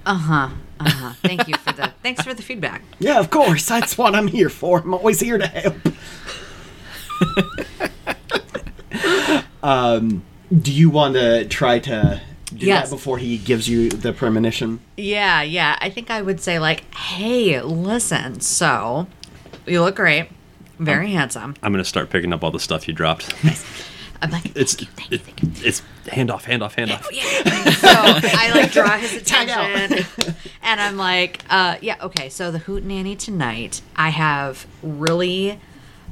Uh 0.06 0.14
huh. 0.14 0.48
Uh 0.80 0.88
huh. 0.90 1.12
Thank 1.22 1.46
you 1.46 1.56
for 1.56 1.72
the 1.72 1.92
thanks 2.02 2.22
for 2.22 2.32
the 2.32 2.42
feedback. 2.42 2.82
Yeah, 2.98 3.20
of 3.20 3.28
course. 3.28 3.66
That's 3.66 3.98
what 3.98 4.14
I'm 4.14 4.28
here 4.28 4.48
for. 4.48 4.78
I'm 4.78 4.94
always 4.94 5.20
here 5.20 5.36
to 5.36 5.46
help. 5.46 5.76
um, 9.62 10.22
Do 10.52 10.72
you 10.72 10.90
want 10.90 11.14
to 11.14 11.46
try 11.48 11.78
to 11.80 12.20
do 12.54 12.66
Yes. 12.66 12.90
that 12.90 12.96
before 12.96 13.18
he 13.18 13.38
gives 13.38 13.68
you 13.68 13.88
the 13.88 14.12
premonition? 14.12 14.80
Yeah, 14.96 15.42
yeah. 15.42 15.78
I 15.80 15.88
think 15.88 16.10
I 16.10 16.20
would 16.20 16.40
say 16.40 16.58
like, 16.58 16.92
"Hey, 16.94 17.60
listen. 17.62 18.40
So, 18.40 19.06
you 19.66 19.80
look 19.80 19.96
great, 19.96 20.28
very 20.78 21.12
handsome." 21.12 21.54
I'm 21.62 21.72
gonna 21.72 21.84
start 21.84 22.10
picking 22.10 22.32
up 22.32 22.44
all 22.44 22.50
the 22.50 22.60
stuff 22.60 22.86
you 22.86 22.92
dropped. 22.94 23.32
I'm 24.20 24.30
like, 24.30 24.54
It's 24.54 24.74
"Thank 24.74 24.82
you, 24.82 24.86
thank 24.96 25.10
you, 25.12 25.18
thank 25.18 25.42
you." 25.42 25.68
it's 25.68 25.82
hand 26.10 26.30
off, 26.30 26.44
hand 26.44 26.62
off, 26.62 26.74
hand 26.74 26.90
off. 26.92 27.08
Yeah. 27.10 27.22
So 27.70 27.88
I 27.90 28.52
like 28.54 28.70
draw 28.72 28.90
his 28.98 29.22
Tag 29.22 29.48
out. 29.48 29.70
attention, 29.70 30.34
and 30.62 30.80
I'm 30.80 30.98
like, 30.98 31.42
uh, 31.48 31.76
"Yeah, 31.80 31.96
okay." 32.02 32.28
So 32.28 32.50
the 32.50 32.60
Hootenanny 32.60 33.18
tonight, 33.18 33.80
I 33.96 34.10
have 34.10 34.66
really, 34.82 35.58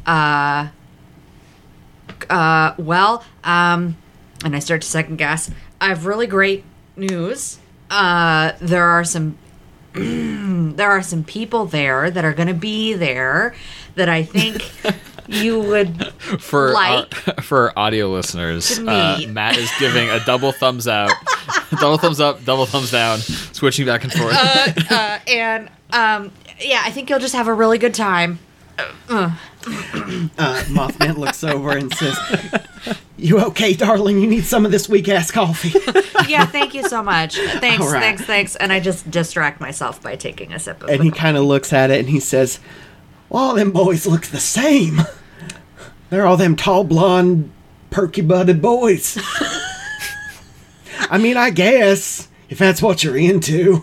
uh, 0.06 0.68
uh, 2.30 2.74
well, 2.78 3.24
um, 3.44 3.96
and 4.44 4.56
I 4.56 4.58
start 4.60 4.82
to 4.82 4.88
second 4.88 5.16
guess. 5.16 5.50
I 5.80 5.88
have 5.88 6.06
really 6.06 6.26
great 6.26 6.64
news. 6.96 7.58
Uh, 7.90 8.52
there 8.60 8.84
are 8.84 9.04
some 9.04 9.36
there 9.92 10.88
are 10.90 11.02
some 11.02 11.24
people 11.24 11.66
there 11.66 12.10
that 12.10 12.24
are 12.24 12.32
going 12.32 12.48
to 12.48 12.54
be 12.54 12.94
there 12.94 13.54
that 13.96 14.08
I 14.08 14.22
think 14.22 14.70
you 15.26 15.58
would 15.58 16.12
For 16.38 16.72
Like 16.72 17.28
our, 17.38 17.42
for 17.42 17.78
audio 17.78 18.08
listeners, 18.08 18.78
uh. 18.78 19.20
Matt 19.28 19.56
is 19.58 19.70
giving 19.80 20.08
a 20.08 20.24
double 20.24 20.52
thumbs 20.52 20.86
out, 20.86 21.10
double 21.80 21.98
thumbs 21.98 22.20
up, 22.20 22.44
double 22.44 22.66
thumbs 22.66 22.92
down, 22.92 23.18
switching 23.18 23.84
back 23.84 24.04
and 24.04 24.12
forth. 24.12 24.34
uh, 24.90 25.18
and 25.26 25.68
um, 25.92 26.30
yeah, 26.60 26.82
I 26.84 26.90
think 26.92 27.10
you'll 27.10 27.18
just 27.18 27.34
have 27.34 27.48
a 27.48 27.54
really 27.54 27.78
good 27.78 27.94
time. 27.94 28.38
Uh, 29.66 30.62
Mothman 30.68 31.16
looks 31.18 31.44
over 31.44 31.70
and 31.76 31.92
says, 31.94 32.16
"You 33.16 33.40
okay, 33.40 33.74
darling? 33.74 34.18
You 34.20 34.26
need 34.26 34.44
some 34.44 34.64
of 34.64 34.72
this 34.72 34.88
weak 34.88 35.08
ass 35.08 35.30
coffee." 35.30 35.72
Yeah, 36.28 36.46
thank 36.46 36.74
you 36.74 36.84
so 36.84 37.02
much. 37.02 37.34
Thanks, 37.36 37.84
right. 37.86 38.00
thanks, 38.00 38.22
thanks. 38.22 38.54
And 38.54 38.72
I 38.72 38.78
just 38.78 39.10
distract 39.10 39.60
myself 39.60 40.00
by 40.00 40.14
taking 40.14 40.52
a 40.52 40.60
sip 40.60 40.80
of 40.80 40.88
it. 40.88 40.94
and 40.94 41.02
he 41.02 41.10
kind 41.10 41.36
of 41.36 41.42
looks 41.44 41.72
at 41.72 41.90
it 41.90 41.98
and 41.98 42.08
he 42.08 42.20
says, 42.20 42.60
"Well, 43.28 43.42
all 43.42 43.54
them 43.54 43.72
boys 43.72 44.06
look 44.06 44.26
the 44.26 44.38
same. 44.38 45.00
They're 46.08 46.26
all 46.26 46.36
them 46.36 46.54
tall, 46.54 46.84
blonde, 46.84 47.50
perky-butted 47.90 48.62
boys." 48.62 49.18
I 51.10 51.18
mean, 51.18 51.36
I 51.36 51.50
guess 51.50 52.28
if 52.48 52.58
that's 52.58 52.80
what 52.80 53.02
you're 53.02 53.16
into. 53.16 53.82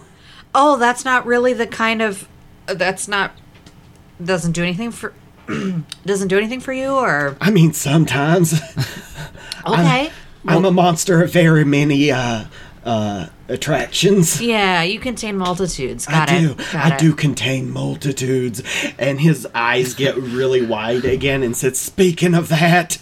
Oh, 0.55 0.78
that's 0.78 1.03
not 1.03 1.25
really 1.25 1.51
the 1.53 1.67
kind 1.67 2.01
of. 2.01 2.30
That's 2.67 3.07
not. 3.09 3.34
Doesn't 4.23 4.53
do 4.53 4.63
anything 4.63 4.91
for. 4.91 5.13
doesn't 6.06 6.28
do 6.28 6.38
anything 6.38 6.60
for 6.60 6.74
you, 6.74 6.89
or 6.89 7.38
I 7.41 7.52
mean, 7.52 7.74
sometimes 7.74 8.54
okay. 9.66 10.12
I'm 10.48 10.66
a 10.66 10.72
monster 10.72 11.22
of 11.24 11.32
very 11.32 11.66
many 11.66 12.12
uh, 12.12 12.45
uh, 12.86 13.28
attractions. 13.50 14.41
yeah, 14.41 14.82
you 14.84 15.00
contain 15.00 15.38
multitudes. 15.38 16.06
Got 16.06 16.30
I 16.30 16.36
it. 16.38 16.39
do. 16.39 16.54
Got 16.56 16.76
I 16.76 16.95
it. 16.95 17.00
do 17.00 17.14
contain 17.14 17.70
multitudes. 17.70 18.64
And 18.98 19.20
his 19.20 19.45
eyes 19.54 19.93
get 19.93 20.16
really 20.16 20.66
wide 20.66 21.04
again 21.06 21.43
and 21.43 21.56
says, 21.56 21.78
Speaking 21.80 22.34
of 22.34 22.48
that, 22.50 22.98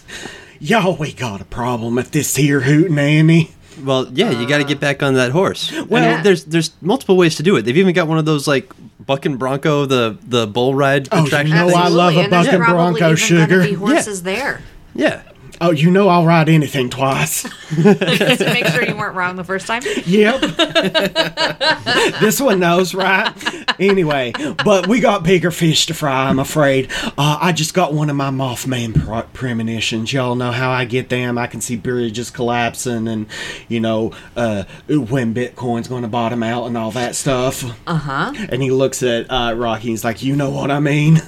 y'all, 0.58 0.96
we 0.96 1.12
got 1.12 1.40
a 1.40 1.44
problem 1.44 1.98
at 1.98 2.12
this 2.12 2.36
here 2.36 2.62
Hootenanny. 2.62 3.50
Well, 3.84 4.08
yeah, 4.12 4.30
you 4.30 4.46
got 4.48 4.58
to 4.58 4.64
get 4.64 4.80
back 4.80 5.02
on 5.02 5.14
that 5.14 5.32
horse. 5.32 5.70
Well, 5.72 5.86
Well- 5.88 6.22
there's 6.22 6.44
there's 6.44 6.70
multiple 6.80 7.16
ways 7.16 7.36
to 7.36 7.42
do 7.42 7.56
it. 7.56 7.62
They've 7.62 7.76
even 7.76 7.94
got 7.94 8.08
one 8.08 8.18
of 8.18 8.24
those 8.24 8.46
like 8.48 8.72
bucking 9.04 9.36
bronco, 9.36 9.86
the 9.86 10.16
the 10.26 10.46
bull 10.46 10.74
ride 10.74 11.08
Oh, 11.12 11.20
you 11.20 11.26
attraction. 11.26 11.56
know 11.56 11.66
things. 11.68 11.78
I 11.78 11.88
love 11.88 12.16
a 12.16 12.20
and 12.20 12.32
there's 12.32 12.46
bucking 12.46 12.60
bronco 12.60 13.14
sugar. 13.14 13.62
Be 13.62 13.72
horses 13.74 14.22
there. 14.22 14.60
Yeah, 14.94 15.22
Oh, 15.60 15.70
you 15.70 15.90
know 15.90 16.08
I'll 16.08 16.26
ride 16.26 16.48
anything 16.48 16.90
twice. 16.90 17.42
Just 17.70 18.40
to 18.40 18.52
make 18.52 18.66
sure 18.66 18.84
you 18.84 18.96
weren't 18.96 19.14
wrong 19.16 19.36
the 19.36 19.44
first 19.44 19.66
time. 19.66 19.82
yep. 20.04 20.40
this 22.20 22.40
one 22.40 22.60
knows, 22.60 22.94
right? 22.94 23.32
Anyway, 23.80 24.32
but 24.64 24.86
we 24.86 25.00
got 25.00 25.22
bigger 25.24 25.50
fish 25.50 25.86
to 25.86 25.94
fry, 25.94 26.28
I'm 26.28 26.38
afraid. 26.38 26.90
Uh, 27.18 27.38
I 27.40 27.52
just 27.52 27.74
got 27.74 27.92
one 27.94 28.10
of 28.10 28.16
my 28.16 28.30
Mothman 28.30 28.94
pre- 28.94 29.28
premonitions. 29.32 30.12
Y'all 30.12 30.34
know 30.34 30.52
how 30.52 30.70
I 30.70 30.84
get 30.84 31.08
them. 31.08 31.38
I 31.38 31.46
can 31.46 31.60
see 31.60 31.76
bridges 31.76 32.30
collapsing 32.30 33.08
and, 33.08 33.26
you 33.68 33.80
know, 33.80 34.12
uh, 34.36 34.64
when 34.88 35.34
Bitcoin's 35.34 35.88
going 35.88 36.02
to 36.02 36.08
bottom 36.08 36.42
out 36.42 36.66
and 36.66 36.76
all 36.76 36.90
that 36.92 37.14
stuff. 37.14 37.64
Uh 37.86 37.96
huh. 37.96 38.32
And 38.50 38.62
he 38.62 38.70
looks 38.70 39.02
at 39.02 39.26
uh, 39.30 39.54
Rocky 39.56 39.82
and 39.82 39.90
he's 39.90 40.04
like, 40.04 40.22
You 40.22 40.36
know 40.36 40.50
what 40.50 40.70
I 40.70 40.80
mean? 40.80 41.20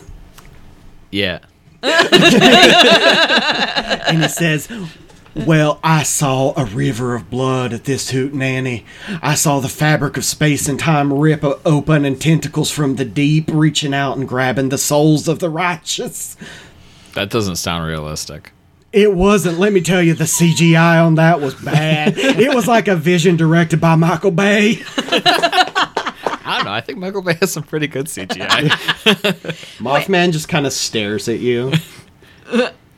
yeah. 1.10 1.40
And 4.08 4.22
he 4.22 4.28
says, 4.28 4.68
Well, 5.34 5.78
I 5.84 6.02
saw 6.02 6.54
a 6.56 6.64
river 6.64 7.14
of 7.14 7.30
blood 7.30 7.72
at 7.72 7.84
this 7.84 8.12
Hootenanny. 8.12 8.84
I 9.22 9.34
saw 9.34 9.60
the 9.60 9.68
fabric 9.68 10.16
of 10.16 10.24
space 10.24 10.68
and 10.68 10.80
time 10.80 11.12
rip 11.12 11.44
open 11.44 12.04
and 12.04 12.20
tentacles 12.20 12.70
from 12.70 12.96
the 12.96 13.04
deep 13.04 13.48
reaching 13.52 13.94
out 13.94 14.16
and 14.16 14.26
grabbing 14.26 14.70
the 14.70 14.78
souls 14.78 15.28
of 15.28 15.38
the 15.40 15.50
righteous. 15.50 16.36
That 17.14 17.30
doesn't 17.30 17.56
sound 17.56 17.86
realistic. 17.86 18.52
It 18.90 19.14
wasn't, 19.14 19.58
let 19.58 19.74
me 19.74 19.82
tell 19.82 20.02
you, 20.02 20.14
the 20.14 20.24
CGI 20.24 21.04
on 21.04 21.16
that 21.16 21.42
was 21.42 21.54
bad. 21.54 22.16
it 22.16 22.54
was 22.54 22.66
like 22.66 22.88
a 22.88 22.96
vision 22.96 23.36
directed 23.36 23.80
by 23.82 23.96
Michael 23.96 24.30
Bay. 24.30 24.82
I 26.48 26.56
don't 26.56 26.64
know. 26.66 26.72
I 26.72 26.80
think 26.80 26.98
Michael 26.98 27.22
Bay 27.22 27.34
has 27.34 27.52
some 27.52 27.62
pretty 27.62 27.86
good 27.86 28.06
CGI. 28.06 28.68
Mothman 29.78 30.32
just 30.32 30.48
kind 30.48 30.66
of 30.66 30.72
stares 30.72 31.28
at 31.28 31.38
you. 31.40 31.72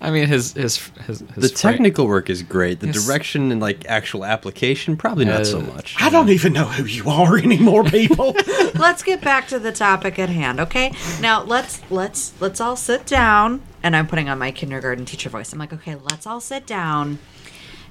I 0.03 0.11
mean, 0.11 0.29
his 0.29 0.55
his 0.55 0.79
his, 1.07 1.19
his 1.21 1.21
the 1.35 1.49
fra- 1.49 1.73
technical 1.73 2.07
work 2.07 2.31
is 2.31 2.43
great. 2.43 2.81
The 2.81 2.87
Yes. 2.87 3.05
direction 3.07 3.53
and 3.53 3.61
like 3.61 3.85
actual 3.87 4.25
application, 4.25 4.97
probably 4.97 5.27
not 5.27 5.47
so 5.47 5.59
Uh, 5.59 5.63
much. 5.65 5.95
I 6.01 6.09
don't 6.09 6.31
even 6.31 6.55
know 6.55 6.65
who 6.65 6.85
you 6.85 7.11
are 7.11 7.37
anymore, 7.49 7.85
people. 7.85 8.35
let's 8.77 9.03
get 9.03 9.21
back 9.21 9.47
to 9.49 9.59
the 9.59 9.73
topic 9.73 10.19
at 10.19 10.31
hand 10.31 10.59
okay 10.61 10.93
now 11.21 11.43
let's 11.43 11.83
let's 11.91 12.33
let's 12.41 12.61
all 12.61 12.77
sit 12.77 13.05
down 13.05 13.61
and 13.83 13.95
i'm 13.97 14.07
putting 14.07 14.29
on 14.29 14.39
my 14.39 14.51
kindergarten 14.53 15.05
teacher 15.05 15.29
voice 15.29 15.53
i'm 15.53 15.59
like 15.59 15.73
okay 15.73 15.97
let's 15.97 16.27
all 16.27 16.41
sit 16.41 16.67
down 16.67 17.19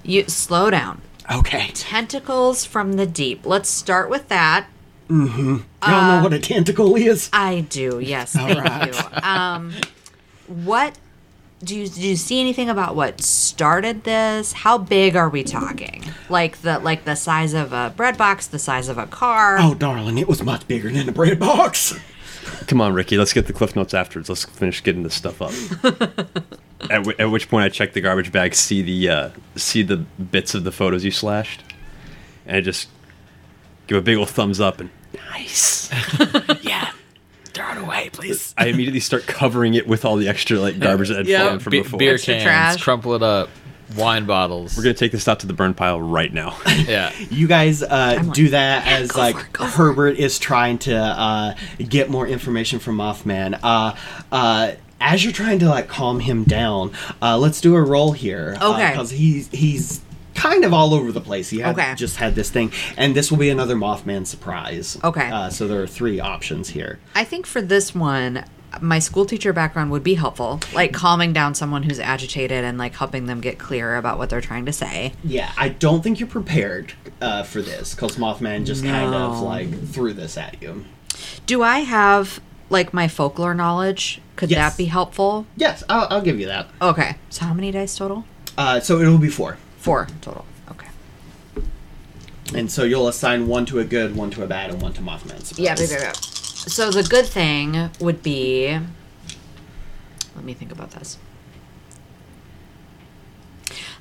you 0.04 0.24
slow 0.28 0.70
down 0.72 1.02
okay. 1.32 1.70
tentacles 1.74 2.66
from 2.66 2.94
the 2.94 3.06
deep 3.06 3.46
let's 3.46 3.70
start 3.70 4.10
with 4.10 4.30
that 4.30 4.66
Y'all 5.10 5.60
Uh, 5.82 6.18
know 6.18 6.24
what 6.24 6.34
a 6.34 6.40
tentacle 6.40 6.96
is? 6.96 7.30
i 7.34 7.62
do 7.70 8.00
yes 8.00 8.34
thank 8.34 8.60
right. 8.60 8.94
you 8.94 9.22
um 9.28 9.74
what 10.48 10.98
do 11.64 11.76
you, 11.76 11.88
do 11.90 12.02
you 12.08 12.16
see 12.16 12.40
anything 12.40 12.70
about 12.70 12.96
what 12.96 13.20
started 13.22 14.04
this 14.04 14.54
how 14.54 14.78
big 14.78 15.16
are 15.16 15.28
we 15.30 15.44
talking 15.44 16.04
like 16.30 16.62
the 16.62 16.80
like 16.80 17.06
the 17.06 17.16
size 17.16 17.54
of 17.54 17.74
a 17.74 17.92
bread 17.98 18.18
box 18.18 18.48
the 18.48 18.60
size 18.60 18.88
of 18.88 18.98
a 18.98 19.08
car 19.08 19.58
Oh, 19.60 19.74
darling, 19.74 20.18
it 20.18 20.28
was 20.28 20.42
much 20.44 20.68
bigger 20.68 20.90
than 20.92 21.10
a 21.10 21.12
bread 21.12 21.40
box. 21.40 21.98
Come 22.68 22.80
on, 22.82 22.94
Ricky. 22.94 23.18
Let's 23.18 23.34
get 23.34 23.48
the 23.48 23.54
cliff 23.54 23.76
notes 23.76 23.94
afterwards. 23.94 24.30
Let's 24.30 24.46
finish 24.46 24.82
getting 24.84 25.04
this 25.04 25.14
stuff 25.16 25.42
up. 25.42 25.52
at, 26.90 27.04
w- 27.04 27.16
at 27.20 27.26
which 27.32 27.50
point, 27.50 27.66
I 27.66 27.70
check 27.70 27.94
the 27.94 28.02
garbage 28.02 28.32
bag, 28.32 28.56
see 28.56 28.82
the 28.82 29.10
uh, 29.10 29.30
see 29.56 29.82
the 29.84 29.98
bits 29.98 30.56
of 30.56 30.64
the 30.64 30.72
photos 30.72 31.04
you 31.04 31.12
slashed, 31.12 31.62
and 32.46 32.58
I 32.58 32.62
just 32.62 32.88
give 33.88 33.98
a 33.98 34.02
big 34.02 34.18
old 34.18 34.30
thumbs 34.30 34.60
up 34.60 34.80
and 34.80 34.90
nice. 35.14 35.90
Yeah. 36.62 36.92
Throw 37.54 37.72
it 37.72 37.78
away, 37.80 38.10
please. 38.12 38.54
I 38.58 38.68
immediately 38.68 39.00
start 39.00 39.26
covering 39.26 39.74
it 39.74 39.88
with 39.88 40.06
all 40.06 40.16
the 40.18 40.28
extra 40.28 40.60
like 40.60 40.80
garbage 40.80 41.10
that 41.10 41.18
had 41.18 41.28
Yeah. 41.28 41.46
fallen 41.46 41.60
from 41.60 41.72
Be- 41.72 41.82
before. 41.82 41.98
beer 41.98 42.14
Extra 42.14 42.36
cans, 42.36 42.44
trash. 42.44 42.84
crumple 42.84 43.16
it 43.16 43.24
up, 43.24 43.50
wine 43.98 44.26
bottles. 44.26 44.78
We're 44.78 44.84
gonna 44.84 44.94
take 44.94 45.12
this 45.12 45.28
out 45.28 45.40
to 45.42 45.48
the 45.48 45.54
burn 45.54 45.74
pile 45.74 46.00
right 46.00 46.32
now. 46.32 46.56
yeah. 46.88 47.12
You 47.32 47.48
guys 47.48 47.82
uh, 47.82 48.22
like, 48.24 48.34
do 48.34 48.50
that 48.50 48.86
"Yeah, 48.86 48.98
as 49.00 49.16
like 49.16 49.36
it, 49.36 49.58
Herbert 49.58 50.18
is 50.18 50.38
trying 50.38 50.78
to 50.80 50.96
uh, 50.96 51.56
get 51.80 52.10
more 52.10 52.28
information 52.28 52.78
from 52.80 52.98
Mothman. 52.98 53.60
Uh, 53.64 53.96
uh, 54.32 54.74
as 55.02 55.24
you're 55.24 55.34
trying 55.34 55.60
to 55.60 55.68
like 55.70 55.88
calm 55.88 56.20
him 56.20 56.44
down, 56.44 56.92
uh, 57.22 57.38
let's 57.38 57.62
do 57.62 57.76
a 57.76 57.82
roll 57.82 58.12
here. 58.12 58.58
Okay. 58.62 58.92
Because 58.92 59.10
he's 59.12 59.48
he's 59.50 60.02
kind 60.40 60.64
of 60.66 60.74
all 60.74 60.94
over 60.94 61.12
the 61.12 61.22
place. 61.22 61.50
He 61.50 61.60
had, 61.60 61.78
Okay. 61.78 61.94
just 61.96 62.18
had 62.18 62.36
this 62.36 62.50
thing, 62.50 62.72
and 62.98 63.16
this 63.16 63.30
will 63.32 63.38
be 63.38 63.50
another 63.50 63.76
Mothman 63.76 64.26
surprise. 64.26 64.98
Okay. 65.04 65.30
Uh, 65.30 65.50
so 65.50 65.68
there 65.68 65.82
are 65.82 65.88
three 65.88 66.20
options 66.20 66.70
here. 66.70 67.00
I 67.16 67.24
think 67.24 67.46
for 67.46 67.62
this 67.62 67.94
one, 67.94 68.46
my 68.82 69.00
school 69.00 69.26
teacher 69.26 69.52
background 69.52 69.90
would 69.92 70.04
be 70.04 70.14
helpful, 70.14 70.60
like 70.74 70.94
calming 70.94 71.34
down 71.34 71.56
someone 71.56 71.84
who's 71.84 72.00
agitated 72.00 72.64
and 72.64 72.78
like 72.78 72.96
helping 72.96 73.26
them 73.26 73.42
get 73.42 73.58
clear 73.58 73.96
about 73.96 74.18
what 74.20 74.30
they're 74.30 74.42
trying 74.42 74.66
to 74.68 74.72
say. 74.74 75.14
Yeah, 75.24 75.52
I 75.58 75.70
don't 75.70 76.04
think 76.04 76.20
you're 76.20 76.30
prepared 76.30 76.94
uh, 77.22 77.44
for 77.44 77.62
this 77.64 77.96
because 77.96 78.18
Mothman 78.18 78.66
just 78.66 78.84
kind 78.84 79.14
of 79.16 79.40
like 79.42 79.88
threw 79.90 80.14
this 80.14 80.38
at 80.38 80.62
you. 80.62 80.86
Do 81.48 81.64
I 81.64 81.80
have 81.80 82.40
like 82.70 82.94
my 82.94 83.08
folklore 83.08 83.56
knowledge? 83.56 84.22
Could 84.36 84.52
Yes. 84.52 84.60
that 84.74 84.78
be 84.78 84.86
helpful? 84.86 85.48
Yes, 85.58 85.84
I'll, 85.90 86.08
I'll 86.12 86.22
give 86.22 86.40
you 86.40 86.46
that. 86.46 86.68
Okay. 86.82 87.16
So 87.30 87.46
how 87.46 87.54
many 87.56 87.72
dice 87.72 87.98
total? 87.98 88.24
Uh, 88.58 88.80
so 88.80 89.00
it'll 89.00 89.18
be 89.18 89.30
four. 89.30 89.58
Four 89.80 90.08
total. 90.22 90.46
Okay. 90.72 90.88
And 92.54 92.72
so 92.72 92.84
you'll 92.84 93.08
assign 93.08 93.48
one 93.48 93.66
to 93.68 93.80
a 93.80 93.84
good, 93.84 94.16
one 94.16 94.30
to 94.32 94.44
a 94.44 94.48
bad, 94.48 94.70
and 94.70 94.82
one 94.82 94.94
to 94.94 95.02
Mothman. 95.02 95.42
surprise. 95.42 95.60
Yeah, 95.60 95.76
yeah, 95.80 96.04
yeah. 96.04 96.12
So 96.12 96.92
the 96.92 97.04
good 97.04 97.26
thing 97.26 97.90
would 98.00 98.22
be. 98.22 98.78
Let 100.36 100.46
me 100.46 100.54
think 100.54 100.72
about 100.72 100.92
this. 100.92 101.18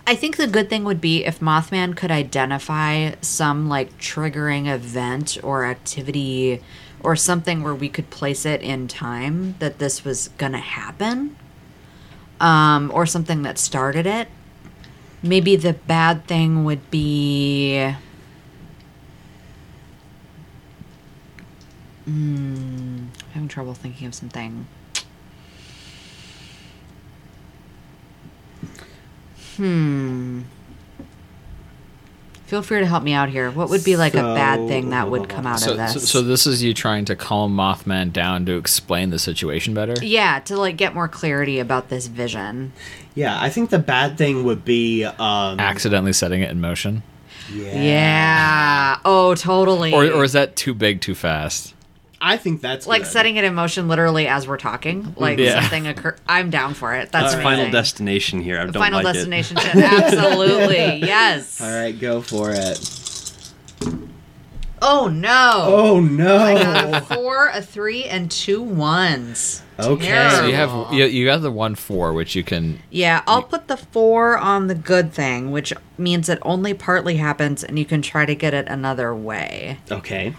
I 0.07 0.15
think 0.15 0.37
the 0.37 0.47
good 0.47 0.71
thing 0.71 0.85
would 0.85 1.01
be 1.01 1.25
if 1.25 1.39
Mothman 1.39 1.95
could 1.95 2.11
identify 2.11 3.13
some 3.21 3.69
like 3.69 3.99
triggering 3.99 4.67
event 4.67 5.37
or 5.43 5.67
activity 5.67 6.63
or 7.01 7.15
something 7.15 7.63
where 7.63 7.75
we 7.75 7.89
could 7.89 8.09
place 8.11 8.47
it 8.47 8.63
in 8.63 8.89
time 8.89 9.55
that 9.59 9.79
this 9.79 10.05
was 10.05 10.29
going 10.39 10.53
to 10.53 10.59
happen 10.59 11.37
um, 12.41 12.91
or 12.95 13.07
something 13.07 13.43
that 13.43 13.59
started 13.59 14.07
it. 14.07 14.29
Maybe 15.23 15.57
the 15.57 15.73
bad 15.73 16.27
thing 16.27 16.65
would 16.65 16.91
be. 16.91 17.95
Hmm, 22.05 23.07
having 23.33 23.49
trouble 23.49 23.75
thinking 23.75 24.07
of 24.07 24.15
something. 24.15 24.67
Hmm. 29.57 30.43
Feel 32.49 32.63
free 32.63 32.81
to 32.81 32.87
help 32.87 33.03
me 33.03 33.13
out 33.13 33.29
here. 33.29 33.51
What 33.51 33.69
would 33.69 33.85
be 33.85 33.97
like 33.97 34.15
a 34.15 34.23
bad 34.23 34.67
thing 34.69 34.89
that 34.91 35.11
would 35.11 35.29
come 35.29 35.47
out 35.47 35.61
So, 35.61 35.73
of 35.73 35.77
this? 35.77 35.93
so, 35.93 35.99
so 35.99 36.23
this 36.23 36.47
is 36.47 36.63
you 36.63 36.73
trying 36.73 37.05
to 37.05 37.15
calm 37.15 37.55
Mothman 37.55 38.11
down 38.11 38.47
to 38.47 38.57
explain 38.57 39.11
the 39.11 39.19
situation 39.19 39.75
better. 39.75 39.95
yeah, 40.03 40.39
to 40.41 40.57
like 40.57 40.77
get 40.79 40.95
more 40.95 41.09
clarity 41.09 41.59
about 41.59 41.91
this 41.91 42.07
vision. 42.07 42.73
Yeah, 43.15 43.39
I 43.39 43.51
think 43.51 43.69
the 43.69 43.79
bad 43.79 44.17
thing 44.17 44.45
would 44.45 44.65
be 44.65 45.05
um 45.05 45.61
Accidentally 45.61 46.15
setting 46.15 46.41
it 46.41 46.51
in 46.51 46.59
motion, 46.61 47.03
yeah. 47.53 47.83
Yeah. 47.83 48.99
Oh, 49.05 49.35
totally. 49.35 49.93
or 49.93 50.11
or 50.11 50.25
is 50.25 50.33
that 50.33 50.57
too 50.57 50.73
big, 50.73 51.03
too 51.03 51.15
fast? 51.15 51.75
I 52.21 52.37
think 52.37 52.61
that's 52.61 52.87
like 52.87 53.03
good. 53.03 53.11
setting 53.13 53.37
it 53.37 53.45
in 53.45 53.55
motion 53.55 53.87
literally 53.89 54.27
as 54.27 54.49
we're 54.49 54.57
talking. 54.57 55.15
Like 55.17 55.39
Yeah. 55.39 55.61
something 55.61 55.87
occur. 55.87 56.17
I'm 56.29 56.51
down 56.51 56.75
for 56.75 56.95
it. 56.95 57.13
That's 57.13 57.33
That's 57.33 57.35
amazing. 57.35 57.45
final 57.45 57.71
destination 57.71 58.41
here. 58.43 58.57
I 58.61 58.65
don't 58.67 58.75
like 58.75 58.77
it. 58.77 58.79
Final 58.93 59.03
like 59.05 59.15
destination 59.15 59.57
shit. 59.61 59.75
Absolutely. 59.77 60.77
Yes. 61.07 61.61
All 61.61 61.71
right, 61.71 61.99
go 61.99 62.21
for 62.21 62.51
it. 62.51 62.95
Oh 64.81 65.09
no. 65.09 65.65
Oh 65.67 66.01
no. 66.01 66.37
I 66.39 66.55
got 66.55 66.95
a 66.95 67.15
four, 67.15 67.49
a 67.49 67.61
three, 67.61 68.05
and 68.05 68.31
two 68.31 68.63
ones. 68.63 69.63
Okay. 69.79 70.07
Terrible. 70.07 70.37
So 70.37 70.47
you 70.47 70.55
have 70.55 70.93
you, 70.93 71.05
you 71.07 71.27
got 71.27 71.43
the 71.43 71.51
one 71.51 71.75
four, 71.75 72.13
which 72.13 72.37
you 72.37 72.45
can. 72.45 72.79
Yeah, 72.91 73.23
I'll 73.27 73.43
put 73.43 73.67
the 73.69 73.77
four 73.77 74.39
on 74.39 74.69
the 74.69 74.75
good 74.77 75.13
thing, 75.13 75.51
which 75.51 75.73
means 75.97 76.29
it 76.29 76.39
only 76.43 76.75
partly 76.75 77.17
happens 77.17 77.65
and 77.65 77.77
you 77.79 77.85
can 77.85 78.03
try 78.03 78.25
to 78.25 78.35
get 78.37 78.55
it 78.55 78.69
another 78.69 79.15
way. 79.15 79.79
Okay. 79.91 80.35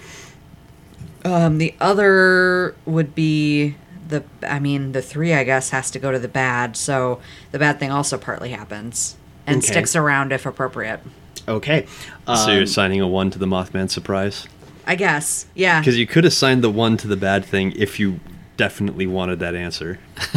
Um, 1.25 1.57
the 1.57 1.73
other 1.81 2.75
would 2.85 3.13
be 3.15 3.75
the, 4.07 4.23
I 4.47 4.59
mean, 4.59 4.93
the 4.93 5.01
three, 5.01 5.33
I 5.33 5.43
guess, 5.43 5.69
has 5.71 5.91
to 5.91 5.99
go 5.99 6.11
to 6.11 6.19
the 6.19 6.27
bad, 6.27 6.75
so 6.77 7.19
the 7.51 7.59
bad 7.59 7.79
thing 7.79 7.91
also 7.91 8.17
partly 8.17 8.49
happens 8.51 9.15
and 9.45 9.57
Okay. 9.57 9.67
sticks 9.67 9.95
around 9.95 10.31
if 10.31 10.45
appropriate. 10.45 11.01
Okay. 11.47 11.85
Um, 12.27 12.37
So 12.37 12.51
you're 12.51 12.63
assigning 12.63 13.01
a 13.01 13.07
one 13.07 13.29
to 13.31 13.39
the 13.39 13.45
Mothman 13.47 13.89
surprise? 13.89 14.47
I 14.87 14.95
guess, 14.95 15.45
yeah. 15.55 15.79
Because 15.81 15.97
you 15.97 16.07
could 16.07 16.25
assign 16.25 16.61
the 16.61 16.69
one 16.71 16.97
to 16.97 17.07
the 17.07 17.17
bad 17.17 17.43
thing 17.45 17.73
if 17.75 17.99
you 17.99 18.19
definitely 18.57 19.05
wanted 19.07 19.39
that 19.39 19.55
answer, 19.55 19.99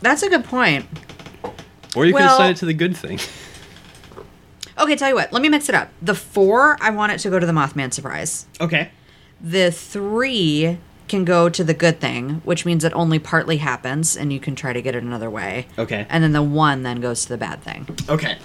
That's 0.00 0.22
a 0.22 0.28
good 0.28 0.44
point. 0.44 0.86
or 1.96 2.06
you 2.06 2.12
could 2.12 2.22
assign 2.24 2.50
it 2.52 2.56
to 2.58 2.66
the 2.66 2.74
good 2.74 2.96
thing. 2.96 3.18
Okay, 4.76 4.96
tell 4.96 5.08
you 5.08 5.14
what, 5.14 5.32
let 5.32 5.40
me 5.40 5.48
mix 5.48 5.68
it 5.68 5.74
up. 5.76 5.88
The 6.02 6.16
four, 6.16 6.76
I 6.80 6.90
want 6.90 7.12
it 7.12 7.18
to 7.20 7.30
go 7.30 7.38
to 7.38 7.46
the 7.46 7.52
Mothman 7.52 7.92
surprise. 7.92 8.46
okay. 8.60 8.90
The 9.40 9.70
three 9.70 10.78
can 11.06 11.24
go 11.24 11.48
to 11.48 11.62
the 11.62 11.74
good 11.74 12.00
thing, 12.00 12.40
which 12.44 12.64
means 12.64 12.82
it 12.84 12.92
only 12.94 13.18
partly 13.18 13.58
happens 13.58 14.16
and 14.16 14.32
you 14.32 14.40
can 14.40 14.54
try 14.54 14.72
to 14.72 14.80
get 14.80 14.94
it 14.94 15.02
another 15.02 15.28
way. 15.28 15.66
Okay. 15.78 16.06
And 16.08 16.24
then 16.24 16.32
the 16.32 16.42
one 16.42 16.82
then 16.82 17.00
goes 17.00 17.22
to 17.24 17.28
the 17.28 17.38
bad 17.38 17.62
thing. 17.62 17.86
Okay. 18.08 18.38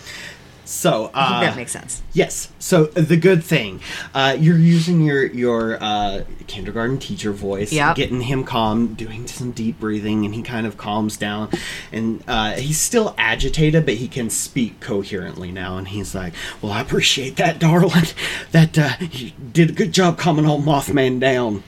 So, 0.70 1.09
uh, 1.15 1.41
that 1.41 1.55
makes 1.55 1.72
sense. 1.72 2.03
Yes. 2.13 2.51
So 2.59 2.86
the 2.86 3.17
good 3.17 3.43
thing, 3.43 3.82
uh, 4.13 4.38
you're 4.39 4.55
using 4.59 5.01
your 5.01 5.26
your 5.26 5.80
uh, 5.82 6.26
kindergarten 6.45 6.99
teacher 6.99 7.32
voice, 7.32 7.74
Yep. 7.74 7.95
getting 7.95 8.22
him 8.22 8.43
calm, 8.43 8.93
doing 8.93 9.26
some 9.26 9.49
deep 9.49 9.80
breathing, 9.80 10.26
and 10.26 10.36
he 10.36 10.43
kind 10.43 10.67
of 10.67 10.78
calms 10.78 11.17
down. 11.17 11.49
And 11.91 12.24
uh, 12.28 12.51
he's 12.53 12.80
still 12.80 13.15
agitated, 13.17 13.84
but 13.84 13.95
he 13.95 14.07
can 14.07 14.30
speak 14.30 14.80
coherently 14.80 15.51
now. 15.51 15.76
And 15.78 15.88
he's 15.88 16.13
like, 16.13 16.34
"Well, 16.61 16.72
I 16.72 16.82
appreciate 16.82 17.36
that, 17.38 17.57
darling. 17.59 18.05
That 18.51 18.78
uh, 18.78 18.89
you 19.11 19.32
did 19.51 19.72
a 19.72 19.74
good 19.74 19.91
job 19.91 20.20
calming 20.20 20.45
old 20.45 20.63
Mothman 20.63 21.20
down." 21.20 21.63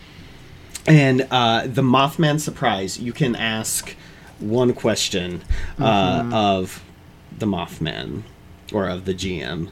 And 0.86 1.28
uh, 1.32 1.66
the 1.66 1.82
Mothman 1.82 2.39
surprise, 2.39 2.99
you 2.99 3.14
can 3.14 3.36
ask 3.36 3.95
one 4.39 4.74
question 4.74 5.41
uh, 5.80 6.30
of 6.32 6.84
the 7.36 7.47
Mothman 7.47 8.24
or 8.74 8.88
of 8.88 9.05
the 9.05 9.13
GM. 9.13 9.69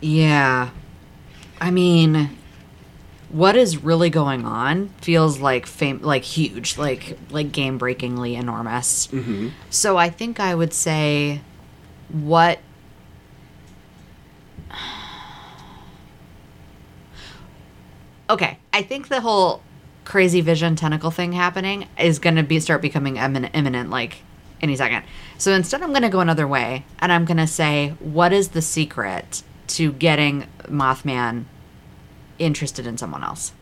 Yeah. 0.00 0.70
I 1.60 1.70
mean, 1.70 2.36
what 3.30 3.56
is 3.56 3.82
really 3.82 4.10
going 4.10 4.44
on 4.44 4.88
feels 5.00 5.38
like 5.38 5.66
fam- 5.66 6.02
like 6.02 6.24
huge, 6.24 6.76
like 6.76 7.18
like 7.30 7.52
game 7.52 7.78
breakingly 7.78 8.34
enormous. 8.34 9.06
Mm-hmm. 9.08 9.48
So 9.70 9.96
I 9.96 10.10
think 10.10 10.40
I 10.40 10.54
would 10.54 10.72
say 10.72 11.40
what 12.10 12.58
Okay, 18.32 18.58
I 18.72 18.80
think 18.82 19.08
the 19.08 19.20
whole 19.20 19.62
crazy 20.04 20.40
vision 20.40 20.74
tentacle 20.74 21.10
thing 21.10 21.32
happening 21.32 21.86
is 21.98 22.18
going 22.18 22.36
to 22.36 22.42
be 22.42 22.58
start 22.60 22.80
becoming 22.80 23.18
imminent, 23.18 23.54
imminent 23.54 23.90
like 23.90 24.22
any 24.62 24.76
second. 24.76 25.04
So 25.38 25.52
instead 25.52 25.82
I'm 25.82 25.90
going 25.90 26.02
to 26.02 26.08
go 26.08 26.20
another 26.20 26.46
way 26.46 26.84
and 27.00 27.12
I'm 27.12 27.24
going 27.24 27.38
to 27.38 27.46
say 27.46 27.94
what 27.98 28.32
is 28.32 28.48
the 28.48 28.62
secret 28.62 29.42
to 29.68 29.92
getting 29.92 30.46
Mothman 30.64 31.44
interested 32.38 32.86
in 32.86 32.96
someone 32.96 33.24
else? 33.24 33.52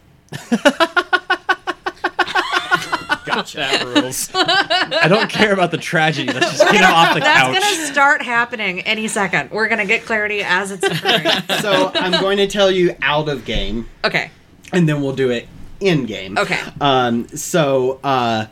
That 3.30 3.84
rules. 3.84 4.30
I 4.34 5.06
don't 5.08 5.30
care 5.30 5.52
about 5.52 5.70
the 5.70 5.78
tragedy. 5.78 6.32
Let's 6.32 6.50
just 6.58 6.64
get 6.70 6.76
him 6.76 6.90
off 6.90 7.14
the 7.14 7.20
couch. 7.20 7.28
That's 7.28 7.42
couch. 7.42 7.60
going 7.60 7.86
to 7.86 7.92
start 7.92 8.22
happening 8.22 8.80
any 8.80 9.08
second. 9.08 9.50
We're 9.50 9.68
going 9.68 9.78
to 9.78 9.86
get 9.86 10.04
clarity 10.04 10.42
as 10.42 10.72
it's 10.72 10.84
occurring. 10.84 11.26
so 11.60 11.90
I'm 11.94 12.20
going 12.20 12.38
to 12.38 12.46
tell 12.46 12.70
you 12.70 12.96
out 13.02 13.28
of 13.28 13.44
game, 13.44 13.88
okay. 14.04 14.30
and 14.72 14.88
then 14.88 15.00
we'll 15.00 15.14
do 15.14 15.30
it 15.30 15.48
in 15.80 16.06
game. 16.06 16.36
Okay. 16.38 16.60
Um. 16.80 17.28
So, 17.28 18.00
uh, 18.02 18.46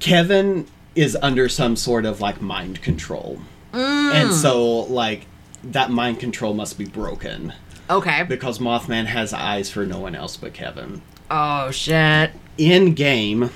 Kevin 0.00 0.66
is 0.94 1.16
under 1.22 1.48
some 1.48 1.76
sort 1.76 2.04
of 2.04 2.20
like 2.20 2.40
mind 2.40 2.82
control, 2.82 3.40
and 3.72 4.30
mm. 4.30 4.32
so 4.32 4.80
like 4.84 5.26
that 5.64 5.90
mind 5.90 6.18
control 6.20 6.54
must 6.54 6.76
be 6.76 6.84
broken 6.84 7.52
Okay. 7.88 8.24
because 8.24 8.58
Mothman 8.58 9.06
has 9.06 9.32
eyes 9.32 9.70
for 9.70 9.86
no 9.86 9.98
one 9.98 10.14
else 10.14 10.36
but 10.36 10.54
Kevin. 10.54 11.02
Oh 11.30 11.70
shit. 11.70 12.32
in 12.58 12.94
game, 12.94 13.50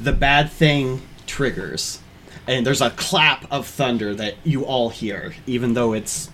the 0.00 0.12
bad 0.12 0.50
thing 0.50 1.02
triggers, 1.26 2.00
and 2.46 2.66
there's 2.66 2.80
a 2.80 2.90
clap 2.90 3.50
of 3.50 3.66
thunder 3.66 4.14
that 4.14 4.34
you 4.44 4.64
all 4.64 4.88
hear, 4.90 5.34
even 5.46 5.74
though 5.74 5.92
it's 5.92 6.30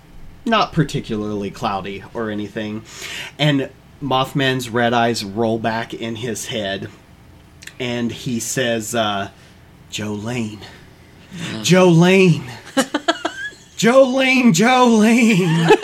not 0.46 0.72
particularly 0.72 1.50
cloudy 1.50 2.02
or 2.14 2.30
anything. 2.30 2.82
And 3.38 3.70
Mothman's 4.02 4.70
red 4.70 4.92
eyes 4.94 5.24
roll 5.24 5.58
back 5.58 5.92
in 5.92 6.16
his 6.16 6.46
head, 6.46 6.88
and 7.80 8.12
he 8.12 8.38
says, 8.38 8.94
uh, 8.94 9.30
Jolene. 9.90 10.62
Jolene. 11.62 12.46
Jolene, 13.76 14.52
Jolene. 14.54 15.76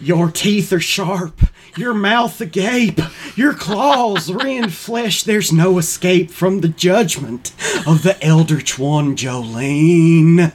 Your 0.00 0.30
teeth 0.30 0.70
are 0.70 0.80
sharp, 0.80 1.40
your 1.78 1.94
mouth 1.94 2.38
agape, 2.38 3.00
your 3.36 3.54
claws 3.54 4.30
rend 4.30 4.74
flesh. 4.74 5.22
There's 5.22 5.50
no 5.50 5.78
escape 5.78 6.30
from 6.30 6.60
the 6.60 6.68
judgment 6.68 7.52
of 7.86 8.02
the 8.02 8.18
Eldritch 8.22 8.78
One, 8.78 9.16
Jolene. 9.16 10.52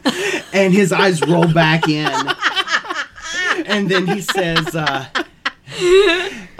And 0.53 0.71
his 0.71 0.91
eyes 0.91 1.19
roll 1.27 1.51
back 1.51 1.89
in. 1.89 2.13
And 3.65 3.89
then 3.89 4.05
he 4.05 4.21
says, 4.21 4.75
uh, 4.75 5.07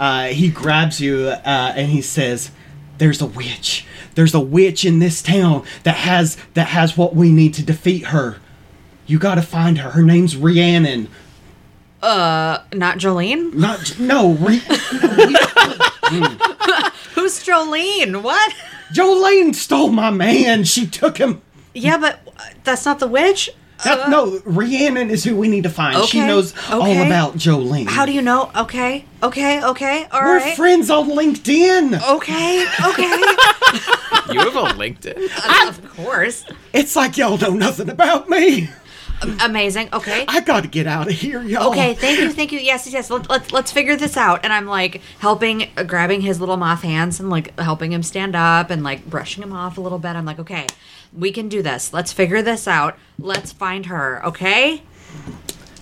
uh, 0.00 0.28
he 0.28 0.48
grabs 0.48 1.00
you 1.00 1.26
uh, 1.28 1.72
and 1.76 1.90
he 1.90 2.00
says, 2.00 2.50
"There's 2.98 3.20
a 3.20 3.26
witch. 3.26 3.86
There's 4.14 4.34
a 4.34 4.40
witch 4.40 4.84
in 4.84 4.98
this 4.98 5.22
town 5.22 5.64
that 5.84 5.94
has 5.96 6.36
that 6.54 6.68
has 6.68 6.96
what 6.96 7.14
we 7.14 7.30
need 7.30 7.54
to 7.54 7.62
defeat 7.62 8.06
her. 8.06 8.38
You 9.06 9.18
got 9.18 9.36
to 9.36 9.42
find 9.42 9.78
her. 9.78 9.90
Her 9.90 10.02
name's 10.02 10.36
Rhiannon. 10.36 11.08
Uh, 12.02 12.60
not 12.72 12.96
Jolene? 12.96 13.52
Not 13.52 13.98
no, 14.00 14.32
Re- 14.32 14.56
Who's 17.14 17.44
Jolene? 17.44 18.22
What? 18.22 18.54
Jolene 18.94 19.54
stole 19.54 19.90
my 19.90 20.10
man. 20.10 20.64
She 20.64 20.86
took 20.86 21.18
him. 21.18 21.42
Yeah, 21.74 21.98
but 21.98 22.20
uh, 22.38 22.42
that's 22.64 22.86
not 22.86 23.00
the 23.00 23.06
witch. 23.08 23.50
That, 23.84 24.10
no, 24.10 24.40
Rhiannon 24.44 25.10
is 25.10 25.24
who 25.24 25.36
we 25.36 25.48
need 25.48 25.62
to 25.64 25.70
find. 25.70 25.96
She 26.04 26.18
Okay, 26.18 26.26
knows 26.26 26.54
all 26.70 26.82
about 27.02 27.34
Jolene. 27.34 27.88
How 27.88 28.04
do 28.06 28.12
you 28.12 28.22
know? 28.22 28.50
Okay, 28.56 29.04
okay, 29.22 29.62
okay, 29.64 30.06
all 30.12 30.20
We're 30.22 30.38
right. 30.38 30.56
friends 30.56 30.90
on 30.90 31.08
LinkedIn. 31.10 32.00
Okay, 32.16 32.66
okay. 32.86 33.22
You 34.32 34.38
have 34.40 34.54
a 34.54 34.62
LinkedIn? 34.78 35.68
of 35.68 35.96
course. 35.96 36.44
It's 36.72 36.94
like 36.94 37.16
y'all 37.16 37.36
know 37.38 37.50
nothing 37.50 37.88
about 37.90 38.28
me. 38.28 38.68
Amazing. 39.42 39.88
Okay. 39.92 40.24
I 40.28 40.40
gotta 40.40 40.68
get 40.68 40.86
out 40.86 41.08
of 41.08 41.12
here, 41.14 41.42
y'all. 41.42 41.70
Okay, 41.70 41.94
thank 41.94 42.20
you, 42.20 42.30
thank 42.30 42.52
you. 42.52 42.58
Yes, 42.58 42.86
yes, 42.86 42.92
yes. 42.92 43.10
Let, 43.10 43.28
let's 43.28 43.52
let's 43.52 43.72
figure 43.72 43.96
this 43.96 44.16
out. 44.16 44.44
And 44.44 44.52
I'm 44.52 44.66
like 44.66 45.00
helping, 45.18 45.68
uh, 45.76 45.82
grabbing 45.82 46.20
his 46.22 46.38
little 46.40 46.56
moth 46.56 46.82
hands 46.82 47.18
and 47.20 47.28
like 47.28 47.58
helping 47.58 47.92
him 47.92 48.02
stand 48.02 48.34
up 48.36 48.70
and 48.70 48.82
like 48.82 49.04
brushing 49.04 49.42
him 49.42 49.52
off 49.52 49.76
a 49.78 49.80
little 49.80 49.98
bit. 49.98 50.10
I'm 50.16 50.24
like, 50.24 50.38
okay, 50.38 50.66
we 51.12 51.32
can 51.32 51.48
do 51.48 51.62
this. 51.62 51.92
Let's 51.92 52.12
figure 52.12 52.42
this 52.42 52.68
out. 52.68 52.98
Let's 53.18 53.52
find 53.52 53.86
her. 53.86 54.24
Okay. 54.24 54.82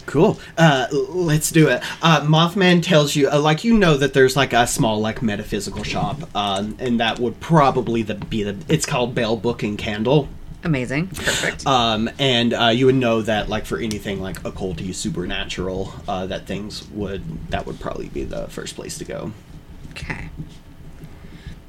Cool. 0.07 0.41
Uh, 0.57 0.87
let's 0.91 1.51
do 1.51 1.69
it. 1.69 1.83
Uh, 2.01 2.23
Mothman 2.23 2.83
tells 2.83 3.15
you, 3.15 3.29
uh, 3.31 3.39
like, 3.39 3.63
you 3.63 3.77
know 3.77 3.97
that 3.99 4.15
there's 4.15 4.37
like 4.37 4.55
a 4.55 4.67
small, 4.67 5.01
like, 5.01 5.21
metaphysical 5.21 5.85
shop, 5.85 6.35
um, 6.35 6.77
and 6.79 6.99
that 6.99 7.19
would 7.19 7.41
probably 7.41 8.03
the, 8.03 8.15
be 8.15 8.43
the. 8.43 8.57
It's 8.69 8.87
called 8.87 9.15
Bell 9.15 9.37
Book 9.37 9.63
and 9.63 9.77
Candle. 9.77 10.31
Amazing. 10.65 11.09
Perfect. 11.09 11.67
Um, 11.67 12.09
and 12.19 12.55
uh, 12.55 12.69
you 12.69 12.87
would 12.87 12.95
know 12.95 13.21
that, 13.21 13.51
like, 13.51 13.67
for 13.67 13.79
anything 13.79 14.23
like 14.23 14.43
occulty, 14.45 14.95
supernatural, 14.95 15.93
uh, 16.09 16.27
that 16.27 16.47
things 16.47 16.89
would 16.89 17.51
that 17.51 17.67
would 17.67 17.79
probably 17.79 18.09
be 18.09 18.25
the 18.25 18.49
first 18.49 18.77
place 18.77 18.97
to 18.99 19.05
go. 19.05 19.33
okay. 19.91 20.31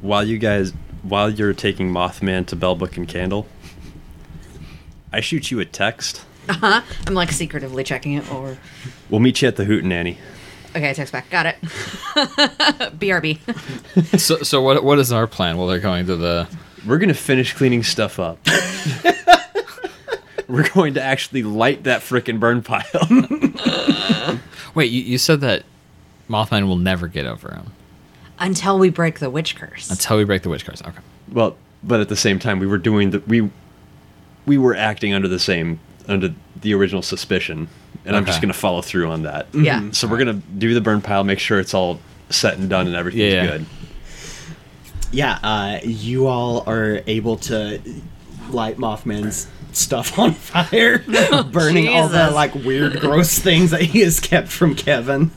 While 0.01 0.23
you 0.23 0.37
guys, 0.37 0.71
while 1.03 1.29
you're 1.29 1.53
taking 1.53 1.91
Mothman 1.91 2.45
to 2.47 2.55
Bell 2.55 2.75
Book 2.75 2.97
and 2.97 3.07
Candle, 3.07 3.47
I 5.11 5.21
shoot 5.21 5.51
you 5.51 5.59
a 5.59 5.65
text. 5.65 6.25
Uh-huh. 6.47 6.81
I'm 7.07 7.13
like 7.13 7.31
secretively 7.31 7.83
checking 7.83 8.13
it 8.13 8.29
over. 8.31 8.57
We'll 9.09 9.19
meet 9.19 9.41
you 9.41 9.47
at 9.47 9.55
the 9.55 9.65
Hootenanny. 9.65 10.17
Okay, 10.75 10.89
I 10.89 10.93
text 10.93 11.11
back. 11.11 11.29
Got 11.29 11.47
it. 11.47 11.55
BRB. 11.61 13.39
So, 14.19 14.37
so 14.37 14.61
what, 14.61 14.83
what 14.83 14.99
is 14.99 15.11
our 15.11 15.27
plan? 15.27 15.57
Well, 15.57 15.67
they're 15.67 15.79
going 15.79 16.05
to 16.07 16.15
the. 16.15 16.47
We're 16.85 16.97
gonna 16.97 17.13
finish 17.13 17.53
cleaning 17.53 17.83
stuff 17.83 18.19
up. 18.19 18.39
We're 20.47 20.69
going 20.69 20.95
to 20.95 21.01
actually 21.01 21.43
light 21.43 21.83
that 21.83 22.01
frickin' 22.01 22.39
burn 22.39 22.63
pile. 22.63 24.39
Wait, 24.73 24.89
you, 24.89 25.01
you 25.01 25.19
said 25.19 25.41
that 25.41 25.63
Mothman 26.27 26.67
will 26.67 26.75
never 26.75 27.07
get 27.07 27.27
over 27.27 27.53
him 27.53 27.71
Until 28.39 28.79
we 28.79 28.89
break 28.89 29.19
the 29.19 29.29
witch 29.29 29.55
curse. 29.55 29.89
until 29.89 30.17
we 30.17 30.23
break 30.23 30.41
the 30.43 30.49
witch 30.49 30.65
curse. 30.65 30.81
Okay. 30.81 30.99
well, 31.31 31.55
but 31.83 31.99
at 31.99 32.09
the 32.09 32.15
same 32.15 32.39
time, 32.39 32.59
we 32.59 32.67
were 32.67 32.77
doing 32.77 33.11
the 33.11 33.19
we 33.27 33.49
we 34.45 34.57
were 34.57 34.75
acting 34.75 35.13
under 35.13 35.27
the 35.27 35.39
same 35.39 35.79
under 36.07 36.33
the 36.61 36.73
original 36.73 37.01
suspicion, 37.01 37.67
and 38.05 38.15
I'm 38.15 38.25
just 38.25 38.41
gonna 38.41 38.53
follow 38.53 38.81
through 38.81 39.09
on 39.11 39.23
that. 39.23 39.47
Yeah. 39.53 39.91
So 39.91 40.07
we're 40.07 40.17
gonna 40.17 40.41
do 40.57 40.73
the 40.73 40.81
burn 40.81 41.01
pile, 41.01 41.23
make 41.23 41.39
sure 41.39 41.59
it's 41.59 41.73
all 41.73 41.99
set 42.29 42.57
and 42.57 42.69
done, 42.69 42.87
and 42.87 42.95
everything's 42.95 43.33
Yeah. 43.33 43.45
good. 43.45 43.65
Yeah, 45.11 45.39
uh, 45.41 45.79
you 45.83 46.27
all 46.27 46.63
are 46.67 47.01
able 47.07 47.37
to 47.37 47.81
light 48.51 48.77
Mothman's 48.77 49.47
stuff 49.71 50.17
on 50.19 50.33
fire, 50.33 50.99
burning 51.51 51.87
all 51.89 52.07
the 52.09 52.29
like 52.31 52.53
weird, 52.55 52.99
gross 52.99 53.39
things 53.39 53.71
that 53.71 53.81
he 53.81 54.01
has 54.01 54.19
kept 54.19 54.49
from 54.49 54.75
Kevin. 54.75 55.31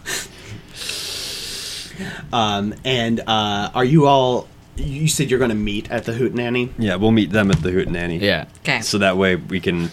Um, 2.32 2.74
and 2.84 3.20
uh, 3.20 3.70
are 3.74 3.84
you 3.84 4.06
all? 4.06 4.48
You 4.76 5.06
said 5.08 5.30
you're 5.30 5.38
going 5.38 5.50
to 5.50 5.54
meet 5.54 5.90
at 5.90 6.04
the 6.04 6.12
hoot 6.12 6.32
Hootenanny. 6.32 6.70
Yeah, 6.78 6.96
we'll 6.96 7.10
meet 7.10 7.30
them 7.30 7.50
at 7.50 7.60
the 7.62 7.70
Hootenanny. 7.70 8.20
Yeah. 8.20 8.46
Okay. 8.60 8.80
So 8.80 8.98
that 8.98 9.16
way 9.16 9.36
we 9.36 9.60
can. 9.60 9.90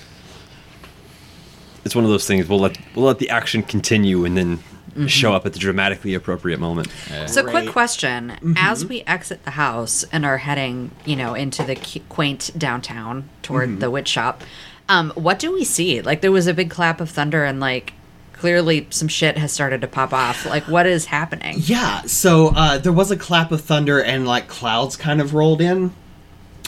It's 1.86 1.95
one 1.95 2.03
of 2.05 2.10
those 2.12 2.28
things. 2.28 2.47
We'll 2.47 2.60
let 2.60 2.78
we'll 2.95 3.05
let 3.05 3.20
the 3.20 3.30
action 3.30 3.64
continue 3.64 4.26
and 4.26 4.38
then 4.38 4.60
show 5.07 5.34
up 5.34 5.45
at 5.45 5.53
the 5.53 5.60
dramatically 5.60 6.14
appropriate 6.14 6.60
moment. 6.60 6.89
So, 7.28 7.43
quick 7.43 7.53
Right. 7.53 7.70
question: 7.70 8.55
As 8.57 8.86
we 8.86 9.01
exit 9.07 9.43
the 9.45 9.51
house 9.51 10.03
and 10.12 10.26
are 10.26 10.39
heading, 10.39 10.91
you 11.05 11.16
know, 11.16 11.34
into 11.34 11.64
the 11.64 11.76
quaint 12.10 12.51
downtown 12.57 13.30
toward 13.41 13.80
the 13.80 13.89
witch 13.89 14.07
shop, 14.10 14.43
um, 14.89 15.12
what 15.16 15.39
do 15.39 15.53
we 15.53 15.64
see? 15.64 16.01
Like, 16.01 16.22
there 16.22 16.32
was 16.32 16.47
a 16.47 16.53
big 16.53 16.70
clap 16.70 16.99
of 16.99 17.10
thunder, 17.10 17.45
and 17.45 17.60
like, 17.60 17.93
clearly 18.40 18.88
some 18.90 19.08
shit 19.08 19.38
has 19.38 19.52
started 19.52 19.82
to 19.82 19.88
pop 19.88 20.14
off. 20.14 20.46
Like, 20.46 20.64
what 20.68 20.86
is 20.86 21.06
happening? 21.06 21.56
Yeah, 21.60 22.02
so 22.04 22.48
uh, 22.56 22.78
there 22.78 22.94
was 22.94 23.12
a 23.12 23.18
clap 23.18 23.52
of 23.52 23.62
thunder 23.62 24.02
and 24.02 24.26
like 24.26 24.48
clouds 24.48 24.96
kind 24.96 25.20
of 25.22 25.34
rolled 25.34 25.62
in. 25.62 25.94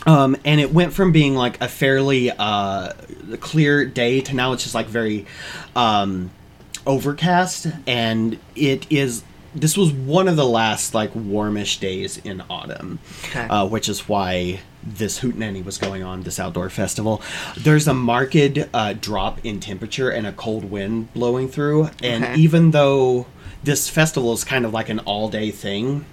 Um, 0.05 0.35
and 0.43 0.59
it 0.59 0.73
went 0.73 0.93
from 0.93 1.11
being 1.11 1.35
like 1.35 1.61
a 1.61 1.67
fairly 1.67 2.31
uh, 2.31 2.93
clear 3.39 3.85
day 3.85 4.19
to 4.21 4.35
now 4.35 4.51
it's 4.53 4.63
just 4.63 4.75
like 4.75 4.87
very 4.87 5.25
um, 5.75 6.31
overcast. 6.85 7.67
And 7.87 8.37
it 8.55 8.91
is, 8.91 9.23
this 9.55 9.77
was 9.77 9.91
one 9.91 10.27
of 10.27 10.35
the 10.35 10.45
last 10.45 10.93
like 10.93 11.11
warmish 11.15 11.79
days 11.79 12.17
in 12.17 12.43
autumn, 12.49 12.99
Okay. 13.25 13.47
uh, 13.47 13.65
which 13.67 13.87
is 13.89 14.09
why 14.09 14.59
this 14.83 15.19
Hootenanny 15.19 15.63
was 15.63 15.77
going 15.77 16.03
on, 16.03 16.23
this 16.23 16.39
outdoor 16.39 16.69
festival. 16.69 17.21
There's 17.57 17.87
a 17.87 17.93
marked 17.93 18.35
uh, 18.73 18.93
drop 18.93 19.39
in 19.45 19.59
temperature 19.59 20.09
and 20.09 20.25
a 20.25 20.31
cold 20.31 20.65
wind 20.71 21.13
blowing 21.13 21.47
through. 21.47 21.89
And 22.01 22.23
Okay. 22.23 22.35
even 22.35 22.71
though 22.71 23.25
this 23.63 23.89
festival 23.89 24.33
is 24.33 24.43
kind 24.43 24.65
of 24.65 24.73
like 24.73 24.89
an 24.89 24.99
all 24.99 25.29
day 25.29 25.51
thing, 25.51 26.05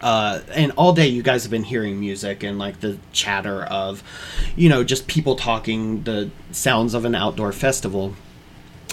uh, 0.00 0.40
and 0.52 0.70
all 0.76 0.92
day 0.92 1.06
you 1.08 1.22
guys 1.22 1.44
have 1.44 1.50
been 1.50 1.64
hearing 1.64 1.98
music 1.98 2.42
and 2.42 2.58
like 2.58 2.80
the 2.80 2.98
chatter 3.12 3.64
of, 3.64 4.02
you 4.54 4.68
know, 4.68 4.84
just 4.84 5.06
people 5.06 5.34
talking, 5.34 6.02
the 6.04 6.30
sounds 6.52 6.94
of 6.94 7.04
an 7.04 7.14
outdoor 7.14 7.52
festival. 7.52 8.14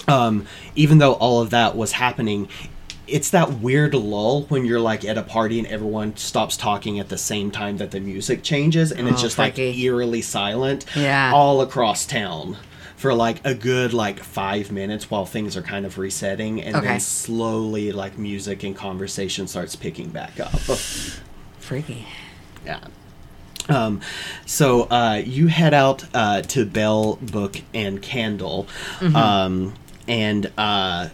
Um, 0.08 0.46
even 0.74 0.98
though 0.98 1.12
all 1.12 1.40
of 1.40 1.50
that 1.50 1.76
was 1.76 1.92
happening, 1.92 2.48
it's 3.12 3.30
that 3.30 3.60
weird 3.60 3.94
lull 3.94 4.42
when 4.44 4.64
you're 4.64 4.80
like 4.80 5.04
at 5.04 5.16
a 5.18 5.22
party 5.22 5.58
and 5.58 5.68
everyone 5.68 6.16
stops 6.16 6.56
talking 6.56 6.98
at 6.98 7.08
the 7.08 7.18
same 7.18 7.50
time 7.50 7.76
that 7.76 7.90
the 7.90 8.00
music 8.00 8.42
changes 8.42 8.90
and 8.90 9.06
it's 9.08 9.20
Oh, 9.20 9.22
just 9.24 9.38
like 9.38 9.58
eerily 9.58 10.22
silent 10.22 10.84
Yeah. 10.96 11.30
all 11.34 11.60
across 11.60 12.06
town 12.06 12.56
for 12.96 13.12
like 13.14 13.44
a 13.44 13.54
good 13.54 13.92
like 13.92 14.20
five 14.20 14.70
minutes 14.72 15.10
while 15.10 15.26
things 15.26 15.56
are 15.56 15.62
kind 15.62 15.84
of 15.84 15.98
resetting 15.98 16.62
and 16.62 16.76
Okay. 16.76 16.86
then 16.86 17.00
slowly 17.00 17.92
like 17.92 18.16
music 18.18 18.62
and 18.62 18.74
conversation 18.76 19.46
starts 19.46 19.76
picking 19.76 20.08
back 20.10 20.38
up 20.40 20.52
Freaky. 21.58 22.06
yeah 22.64 22.80
um, 23.68 24.00
so 24.44 24.82
uh, 24.90 25.22
you 25.24 25.46
head 25.46 25.72
out 25.72 26.04
uh, 26.14 26.42
to 26.42 26.66
Bell 26.66 27.16
Book 27.22 27.60
and 27.72 28.02
Candle, 28.02 28.66
um, 29.14 29.74
and 30.08 30.50
uh, 30.58 31.10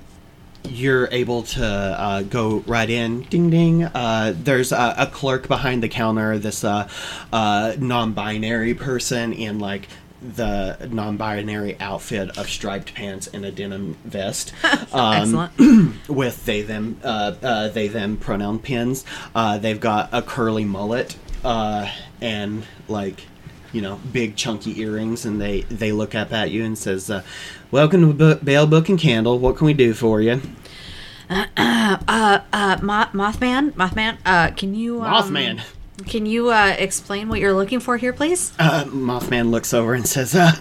you're 0.71 1.09
able 1.11 1.43
to 1.43 1.65
uh, 1.65 2.23
go 2.23 2.59
right 2.67 2.89
in. 2.89 3.23
Ding 3.23 3.51
ding. 3.51 3.85
Uh, 3.85 4.35
there's 4.37 4.73
a, 4.73 4.95
a 4.99 5.07
clerk 5.07 5.49
behind 5.49 5.83
the 5.83 5.89
counter. 5.89 6.39
This 6.39 6.65
uh, 6.65 6.89
uh, 7.33 7.75
non-binary 7.79 8.75
person 8.75 9.33
in 9.33 9.59
like 9.59 9.89
the 10.21 10.89
non-binary 10.91 11.79
outfit 11.81 12.37
of 12.37 12.49
striped 12.49 12.93
pants 12.95 13.29
and 13.29 13.45
a 13.45 13.53
denim 13.53 13.97
vest. 14.05 14.53
Um, 14.93 15.37
Excellent. 15.39 16.09
with 16.09 16.47
they 16.47 16.63
them 16.63 16.99
uh, 17.05 17.35
uh, 17.43 17.69
they 17.69 17.89
them 17.89 18.17
pronoun 18.17 18.59
pins. 18.59 19.05
Uh, 19.35 19.59
they've 19.59 19.79
got 19.79 20.09
a 20.13 20.23
curly 20.23 20.65
mullet 20.65 21.17
uh, 21.45 21.91
and 22.23 22.65
like 22.89 23.21
you 23.73 23.83
know 23.83 24.01
big 24.13 24.37
chunky 24.37 24.81
earrings, 24.81 25.25
and 25.27 25.41
they 25.41 25.63
they 25.63 25.93
look 25.93 26.15
up 26.15 26.33
at 26.33 26.51
you 26.51 26.65
and 26.65 26.79
says, 26.79 27.11
uh, 27.11 27.23
"Welcome 27.71 28.17
to 28.19 28.35
Bell 28.37 28.67
Book 28.67 28.89
and 28.89 28.99
Candle. 28.99 29.39
What 29.39 29.57
can 29.57 29.67
we 29.67 29.75
do 29.75 29.95
for 29.95 30.21
you?" 30.21 30.41
Uh, 31.31 32.77
Mo- 32.83 33.09
Mothman, 33.15 33.73
Mothman, 33.73 34.19
uh, 34.27 34.51
can 34.51 34.75
you 34.75 35.03
um, 35.03 35.13
Mothman. 35.13 35.61
Can 36.07 36.27
you 36.27 36.51
uh, 36.51 36.75
explain 36.79 37.29
what 37.29 37.41
you're 37.41 37.55
looking 37.55 37.81
for 37.81 37.97
here, 37.97 38.13
please? 38.13 38.53
Uh, 38.59 38.85
Mothman 38.85 39.51
looks 39.51 39.75
over 39.75 39.95
and 39.95 40.07
says, 40.07 40.35
uh, 40.35 40.53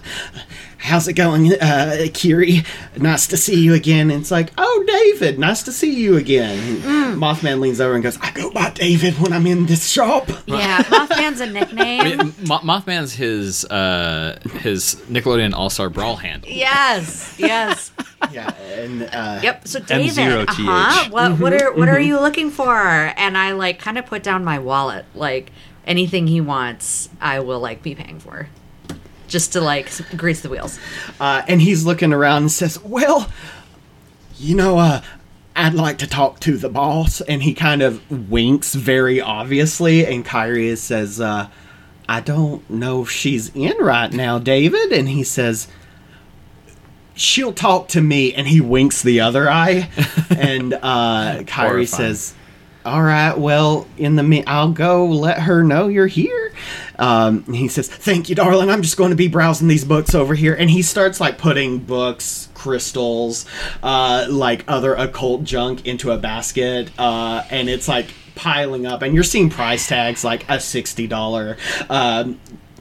"How's 0.77 1.07
it 1.07 1.13
going, 1.13 1.53
uh, 1.53 2.07
Kiri? 2.13 2.63
Nice 2.97 3.27
to 3.27 3.37
see 3.37 3.59
you 3.59 3.73
again." 3.73 4.09
And 4.11 4.21
it's 4.21 4.31
like, 4.31 4.51
"Oh, 4.57 4.83
David, 4.87 5.39
nice 5.39 5.63
to 5.63 5.71
see 5.71 5.93
you 5.93 6.17
again." 6.17 6.77
Mothman 7.17 7.59
leans 7.59 7.81
over 7.81 7.93
and 7.95 8.03
goes, 8.03 8.17
"I 8.21 8.31
go 8.31 8.51
by 8.51 8.69
David 8.71 9.19
when 9.19 9.33
I'm 9.33 9.47
in 9.47 9.65
this 9.65 9.87
shop." 9.89 10.29
Yeah, 10.45 10.83
Mothman's 10.83 11.41
a 11.41 11.47
nickname. 11.47 12.33
Mo- 12.45 12.59
Mothman's 12.59 13.13
his 13.13 13.65
uh, 13.65 14.39
his 14.61 14.95
Nickelodeon 15.09 15.53
All 15.53 15.69
Star 15.69 15.89
Brawl 15.89 16.15
handle. 16.17 16.49
yes, 16.49 17.35
yes. 17.37 17.91
yeah, 18.31 18.51
and 18.73 19.03
uh, 19.13 19.39
Yep. 19.43 19.67
So 19.67 19.79
David, 19.79 20.17
uh-huh. 20.49 21.09
What 21.09 21.39
what 21.39 21.53
are 21.53 21.73
what 21.73 21.87
are 21.89 21.99
you 21.99 22.19
looking 22.19 22.49
for? 22.51 22.75
And 22.75 23.37
I 23.37 23.51
like 23.51 23.79
kind 23.79 23.97
of 23.97 24.05
put 24.05 24.23
down 24.23 24.43
my 24.43 24.59
wallet. 24.59 25.05
Like 25.13 25.51
anything 25.85 26.27
he 26.27 26.41
wants, 26.41 27.09
I 27.21 27.39
will 27.39 27.59
like 27.59 27.81
be 27.83 27.95
paying 27.95 28.19
for, 28.19 28.47
just 29.27 29.53
to 29.53 29.61
like 29.61 29.89
grease 30.17 30.41
the 30.41 30.49
wheels. 30.49 30.79
Uh, 31.19 31.43
and 31.47 31.61
he's 31.61 31.85
looking 31.85 32.13
around 32.13 32.43
and 32.43 32.51
says, 32.51 32.79
"Well, 32.83 33.29
you 34.37 34.55
know, 34.55 34.77
uh, 34.77 35.01
I'd 35.55 35.73
like 35.73 35.97
to 35.99 36.07
talk 36.07 36.39
to 36.41 36.57
the 36.57 36.69
boss." 36.69 37.21
And 37.21 37.43
he 37.43 37.53
kind 37.53 37.81
of 37.81 38.29
winks 38.29 38.73
very 38.75 39.19
obviously, 39.21 40.05
and 40.05 40.23
Kyrie 40.25 40.75
says, 40.75 41.19
uh, 41.19 41.47
"I 42.07 42.21
don't 42.21 42.67
know 42.69 43.03
if 43.03 43.09
she's 43.09 43.49
in 43.55 43.75
right 43.79 44.11
now, 44.11 44.39
David." 44.39 44.91
And 44.91 45.09
he 45.09 45.23
says, 45.23 45.67
"She'll 47.15 47.53
talk 47.53 47.87
to 47.89 48.01
me." 48.01 48.33
And 48.33 48.47
he 48.47 48.61
winks 48.61 49.01
the 49.01 49.19
other 49.19 49.49
eye, 49.49 49.89
and 50.29 50.73
uh, 50.73 51.43
Kyrie 51.45 51.85
Horrifying. 51.85 51.85
says. 51.87 52.33
all 52.85 53.03
right, 53.03 53.37
well, 53.37 53.85
in 53.97 54.15
the 54.15 54.23
me, 54.23 54.45
I'll 54.45 54.71
go 54.71 55.05
let 55.05 55.39
her 55.41 55.61
know 55.63 55.89
you're 55.89 56.07
here. 56.07 56.53
Um, 56.99 57.43
he 57.53 57.67
says, 57.67 57.87
"Thank 57.87 58.29
you, 58.29 58.35
darling. 58.35 58.69
I'm 58.69 58.81
just 58.81 58.97
going 58.97 59.11
to 59.11 59.15
be 59.15 59.27
browsing 59.27 59.67
these 59.67 59.85
books 59.85 60.15
over 60.15 60.35
here." 60.35 60.53
And 60.53 60.69
he 60.69 60.81
starts 60.81 61.19
like 61.19 61.37
putting 61.37 61.79
books, 61.79 62.49
crystals, 62.53 63.45
uh, 63.83 64.25
like 64.29 64.63
other 64.67 64.93
occult 64.95 65.43
junk 65.43 65.85
into 65.85 66.11
a 66.11 66.17
basket, 66.17 66.89
uh, 66.97 67.43
and 67.49 67.69
it's 67.69 67.87
like 67.87 68.07
piling 68.35 68.85
up. 68.85 69.01
And 69.01 69.13
you're 69.13 69.23
seeing 69.23 69.49
price 69.49 69.87
tags 69.87 70.23
like 70.23 70.49
a 70.49 70.59
sixty 70.59 71.07
dollar. 71.07 71.57
Um, 71.89 72.39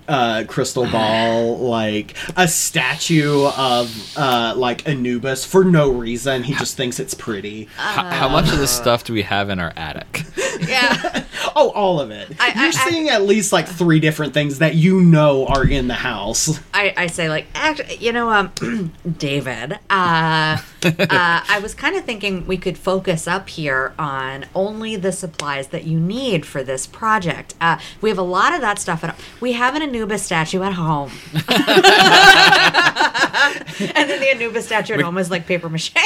uh, 0.08 0.44
crystal 0.46 0.86
ball, 0.90 1.58
like 1.58 2.14
a 2.36 2.46
statue 2.48 3.46
of 3.56 4.12
uh, 4.16 4.54
like 4.56 4.86
Anubis 4.88 5.44
for 5.44 5.64
no 5.64 5.90
reason. 5.90 6.42
He 6.42 6.54
just 6.54 6.76
thinks 6.76 7.00
it's 7.00 7.14
pretty. 7.14 7.62
H- 7.62 7.68
how 7.78 8.28
much 8.28 8.52
of 8.52 8.58
this 8.58 8.70
stuff 8.70 9.04
do 9.04 9.12
we 9.12 9.22
have 9.22 9.50
in 9.50 9.58
our 9.58 9.72
attic? 9.76 10.22
Yeah. 10.60 11.22
Oh, 11.58 11.70
all 11.70 12.00
of 12.00 12.10
it. 12.10 12.36
I- 12.38 12.48
You're 12.48 12.64
I- 12.64 12.66
I- 12.66 12.90
seeing 12.90 13.08
at 13.08 13.22
least 13.22 13.50
like 13.50 13.66
three 13.66 13.98
different 13.98 14.34
things 14.34 14.58
that 14.58 14.74
you 14.74 15.00
know 15.00 15.46
are 15.46 15.64
in 15.66 15.88
the 15.88 15.94
house. 15.94 16.60
I, 16.74 16.92
I 16.98 17.06
say 17.06 17.30
like 17.30 17.46
act, 17.54 17.98
you 17.98 18.12
know 18.12 18.28
um 18.30 18.92
David 19.18 19.72
uh, 19.88 20.58
uh 20.84 20.98
I 21.08 21.58
was 21.62 21.72
kind 21.74 21.96
of 21.96 22.04
thinking 22.04 22.46
we 22.46 22.58
could 22.58 22.76
focus 22.76 23.26
up 23.26 23.48
here 23.48 23.94
on 23.98 24.44
only 24.54 24.96
the 24.96 25.12
supplies 25.12 25.68
that 25.68 25.84
you 25.84 25.98
need 25.98 26.44
for 26.44 26.62
this 26.62 26.86
project 26.86 27.54
uh 27.60 27.78
we 28.02 28.10
have 28.10 28.18
a 28.18 28.22
lot 28.22 28.52
of 28.54 28.60
that 28.60 28.78
stuff 28.78 29.02
at 29.02 29.18
we 29.40 29.52
have 29.52 29.74
an 29.74 29.80
Anubis 29.96 30.22
statue 30.22 30.62
at 30.62 30.72
home 30.74 31.10
and 31.34 31.44
then 34.10 34.20
the 34.20 34.30
Anubis 34.34 34.66
statue 34.66 34.94
at 34.94 35.00
home 35.00 35.16
is 35.18 35.30
like 35.30 35.46
paper 35.46 35.68
mache 35.70 35.92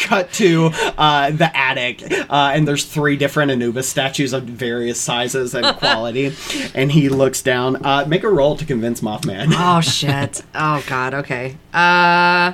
Cut 0.00 0.32
to 0.34 0.70
uh, 0.98 1.30
the 1.30 1.50
attic, 1.56 2.02
uh, 2.30 2.52
and 2.54 2.66
there's 2.66 2.84
three 2.84 3.16
different 3.16 3.50
Anubis 3.50 3.88
statues 3.88 4.32
of 4.32 4.44
various 4.44 5.00
sizes 5.00 5.54
and 5.54 5.76
quality. 5.78 6.32
and 6.74 6.92
he 6.92 7.08
looks 7.08 7.42
down. 7.42 7.84
Uh, 7.84 8.04
make 8.06 8.22
a 8.24 8.28
roll 8.28 8.56
to 8.56 8.64
convince 8.64 9.00
Mothman. 9.00 9.52
oh 9.56 9.80
shit 9.80 10.42
oh 10.54 10.84
god 10.88 11.14
okay 11.14 11.56
uh 11.72 12.52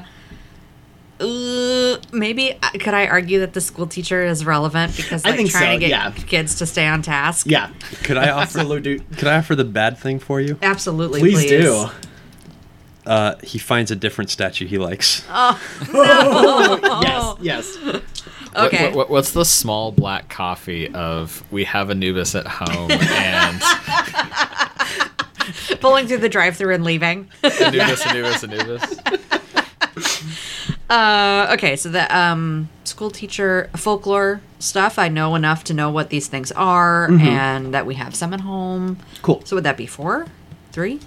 uh, 1.21 1.99
maybe 2.13 2.53
uh, 2.63 2.71
could 2.81 2.95
I 2.95 3.07
argue 3.07 3.41
that 3.41 3.53
the 3.53 3.61
school 3.61 3.87
teacher 3.87 4.23
is 4.25 4.45
relevant 4.45 4.97
because 4.97 5.25
I 5.25 5.31
like 5.31 5.37
think 5.37 5.51
trying 5.51 5.67
so, 5.69 5.73
to 5.75 5.79
get 5.79 5.91
yeah. 5.91 6.11
kids 6.11 6.57
to 6.57 6.67
stay 6.67 6.87
on 6.87 7.03
task? 7.03 7.47
yeah, 7.47 7.71
Could 8.03 8.17
I 8.17 8.31
offer? 8.31 8.59
could 9.17 9.25
I 9.29 9.37
offer 9.39 9.55
the 9.55 9.65
bad 9.65 9.99
thing 9.99 10.19
for 10.19 10.41
you? 10.41 10.59
absolutely. 10.63 11.21
Please, 11.21 11.45
Please, 11.45 11.51
do. 11.63 11.87
Uh, 13.05 13.35
he 13.43 13.59
finds 13.59 13.91
a 13.91 13.97
different 13.97 14.31
statue 14.31 14.67
he 14.67 14.79
likes. 14.79 15.25
Yes, 15.93 17.37
yes. 17.41 17.79
Okay. 18.55 18.89
what- 18.89 18.95
what- 18.95 19.11
what's 19.11 19.33
the 19.33 19.45
small 19.47 19.93
black 19.93 20.29
coffee 20.29 20.87
of 20.93 21.43
we 21.51 21.65
have 21.65 21.89
Anubis 21.91 22.35
at 22.35 22.47
home 22.47 22.91
and 22.91 23.63
Pulling 25.81 26.07
through 26.07 26.19
the 26.19 26.29
drive-through 26.29 26.75
and 26.75 26.85
leaving. 26.85 27.29
Anubis, 27.43 28.07
Anubis, 28.07 28.45
Anubis? 28.45 28.99
Uh, 30.91 31.49
okay, 31.53 31.75
so 31.77 31.89
the 31.89 32.15
um, 32.17 32.69
school 32.85 33.11
teacher 33.11 33.71
folklore 33.77 34.41
stuff. 34.59 34.99
I 34.99 35.09
know 35.09 35.35
enough 35.35 35.65
to 35.65 35.75
know 35.75 35.91
what 35.91 36.11
these 36.11 36.29
things 36.29 36.53
are, 36.53 37.11
and 37.11 37.73
that 37.73 37.87
we 37.87 37.95
have 37.95 38.15
some 38.15 38.35
at 38.35 38.41
home. 38.41 38.99
Cool. 39.23 39.41
So 39.45 39.57
would 39.57 39.65
that 39.65 39.77
be 39.79 39.87
four, 39.87 40.27
three? 40.71 41.01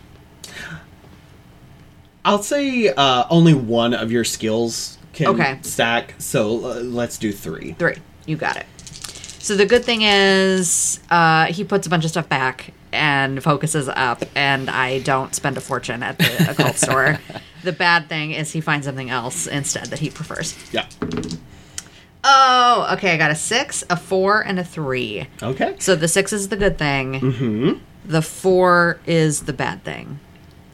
I'll 2.23 2.41
say 2.41 2.88
uh, 2.89 3.26
only 3.30 3.53
one 3.53 3.93
of 3.93 4.11
your 4.11 4.23
skills 4.23 4.97
can 5.13 5.28
Okay. 5.28 5.59
stack. 5.61 6.15
So 6.17 6.65
uh, 6.65 6.73
let's 6.82 7.17
do 7.19 7.32
three. 7.32 7.73
Three. 7.73 7.97
You 8.26 8.36
got 8.38 8.57
it. 8.57 8.65
So 9.39 9.55
the 9.55 9.67
good 9.67 9.86
thing 9.86 10.01
is, 10.01 10.99
uh, 11.11 11.45
he 11.45 11.63
puts 11.63 11.86
a 11.86 11.89
bunch 11.91 12.03
of 12.03 12.09
stuff 12.09 12.28
back 12.28 12.73
and 12.91 13.43
focuses 13.43 13.88
up, 13.88 14.23
and 14.36 14.69
I 14.71 14.99
don't 14.99 15.36
spend 15.36 15.57
a 15.57 15.61
fortune 15.61 16.01
at 16.01 16.17
the 16.17 16.49
occult 16.49 16.78
store. 16.78 17.19
The 17.66 17.72
bad 17.72 18.07
thing 18.07 18.32
is 18.32 18.51
he 18.51 18.61
finds 18.61 18.86
something 18.86 19.09
else 19.09 19.47
instead 19.47 19.88
that 19.88 19.97
he 19.97 20.11
prefers. 20.11 20.55
Yeah. 20.72 20.86
Oh, 22.24 22.89
okay. 22.93 23.16
I 23.16 23.18
got 23.18 23.32
a 23.32 23.36
six, 23.36 23.84
a 23.89 23.97
four, 23.97 24.41
and 24.41 24.59
a 24.59 24.63
three. 24.63 25.28
Okay. 25.41 25.76
So 25.80 25.95
the 25.95 26.07
six 26.07 26.32
is 26.32 26.49
the 26.49 26.57
good 26.57 26.78
thing. 26.78 27.13
Mm-hmm. 27.13 27.80
The 28.05 28.22
four 28.22 28.99
is 29.07 29.41
the 29.41 29.53
bad 29.53 29.84
thing, 29.84 30.20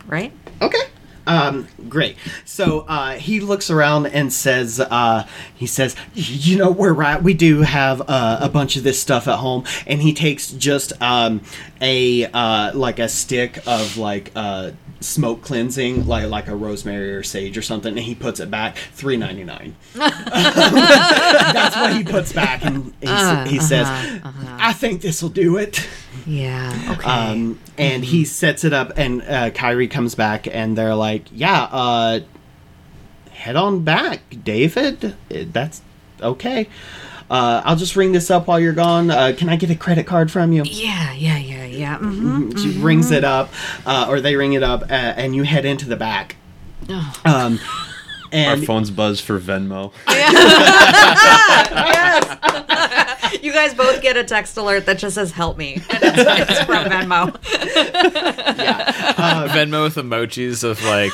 right? 0.05 0.33
Okay. 0.61 0.81
Um, 1.27 1.67
great. 1.87 2.17
So 2.45 2.81
uh, 2.81 3.11
he 3.13 3.39
looks 3.39 3.69
around 3.69 4.07
and 4.07 4.33
says, 4.33 4.79
uh, 4.79 5.27
he 5.53 5.67
says, 5.67 5.95
you 6.13 6.57
know, 6.57 6.71
we're 6.71 6.93
right. 6.93 7.21
We 7.21 7.33
do 7.33 7.61
have 7.61 8.01
uh, 8.01 8.39
a 8.41 8.49
bunch 8.49 8.75
of 8.75 8.83
this 8.83 8.99
stuff 8.99 9.27
at 9.27 9.37
home, 9.37 9.63
and 9.85 10.01
he 10.01 10.13
takes 10.13 10.51
just 10.51 10.93
um, 11.01 11.41
a 11.79 12.25
uh, 12.25 12.71
like 12.75 12.99
a 12.99 13.07
stick 13.07 13.59
of 13.67 13.97
like 13.97 14.31
uh, 14.35 14.71
smoke 15.01 15.41
cleansing, 15.41 16.07
like 16.07 16.29
like 16.29 16.47
a 16.47 16.55
rosemary 16.55 17.11
or 17.13 17.23
sage 17.23 17.57
or 17.57 17.61
something, 17.61 17.97
and 17.97 18.05
he 18.05 18.15
puts 18.15 18.39
it 18.39 18.49
back 18.49 18.77
three 18.93 19.17
ninety 19.17 19.43
nine. 19.43 19.75
That's 19.95 21.75
what 21.75 21.93
he 21.95 22.03
puts 22.03 22.33
back, 22.33 22.63
and 22.65 22.93
he, 23.01 23.07
s- 23.07 23.49
he 23.49 23.59
says, 23.59 23.87
"I 24.23 24.73
think 24.73 25.01
this 25.01 25.21
will 25.21 25.29
do 25.29 25.57
it." 25.57 25.87
Yeah. 26.25 26.95
Okay. 26.97 27.09
Um, 27.09 27.59
and 27.77 28.03
he 28.05 28.25
sets 28.25 28.63
it 28.63 28.73
up, 28.73 28.93
and 28.97 29.21
uh, 29.23 29.49
Kyrie 29.51 29.87
comes 29.87 30.15
back, 30.15 30.47
and 30.47 30.77
they're 30.77 30.95
like, 30.95 31.25
"Yeah, 31.31 31.63
uh, 31.63 32.19
head 33.31 33.55
on 33.55 33.83
back, 33.83 34.21
David. 34.43 35.03
Uh, 35.05 35.45
That's 35.51 35.81
okay. 36.21 36.67
Uh, 37.31 37.61
I'll 37.63 37.77
just 37.77 37.95
ring 37.95 38.11
this 38.11 38.29
up 38.29 38.47
while 38.47 38.59
you're 38.59 38.73
gone. 38.73 39.09
Uh, 39.09 39.33
can 39.37 39.47
I 39.47 39.55
get 39.55 39.69
a 39.69 39.75
credit 39.75 40.05
card 40.05 40.29
from 40.29 40.51
you?" 40.51 40.63
yeah. 40.65 41.13
Yeah. 41.13 41.37
Yeah. 41.37 41.65
Yeah. 41.65 41.97
hmm 41.97 42.55
She 42.57 42.77
rings 42.79 43.09
it 43.11 43.23
up, 43.23 43.53
uh, 43.85 44.05
or 44.09 44.19
they 44.19 44.35
ring 44.35 44.51
it 44.53 44.63
up, 44.63 44.83
uh, 44.83 44.93
and 44.93 45.33
you 45.35 45.43
head 45.43 45.63
into 45.65 45.87
the 45.87 45.95
back. 45.95 46.35
Um, 47.23 47.59
Our 48.33 48.57
phones 48.57 48.91
buzz 48.91 49.19
for 49.21 49.39
Venmo. 49.39 49.91
Yes. 51.71 52.37
You 53.41 53.53
guys 53.53 53.73
both 53.73 54.01
get 54.01 54.17
a 54.17 54.23
text 54.23 54.57
alert 54.57 54.85
that 54.85 54.97
just 54.99 55.15
says 55.15 55.31
"Help 55.31 55.57
me," 55.57 55.75
and 55.89 56.03
it's, 56.03 56.49
it's 56.51 56.63
from 56.63 56.85
Venmo. 56.85 57.33
Yeah. 58.61 59.47
Venmo 59.47 59.83
with 59.85 59.95
emojis 59.95 60.63
of 60.63 60.83
like 60.83 61.11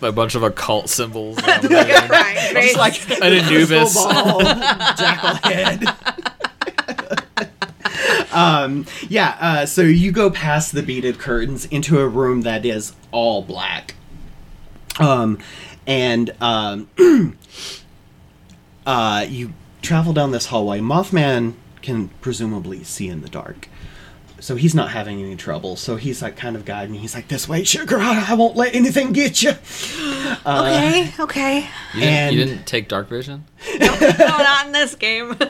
a 0.00 0.10
bunch 0.12 0.34
of 0.34 0.42
occult 0.42 0.88
symbols. 0.88 1.38
on 1.38 1.44
right. 1.44 2.50
just 2.54 2.76
like 2.76 3.10
An 3.22 3.32
Anubis. 3.34 3.68
crystal 3.68 4.04
ball, 4.12 4.40
jackal 4.40 5.34
head. 5.50 5.84
um, 8.32 8.86
yeah, 9.08 9.36
uh, 9.40 9.66
so 9.66 9.82
you 9.82 10.10
go 10.12 10.30
past 10.30 10.72
the 10.72 10.82
beaded 10.82 11.18
curtains 11.18 11.66
into 11.66 11.98
a 12.00 12.08
room 12.08 12.42
that 12.42 12.64
is 12.64 12.94
all 13.10 13.42
black. 13.42 13.94
Um, 14.98 15.38
and 15.86 16.34
um, 16.40 16.88
uh, 18.86 19.26
you 19.28 19.52
travel 19.82 20.12
down 20.12 20.30
this 20.30 20.46
hallway. 20.46 20.80
Mothman 20.80 21.54
can 21.82 22.08
presumably 22.20 22.84
see 22.84 23.08
in 23.08 23.20
the 23.22 23.28
dark. 23.28 23.68
So 24.40 24.56
he's 24.56 24.74
not 24.74 24.90
having 24.90 25.22
any 25.22 25.36
trouble. 25.36 25.76
So 25.76 25.94
he's 25.94 26.20
like 26.20 26.36
kind 26.36 26.56
of 26.56 26.64
guiding. 26.64 26.94
He's 26.96 27.14
like, 27.14 27.28
"This 27.28 27.48
way, 27.48 27.62
sugar. 27.62 27.98
I 28.00 28.26
I 28.30 28.34
won't 28.34 28.56
let 28.56 28.74
anything 28.74 29.12
get 29.12 29.40
you." 29.40 29.50
okay. 30.44 31.12
Okay. 31.20 31.68
You 31.94 32.00
didn't, 32.00 32.32
you 32.32 32.44
didn't 32.44 32.66
take 32.66 32.88
dark 32.88 33.08
vision? 33.08 33.44
No, 33.78 33.96
not 34.18 34.66
in 34.66 34.72
this 34.72 34.94
game. 34.94 35.36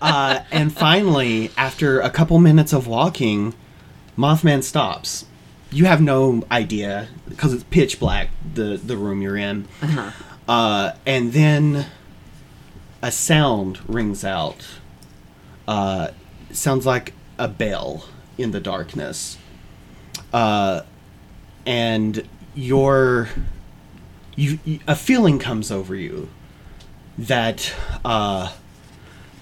Uh, 0.00 0.44
and 0.52 0.72
finally, 0.72 1.50
after 1.56 2.00
a 2.00 2.08
couple 2.08 2.38
minutes 2.38 2.72
of 2.72 2.86
walking, 2.86 3.52
Mothman 4.16 4.62
stops. 4.62 5.24
You 5.72 5.86
have 5.86 6.00
no 6.00 6.44
idea 6.52 7.08
because 7.28 7.52
it's 7.54 7.64
pitch 7.64 7.98
black 8.00 8.30
the 8.54 8.76
the 8.82 8.96
room 8.96 9.22
you're 9.22 9.36
in. 9.36 9.66
uh 10.48 10.92
and 11.06 11.32
then 11.32 11.86
a 13.02 13.12
sound 13.12 13.78
rings 13.88 14.24
out. 14.24 14.66
Uh, 15.66 16.08
sounds 16.50 16.86
like 16.86 17.12
a 17.38 17.46
bell 17.46 18.04
in 18.36 18.50
the 18.52 18.60
darkness. 18.60 19.38
Uh, 20.32 20.82
and 21.66 22.26
your 22.54 23.28
you, 24.34 24.58
you 24.64 24.80
a 24.88 24.96
feeling 24.96 25.38
comes 25.38 25.70
over 25.70 25.94
you 25.94 26.28
that 27.18 27.74
uh, 28.04 28.52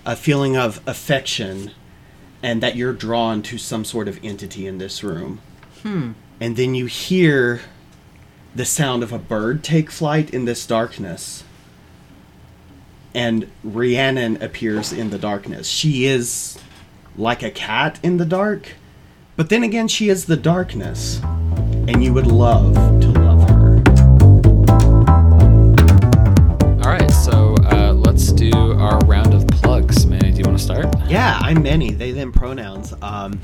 a 0.04 0.16
feeling 0.16 0.56
of 0.56 0.80
affection 0.86 1.70
and 2.42 2.62
that 2.62 2.76
you're 2.76 2.92
drawn 2.92 3.42
to 3.42 3.58
some 3.58 3.84
sort 3.84 4.08
of 4.08 4.18
entity 4.22 4.66
in 4.66 4.78
this 4.78 5.02
room. 5.04 5.40
And 6.40 6.56
then 6.56 6.74
you 6.74 6.86
hear 6.86 7.60
the 8.56 8.64
sound 8.64 9.02
of 9.02 9.12
a 9.12 9.18
bird 9.18 9.62
take 9.62 9.90
flight 9.90 10.30
in 10.30 10.46
this 10.46 10.66
darkness. 10.66 11.44
And 13.14 13.50
Rhiannon 13.62 14.42
appears 14.42 14.94
in 14.94 15.10
the 15.10 15.18
darkness. 15.18 15.68
She 15.68 16.06
is 16.06 16.58
like 17.18 17.42
a 17.42 17.50
cat 17.50 18.00
in 18.02 18.16
the 18.16 18.24
dark, 18.24 18.76
but 19.36 19.50
then 19.50 19.62
again, 19.62 19.88
she 19.88 20.08
is 20.08 20.24
the 20.24 20.38
darkness, 20.38 21.20
and 21.22 22.02
you 22.02 22.14
would 22.14 22.26
love 22.26 22.74
to 22.74 23.08
love 23.08 23.46
her. 23.50 23.76
All 26.82 26.92
right, 26.92 27.10
so 27.10 27.54
uh, 27.70 27.92
let's 27.92 28.32
do 28.32 28.52
our 28.54 28.98
round 29.00 29.34
of 29.34 29.46
plugs, 29.48 30.06
Manny. 30.06 30.30
Do 30.30 30.38
you 30.38 30.44
want 30.44 30.56
to 30.56 30.64
start? 30.64 30.86
Yeah, 31.08 31.38
I'm 31.42 31.62
Manny. 31.62 31.92
They 31.92 32.12
them 32.12 32.32
pronouns. 32.32 32.94
Um, 33.02 33.38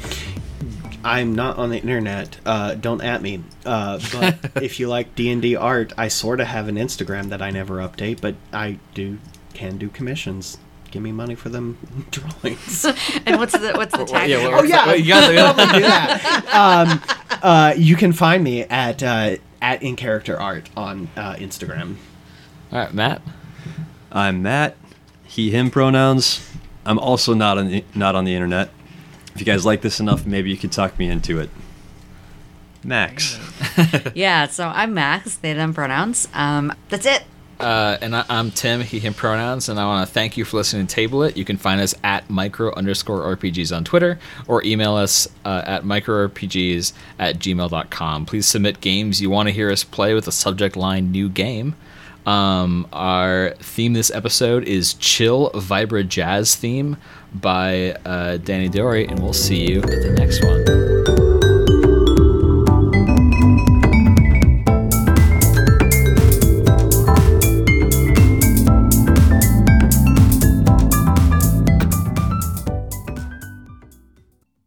I'm 1.05 1.35
not 1.35 1.59
on 1.59 1.71
the 1.71 1.79
internet. 1.79 2.39
Uh, 2.47 2.75
don't 2.75 3.03
at 3.03 3.23
me. 3.23 3.43
Uh, 3.65 3.99
but 4.13 4.53
if 4.63 4.79
you 4.81 4.89
like 4.89 5.15
D 5.15 5.31
and 5.31 5.43
D 5.43 5.57
art, 5.57 5.93
I 5.99 6.09
sort 6.09 6.41
of 6.41 6.47
have 6.49 6.69
an 6.69 6.77
Instagram 6.77 7.29
that 7.31 7.43
I 7.43 7.51
never 7.51 7.77
update, 7.77 8.21
but 8.21 8.35
I 8.53 8.79
do 8.95 9.19
can 9.55 9.79
do 9.79 9.89
commissions. 9.89 10.59
Give 10.91 11.03
me 11.03 11.13
money 11.13 11.35
for 11.35 11.49
them 11.49 11.79
drawings. 12.11 12.85
And 13.27 13.39
what's 13.39 13.53
the 13.53 13.73
what's 13.75 13.97
the 13.97 14.05
tag? 14.05 14.29
yeah, 14.31 14.49
oh 14.53 14.63
yeah, 14.63 14.93
you 14.95 15.09
got 15.09 15.29
the- 15.29 15.55
probably 15.55 15.79
do 15.79 15.87
that. 15.87 16.45
Um, 16.53 17.39
uh, 17.43 17.75
you 17.77 17.97
can 17.97 18.13
find 18.13 18.43
me 18.45 18.63
at 18.63 19.03
uh, 19.03 19.37
at 19.61 19.83
in 19.83 19.97
character 19.97 20.39
art 20.39 20.69
on 20.77 21.09
uh, 21.17 21.35
Instagram. 21.35 21.97
All 22.73 22.79
right, 22.81 22.93
Matt. 22.95 23.23
I'm 24.11 24.43
Matt. 24.43 24.77
He 25.25 25.51
him 25.51 25.71
pronouns. 25.71 26.47
I'm 26.85 26.99
also 26.99 27.33
not 27.33 27.57
on 27.59 27.69
the, 27.69 27.85
not 27.95 28.15
on 28.15 28.25
the 28.25 28.35
internet. 28.35 28.71
If 29.35 29.41
you 29.41 29.45
guys 29.45 29.65
like 29.65 29.81
this 29.81 30.01
enough, 30.01 30.27
maybe 30.27 30.51
you 30.51 30.57
could 30.57 30.73
talk 30.73 30.99
me 30.99 31.09
into 31.09 31.41
it. 31.41 31.51
Max. 32.85 33.39
yeah, 34.15 34.47
so 34.47 34.67
I'm 34.67 34.95
Max, 34.95 35.37
they 35.37 35.53
them 35.53 35.73
pronouns. 35.73 36.29
Um, 36.35 36.73
that's 36.89 37.07
it. 37.07 37.25
Uh, 37.63 37.97
and 38.01 38.17
I, 38.17 38.25
I'm 38.29 38.51
Tim, 38.51 38.81
he, 38.81 38.99
him 38.99 39.15
pronouns, 39.15 39.69
and 39.69 39.79
I 39.79 39.85
want 39.87 40.07
to 40.07 40.13
thank 40.13 40.37
you 40.37 40.45
for 40.45 40.57
listening 40.57 40.89
to 40.89 40.95
Table 40.95 41.23
It. 41.23 41.37
You 41.37 41.45
can 41.45 41.57
find 41.57 41.81
us 41.81 41.95
at 42.03 42.29
micro 42.29 42.75
underscore 42.75 43.37
RPGs 43.37 43.75
on 43.75 43.85
Twitter 43.85 44.19
or 44.49 44.65
email 44.65 44.95
us 44.97 45.29
uh, 45.45 45.63
at 45.65 45.85
microrpgs 45.85 46.93
at 47.21 47.39
gmail.com. 47.39 48.27
Please 48.27 48.47
submit 48.47 48.81
games 48.81 49.23
you 49.23 49.31
want 49.31 49.49
to 49.49 49.53
hear 49.53 49.71
us 49.71 49.85
play 49.85 50.13
with 50.13 50.25
the 50.25 50.33
subject 50.33 50.77
line 50.77 51.13
new 51.13 51.29
game. 51.29 51.77
Um, 52.27 52.89
our 52.93 53.55
theme 53.59 53.93
this 53.93 54.11
episode 54.11 54.65
is 54.65 54.95
Chill 54.95 55.51
Vibra 55.51 56.07
Jazz 56.07 56.57
Theme 56.57 56.97
by 57.35 57.93
uh, 58.05 58.39
Danydory, 58.39 59.11
and 59.11 59.21
we'll 59.21 59.33
see 59.33 59.71
you 59.71 59.81
at 59.83 59.89
the 59.89 60.15
next 60.17 60.45
one. 60.45 61.12